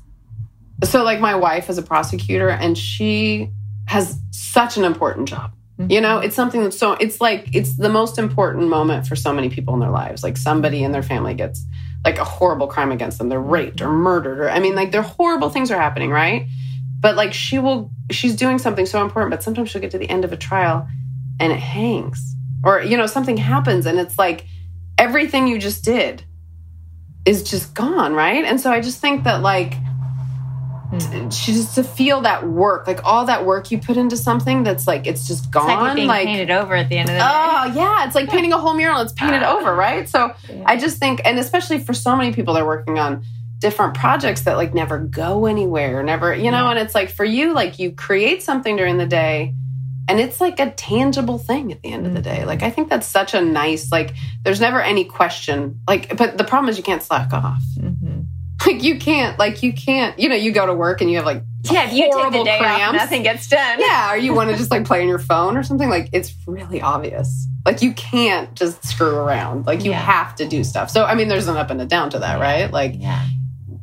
so 0.84 1.02
like 1.02 1.20
my 1.20 1.34
wife 1.34 1.70
is 1.70 1.78
a 1.78 1.82
prosecutor 1.82 2.48
and 2.48 2.76
she 2.76 3.50
has 3.86 4.18
such 4.30 4.76
an 4.76 4.84
important 4.84 5.28
job. 5.28 5.52
You 5.78 6.00
know, 6.00 6.18
it's 6.18 6.34
something 6.34 6.62
that's 6.62 6.78
so 6.78 6.92
it's 6.92 7.20
like 7.20 7.54
it's 7.54 7.76
the 7.76 7.90
most 7.90 8.18
important 8.18 8.68
moment 8.68 9.06
for 9.06 9.14
so 9.14 9.32
many 9.32 9.50
people 9.50 9.74
in 9.74 9.80
their 9.80 9.90
lives. 9.90 10.22
Like 10.22 10.38
somebody 10.38 10.82
in 10.82 10.92
their 10.92 11.02
family 11.02 11.34
gets 11.34 11.64
like 12.02 12.18
a 12.18 12.24
horrible 12.24 12.66
crime 12.66 12.92
against 12.92 13.18
them. 13.18 13.28
They're 13.28 13.40
raped 13.40 13.82
or 13.82 13.90
murdered 13.90 14.40
or 14.40 14.48
I 14.48 14.58
mean 14.58 14.74
like 14.74 14.90
they're 14.90 15.02
horrible 15.02 15.50
things 15.50 15.70
are 15.70 15.78
happening, 15.78 16.10
right? 16.10 16.46
But 16.98 17.16
like 17.16 17.34
she 17.34 17.58
will 17.58 17.90
she's 18.10 18.36
doing 18.36 18.58
something 18.58 18.86
so 18.86 19.02
important, 19.02 19.30
but 19.30 19.42
sometimes 19.42 19.70
she'll 19.70 19.82
get 19.82 19.90
to 19.90 19.98
the 19.98 20.08
end 20.08 20.24
of 20.24 20.32
a 20.32 20.36
trial 20.36 20.88
and 21.38 21.52
it 21.52 21.58
hangs. 21.58 22.34
Or 22.64 22.80
you 22.80 22.96
know, 22.96 23.06
something 23.06 23.36
happens 23.36 23.84
and 23.84 23.98
it's 23.98 24.18
like 24.18 24.46
everything 24.96 25.46
you 25.46 25.58
just 25.58 25.84
did 25.84 26.24
is 27.26 27.42
just 27.42 27.74
gone, 27.74 28.14
right? 28.14 28.44
And 28.44 28.58
so 28.58 28.70
I 28.70 28.80
just 28.80 29.00
think 29.00 29.24
that 29.24 29.42
like 29.42 29.74
She 31.30 31.52
just 31.52 31.74
to 31.74 31.82
feel 31.84 32.20
that 32.22 32.46
work, 32.48 32.86
like 32.86 33.00
all 33.04 33.24
that 33.26 33.44
work 33.44 33.70
you 33.70 33.78
put 33.78 33.96
into 33.96 34.16
something 34.16 34.62
that's 34.62 34.86
like 34.86 35.06
it's 35.06 35.26
just 35.26 35.46
It's 35.46 35.54
like 35.54 35.66
gone. 35.66 35.94
being 35.96 36.08
Like, 36.08 36.26
painted 36.26 36.50
over 36.50 36.74
at 36.74 36.88
the 36.88 36.96
end 36.98 37.08
of 37.08 37.14
the 37.14 37.20
day. 37.20 37.26
oh 37.28 37.64
yeah, 37.74 38.06
it's 38.06 38.14
like 38.14 38.28
painting 38.28 38.52
a 38.52 38.58
whole 38.58 38.74
mural. 38.74 39.00
It's 39.00 39.12
painted 39.12 39.42
over, 39.42 39.74
right? 39.74 40.08
So 40.08 40.32
Yeah. 40.48 40.62
I 40.66 40.76
just 40.76 40.98
think, 40.98 41.20
and 41.24 41.38
especially 41.38 41.78
for 41.78 41.92
so 41.94 42.14
many 42.16 42.32
people, 42.32 42.54
they're 42.54 42.64
working 42.66 42.98
on 42.98 43.24
different 43.58 43.94
projects 43.94 44.42
that 44.42 44.56
like 44.56 44.74
never 44.74 44.98
go 44.98 45.46
anywhere, 45.46 46.02
never, 46.02 46.34
you 46.34 46.50
know. 46.50 46.64
Yeah. 46.64 46.70
And 46.70 46.78
it's 46.78 46.94
like 46.94 47.10
for 47.10 47.24
you, 47.24 47.52
like 47.54 47.78
you 47.78 47.92
create 47.92 48.42
something 48.42 48.76
during 48.76 48.96
the 48.98 49.06
day, 49.06 49.54
and 50.08 50.20
it's 50.20 50.40
like 50.40 50.60
a 50.60 50.70
tangible 50.70 51.38
thing 51.38 51.72
at 51.72 51.82
the 51.82 51.90
end 51.92 52.06
of 52.06 52.14
the 52.14 52.22
day. 52.22 52.40
Mhm. 52.42 52.46
Like 52.46 52.62
I 52.62 52.70
think 52.70 52.88
that's 52.90 53.08
such 53.08 53.34
a 53.34 53.40
nice, 53.40 53.90
like 53.90 54.14
there's 54.44 54.60
never 54.60 54.80
any 54.80 55.04
question. 55.04 55.80
Like, 55.88 56.16
but 56.16 56.38
the 56.38 56.44
problem 56.44 56.68
is 56.70 56.76
you 56.76 56.84
can't 56.84 57.02
slack 57.02 57.32
off. 57.32 57.62
Mhm. 57.78 58.26
Like 58.66 58.82
you 58.82 58.98
can't, 58.98 59.38
like 59.38 59.62
you 59.62 59.72
can't, 59.72 60.18
you 60.18 60.28
know, 60.28 60.34
you 60.34 60.50
go 60.52 60.66
to 60.66 60.74
work 60.74 61.00
and 61.00 61.08
you 61.10 61.16
have 61.18 61.24
like 61.26 61.42
Yeah, 61.70 61.86
if 61.86 61.92
you 61.92 62.02
take 62.12 62.32
the 62.32 62.42
day 62.44 62.58
off, 62.58 62.60
cramps. 62.60 62.96
nothing 62.98 63.22
gets 63.22 63.48
done. 63.48 63.78
yeah, 63.80 64.12
or 64.12 64.16
you 64.16 64.34
want 64.34 64.50
to 64.50 64.56
just 64.56 64.70
like 64.70 64.84
play 64.84 65.00
on 65.02 65.08
your 65.08 65.18
phone 65.20 65.56
or 65.56 65.62
something, 65.62 65.88
like 65.88 66.08
it's 66.12 66.34
really 66.46 66.82
obvious. 66.82 67.46
Like 67.64 67.82
you 67.82 67.92
can't 67.94 68.52
just 68.54 68.84
screw 68.84 69.16
around. 69.16 69.66
Like 69.66 69.84
you 69.84 69.90
Yeah. 69.92 69.98
have 70.00 70.34
to 70.36 70.46
do 70.48 70.64
stuff. 70.64 70.90
So 70.90 71.04
I 71.04 71.14
mean, 71.14 71.28
there's 71.28 71.48
an 71.48 71.56
up 71.56 71.70
and 71.70 71.80
a 71.80 71.84
down 71.86 72.10
to 72.10 72.18
that, 72.18 72.38
Yeah. 72.38 72.42
right? 72.44 72.70
Like 72.72 72.94
Yeah. 72.96 73.24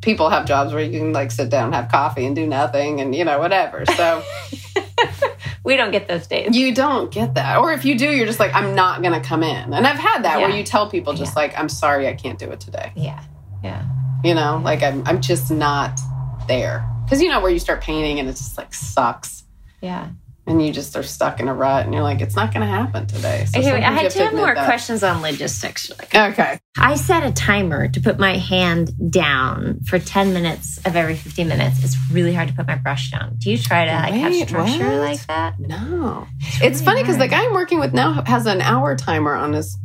people 0.02 0.28
have 0.30 0.44
jobs 0.46 0.72
where 0.74 0.82
you 0.82 0.98
can 0.98 1.12
like 1.12 1.30
sit 1.30 1.48
down 1.48 1.72
have 1.72 1.88
coffee 1.90 2.26
and 2.26 2.36
do 2.36 2.46
nothing 2.46 3.00
and 3.00 3.14
you 3.14 3.24
know 3.24 3.38
whatever. 3.38 3.84
So 3.96 4.22
We 5.64 5.76
don't 5.76 5.92
get 5.92 6.08
those 6.08 6.26
days. 6.26 6.54
you 6.54 6.74
don't 6.74 7.10
get 7.10 7.34
that. 7.36 7.56
Or 7.56 7.72
if 7.72 7.86
you 7.86 7.96
do, 7.96 8.10
you're 8.10 8.26
just 8.26 8.38
like, 8.38 8.54
I'm 8.54 8.74
not 8.74 9.02
gonna 9.02 9.20
come 9.22 9.42
in. 9.42 9.72
And 9.72 9.86
I've 9.86 9.98
had 9.98 10.24
that 10.24 10.40
where 10.40 10.50
you 10.50 10.62
tell 10.62 10.90
people 10.90 11.14
just 11.14 11.36
like, 11.36 11.58
I'm 11.58 11.70
sorry, 11.70 12.06
I 12.06 12.12
can't 12.12 12.38
do 12.38 12.50
it 12.50 12.60
today. 12.60 12.92
Yeah. 12.94 13.22
Yeah. 13.62 13.82
You 14.24 14.34
know, 14.34 14.60
like 14.64 14.82
I'm 14.82 15.02
I'm 15.06 15.20
just 15.20 15.50
not 15.50 16.00
there. 16.48 16.88
Because 17.04 17.20
you 17.22 17.28
know 17.28 17.40
where 17.40 17.50
you 17.50 17.58
start 17.58 17.82
painting 17.82 18.18
and 18.18 18.28
it 18.28 18.32
just 18.32 18.56
like 18.56 18.72
sucks. 18.72 19.44
Yeah. 19.82 20.08
and 20.46 20.64
you 20.64 20.72
just 20.72 20.96
are 20.96 21.02
stuck 21.02 21.40
in 21.40 21.48
a 21.48 21.54
rut 21.54 21.84
and 21.84 21.92
you're 21.94 22.02
like 22.02 22.22
it's 22.22 22.34
not 22.36 22.52
going 22.52 22.62
to 22.62 22.66
happen 22.66 23.06
today 23.06 23.44
so 23.46 23.60
Okay, 23.60 23.72
wait, 23.72 23.82
I 23.82 23.90
had 23.92 24.10
two 24.10 24.30
more 24.32 24.54
that. 24.54 24.64
questions 24.64 25.02
on 25.02 25.20
logistics. 25.20 25.90
okay 26.14 26.58
I 26.78 26.94
set 26.96 27.22
a 27.22 27.32
timer 27.32 27.88
to 27.88 28.00
put 28.00 28.18
my 28.18 28.36
hand 28.38 28.92
down 29.10 29.80
for 29.86 29.98
10 29.98 30.32
minutes 30.32 30.78
of 30.86 30.96
every 30.96 31.16
15 31.16 31.48
minutes. 31.48 31.84
It's 31.84 31.96
really 32.10 32.32
hard 32.34 32.48
to 32.48 32.54
put 32.54 32.66
my 32.66 32.76
brush 32.76 33.10
down. 33.10 33.36
Do 33.38 33.50
you 33.50 33.58
try 33.58 33.84
to 33.84 33.92
like 33.92 34.14
have 34.14 34.34
structure 34.48 34.88
what? 34.88 34.98
like 35.00 35.26
that? 35.26 35.60
no 35.60 36.26
it's 36.40 36.80
really 36.80 36.84
funny 36.84 37.02
because 37.02 37.18
the 37.18 37.28
guy 37.28 37.44
i'm 37.44 37.52
working 37.52 37.78
with 37.78 37.92
now 37.92 38.22
has 38.26 38.46
an 38.46 38.62
hour 38.62 38.96
timer 38.96 39.34
on 39.34 39.52
his 39.52 39.76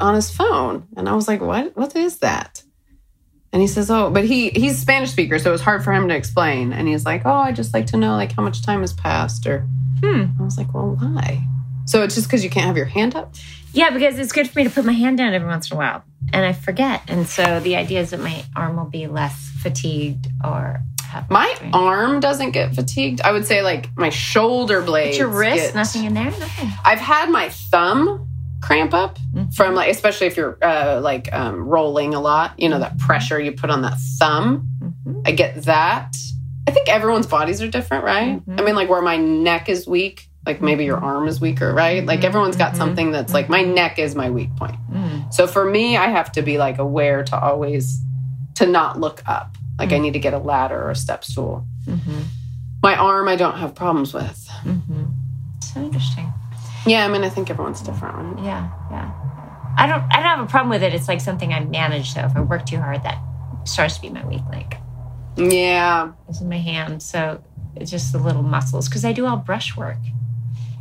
on 0.00 0.14
his 0.14 0.30
phone 0.30 0.86
and 0.96 1.08
i 1.10 1.14
was 1.14 1.28
like 1.28 1.40
what 1.42 1.76
what 1.76 1.94
is 1.94 2.18
that 2.18 2.62
and 3.52 3.60
he 3.62 3.68
says 3.68 3.90
oh 3.90 4.10
but 4.10 4.24
he 4.24 4.50
he's 4.50 4.78
spanish 4.78 5.10
speaker 5.10 5.38
so 5.38 5.50
it 5.50 5.52
was 5.52 5.60
hard 5.60 5.82
for 5.84 5.92
him 5.92 6.08
to 6.08 6.14
explain 6.14 6.72
and 6.72 6.88
he's 6.88 7.04
like 7.04 7.22
oh 7.24 7.32
i 7.32 7.52
just 7.52 7.72
like 7.74 7.86
to 7.86 7.96
know 7.96 8.12
like 8.16 8.32
how 8.32 8.42
much 8.42 8.62
time 8.62 8.80
has 8.80 8.92
passed 8.92 9.46
or 9.46 9.66
Hmm. 10.02 10.24
i 10.40 10.42
was 10.42 10.58
like 10.58 10.72
well 10.74 10.96
why 10.98 11.44
so 11.86 12.02
it's 12.02 12.14
just 12.14 12.26
because 12.26 12.42
you 12.42 12.50
can't 12.50 12.66
have 12.66 12.76
your 12.76 12.86
hand 12.86 13.14
up 13.14 13.34
Yeah, 13.72 13.90
because 13.90 14.18
it's 14.18 14.32
good 14.32 14.48
for 14.50 14.58
me 14.58 14.64
to 14.64 14.70
put 14.70 14.84
my 14.84 14.92
hand 14.92 15.18
down 15.18 15.32
every 15.32 15.48
once 15.48 15.70
in 15.70 15.76
a 15.76 15.78
while 15.78 16.02
and 16.32 16.44
I 16.46 16.52
forget. 16.52 17.02
And 17.08 17.26
so 17.26 17.58
the 17.60 17.74
idea 17.76 18.00
is 18.00 18.10
that 18.10 18.20
my 18.20 18.44
arm 18.56 18.76
will 18.76 18.84
be 18.86 19.06
less 19.06 19.34
fatigued 19.60 20.28
or 20.44 20.80
have 21.04 21.28
my 21.30 21.52
strain. 21.56 21.74
arm 21.74 22.20
doesn't 22.20 22.52
get 22.52 22.74
fatigued 22.74 23.20
i 23.22 23.30
would 23.32 23.44
say 23.46 23.62
like 23.62 23.88
my 23.96 24.08
shoulder 24.08 24.80
blades 24.82 25.16
But 25.16 25.20
your 25.20 25.28
wrist, 25.28 25.66
get- 25.66 25.74
nothing 25.74 26.04
in 26.04 26.14
there? 26.14 26.24
Nothing. 26.30 26.68
I've 26.84 27.00
had 27.00 27.28
my 27.30 27.48
thumb 27.48 28.28
cramp 28.62 28.94
up 28.94 29.18
Mhm. 29.34 29.52
from 29.54 29.74
like, 29.74 29.90
especially 29.90 30.28
if 30.28 30.36
you're 30.36 30.56
uh, 30.62 31.00
like 31.02 31.28
um, 31.34 31.64
rolling 31.68 32.14
a 32.14 32.20
lot, 32.20 32.58
you 32.58 32.68
know, 32.70 32.78
that 32.78 32.96
pressure 32.98 33.38
you 33.40 33.52
put 33.52 33.68
on 33.70 33.82
that 33.82 33.98
thumb. 34.18 34.68
Mhm. 34.82 35.22
I 35.26 35.32
get 35.32 35.64
that. 35.64 36.16
I 36.66 36.70
think 36.70 36.88
everyone's 36.88 37.26
bodies 37.26 37.60
are 37.60 37.68
different, 37.68 38.04
right? 38.04 38.40
Mhm. 38.46 38.60
I 38.60 38.64
mean, 38.64 38.76
like 38.76 38.88
where 38.88 39.02
my 39.02 39.16
neck 39.16 39.68
is 39.68 39.86
weak, 39.86 40.28
like 40.46 40.62
maybe 40.62 40.84
your 40.84 40.98
arm 40.98 41.26
is 41.28 41.40
weaker, 41.40 41.74
right? 41.74 42.06
Like 42.06 42.20
Mhm. 42.20 42.24
everyone's 42.24 42.56
got 42.56 42.76
something 42.76 43.10
that's 43.10 43.34
like 43.34 43.48
my 43.48 43.62
neck 43.62 43.98
is 43.98 44.14
my 44.14 44.30
weak 44.30 44.54
point. 44.56 44.76
So 45.30 45.46
for 45.46 45.64
me, 45.68 45.96
I 45.96 46.06
have 46.06 46.30
to 46.32 46.42
be 46.42 46.56
like 46.58 46.78
aware 46.78 47.24
to 47.24 47.38
always 47.38 48.00
to 48.54 48.66
not 48.66 49.00
look 49.00 49.22
up. 49.26 49.56
Like 49.78 49.92
I 49.92 49.98
need 49.98 50.12
to 50.12 50.18
get 50.20 50.34
a 50.34 50.38
ladder 50.38 50.80
or 50.80 50.90
a 50.90 50.96
step 50.96 51.24
stool. 51.24 51.64
My 52.82 52.94
arm, 52.96 53.26
I 53.28 53.36
don't 53.36 53.58
have 53.58 53.74
problems 53.74 54.12
with. 54.14 54.48
So 55.60 55.80
interesting. 55.80 56.32
Yeah, 56.86 57.04
I 57.04 57.08
mean, 57.08 57.22
I 57.22 57.28
think 57.28 57.48
everyone's 57.50 57.80
different, 57.80 58.14
right? 58.36 58.44
Yeah, 58.44 58.70
yeah. 58.90 59.12
I 59.78 59.86
don't 59.86 60.02
I 60.12 60.16
don't 60.16 60.24
have 60.38 60.40
a 60.40 60.46
problem 60.46 60.70
with 60.70 60.82
it. 60.82 60.92
It's 60.94 61.08
like 61.08 61.20
something 61.20 61.52
I 61.52 61.60
manage 61.64 62.14
though. 62.14 62.24
If 62.24 62.36
I 62.36 62.40
work 62.40 62.66
too 62.66 62.78
hard, 62.78 63.02
that 63.04 63.18
starts 63.64 63.96
to 63.96 64.02
be 64.02 64.10
my 64.10 64.24
weak 64.26 64.42
link. 64.50 64.76
Yeah, 65.36 66.12
It's 66.28 66.40
in 66.40 66.48
my 66.48 66.58
hand. 66.58 67.02
So 67.02 67.42
it's 67.76 67.90
just 67.90 68.12
the 68.12 68.18
little 68.18 68.42
muscles 68.42 68.88
because 68.88 69.04
I 69.04 69.12
do 69.12 69.26
all 69.26 69.36
brush 69.38 69.76
work. 69.76 69.96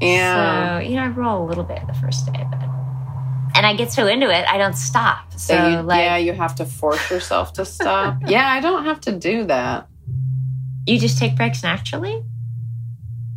yeah. 0.01 0.79
So, 0.79 0.85
you 0.89 0.95
know, 0.95 1.03
I 1.03 1.07
roll 1.07 1.45
a 1.45 1.47
little 1.47 1.63
bit 1.63 1.79
the 1.87 1.93
first 1.93 2.25
day, 2.25 2.45
but 2.49 2.59
and 3.55 3.65
I 3.65 3.75
get 3.75 3.91
so 3.91 4.07
into 4.07 4.29
it, 4.29 4.45
I 4.47 4.57
don't 4.57 4.75
stop. 4.75 5.31
So, 5.33 5.37
So 5.55 5.67
you, 5.69 5.81
like 5.81 5.99
yeah, 5.99 6.17
you 6.17 6.33
have 6.33 6.55
to 6.55 6.65
force 6.65 7.09
yourself 7.11 7.53
to 7.53 7.65
stop. 7.65 8.17
yeah, 8.27 8.47
I 8.47 8.59
don't 8.59 8.85
have 8.85 8.99
to 9.01 9.11
do 9.13 9.45
that. 9.45 9.87
you 10.85 10.99
just 10.99 11.17
take 11.17 11.35
breaks 11.37 11.63
naturally. 11.63 12.23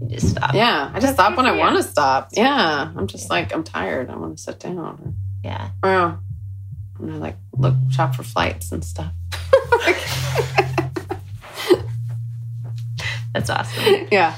You 0.00 0.08
just 0.08 0.30
stop. 0.30 0.54
Yeah, 0.54 0.90
I 0.92 1.00
just 1.00 1.14
stop 1.14 1.36
when 1.36 1.46
I 1.46 1.52
want 1.52 1.76
to 1.76 1.82
stop. 1.82 2.30
Yeah, 2.32 2.90
I'm 2.96 3.06
just 3.06 3.30
like 3.30 3.54
I'm 3.54 3.64
tired. 3.64 4.10
I 4.10 4.16
want 4.16 4.36
to 4.36 4.42
sit 4.42 4.60
down. 4.60 5.14
Yeah. 5.42 5.70
Or, 5.82 6.18
and 7.00 7.12
I 7.12 7.16
like 7.16 7.36
look 7.52 7.74
shop 7.90 8.14
for 8.14 8.22
flights 8.22 8.72
and 8.72 8.84
stuff. 8.84 9.12
That's 13.32 13.50
awesome. 13.50 14.06
yeah, 14.12 14.36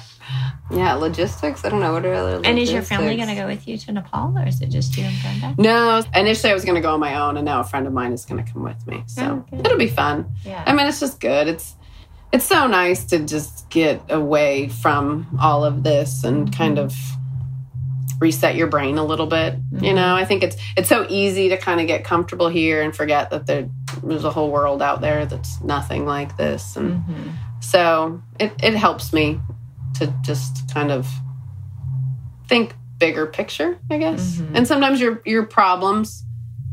yeah. 0.70 0.94
Logistics. 0.94 1.64
I 1.66 1.68
don't 1.68 1.80
know 1.80 1.92
what 1.92 2.06
are 2.06 2.14
other. 2.14 2.40
and 2.44 2.58
is 2.58 2.72
your 2.72 2.80
family 2.80 3.14
going 3.16 3.28
to 3.28 3.34
go 3.34 3.46
with 3.46 3.68
you 3.68 3.76
to 3.76 3.92
Nepal 3.92 4.32
or 4.38 4.46
is 4.46 4.62
it 4.62 4.70
just 4.70 4.96
you 4.96 5.04
and 5.04 5.20
Brenda? 5.20 5.54
No, 5.62 6.02
initially 6.14 6.50
I 6.50 6.54
was 6.54 6.64
going 6.64 6.76
to 6.76 6.80
go 6.80 6.94
on 6.94 7.00
my 7.00 7.14
own, 7.20 7.36
and 7.36 7.44
now 7.44 7.60
a 7.60 7.64
friend 7.64 7.86
of 7.86 7.92
mine 7.92 8.12
is 8.12 8.24
going 8.24 8.42
to 8.42 8.50
come 8.52 8.62
with 8.62 8.86
me. 8.86 9.02
So 9.06 9.44
Oh, 9.52 9.58
it'll 9.58 9.76
be 9.76 9.86
fun. 9.88 10.34
Yeah. 10.44 10.64
I 10.66 10.72
mean, 10.72 10.86
it's 10.86 10.98
just 10.98 11.20
good. 11.20 11.46
It's 11.46 11.74
it's 12.36 12.44
so 12.44 12.66
nice 12.66 13.04
to 13.06 13.18
just 13.20 13.68
get 13.70 14.02
away 14.10 14.68
from 14.68 15.26
all 15.40 15.64
of 15.64 15.82
this 15.82 16.22
and 16.22 16.54
kind 16.54 16.78
of 16.78 16.94
reset 18.20 18.56
your 18.56 18.66
brain 18.66 18.98
a 18.98 19.04
little 19.04 19.26
bit. 19.26 19.54
You 19.80 19.94
know, 19.94 20.14
I 20.14 20.24
think 20.26 20.42
it's 20.42 20.56
it's 20.76 20.88
so 20.88 21.06
easy 21.08 21.48
to 21.48 21.56
kind 21.56 21.80
of 21.80 21.86
get 21.86 22.04
comfortable 22.04 22.48
here 22.48 22.82
and 22.82 22.94
forget 22.94 23.30
that 23.30 23.46
there, 23.46 23.68
there's 24.02 24.24
a 24.24 24.30
whole 24.30 24.50
world 24.50 24.82
out 24.82 25.00
there 25.00 25.24
that's 25.24 25.60
nothing 25.62 26.04
like 26.04 26.36
this. 26.36 26.76
And 26.76 27.02
Mhm. 27.04 27.32
so 27.60 28.20
it 28.38 28.52
it 28.62 28.74
helps 28.74 29.12
me 29.14 29.40
to 29.94 30.12
just 30.22 30.72
kind 30.74 30.92
of 30.92 31.08
think 32.48 32.74
bigger 32.98 33.26
picture, 33.26 33.78
I 33.90 33.96
guess. 33.98 34.36
Mhm. 34.36 34.50
And 34.56 34.66
sometimes 34.68 35.00
your 35.00 35.22
your 35.24 35.44
problems 35.44 36.22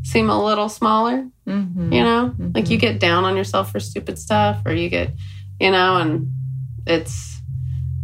seem 0.02 0.28
a 0.28 0.44
little 0.44 0.68
smaller 0.68 1.26
Mhm. 1.48 1.90
you 1.90 2.02
know 2.02 2.34
like 2.54 2.68
you 2.68 2.76
get 2.76 3.00
down 3.00 3.24
on 3.24 3.36
yourself 3.38 3.72
for 3.72 3.80
stupid 3.80 4.18
stuff 4.18 4.60
or 4.66 4.72
you 4.74 4.90
get 4.90 5.10
you 5.60 5.70
know 5.70 5.96
and 5.96 6.30
it's 6.86 7.40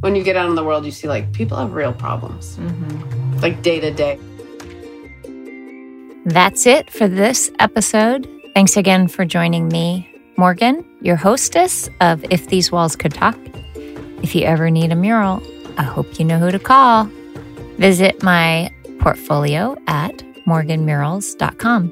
when 0.00 0.14
you 0.16 0.22
get 0.22 0.36
out 0.36 0.48
in 0.48 0.54
the 0.54 0.64
world 0.64 0.84
you 0.84 0.90
see 0.90 1.08
like 1.08 1.32
people 1.32 1.56
have 1.56 1.72
real 1.74 1.92
problems 1.92 2.56
Mhm. 2.58 3.42
like 3.42 3.62
day 3.62 3.80
to 3.80 3.90
day 3.90 4.18
That's 6.26 6.66
it 6.66 6.90
for 6.90 7.08
this 7.08 7.50
episode. 7.60 8.28
Thanks 8.54 8.76
again 8.76 9.08
for 9.08 9.24
joining 9.24 9.68
me, 9.68 10.06
Morgan, 10.36 10.84
your 11.00 11.16
hostess 11.16 11.88
of 12.02 12.22
If 12.30 12.48
These 12.48 12.70
Walls 12.70 12.94
Could 12.94 13.14
Talk. 13.14 13.38
If 14.22 14.34
you 14.34 14.42
ever 14.44 14.70
need 14.70 14.92
a 14.92 14.96
mural, 14.96 15.42
I 15.78 15.82
hope 15.82 16.18
you 16.18 16.26
know 16.26 16.38
who 16.38 16.50
to 16.50 16.58
call. 16.58 17.08
Visit 17.78 18.22
my 18.22 18.70
portfolio 18.98 19.76
at 19.86 20.18
morganmurals.com. 20.46 21.90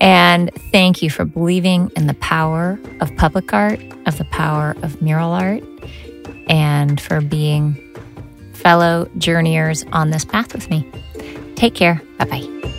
And 0.00 0.50
thank 0.70 1.02
you 1.02 1.10
for 1.10 1.24
believing 1.24 1.90
in 1.96 2.06
the 2.06 2.14
power 2.14 2.78
of 3.00 3.14
public 3.16 3.52
art, 3.52 3.80
of 4.06 4.16
the 4.18 4.24
power 4.26 4.76
of 4.82 5.02
mural 5.02 5.32
art, 5.32 5.62
and 6.48 7.00
for 7.00 7.20
being 7.20 7.76
fellow 8.52 9.08
journeyers 9.18 9.84
on 9.92 10.10
this 10.10 10.24
path 10.24 10.54
with 10.54 10.70
me. 10.70 10.88
Take 11.56 11.74
care. 11.74 12.00
Bye 12.18 12.24
bye. 12.26 12.74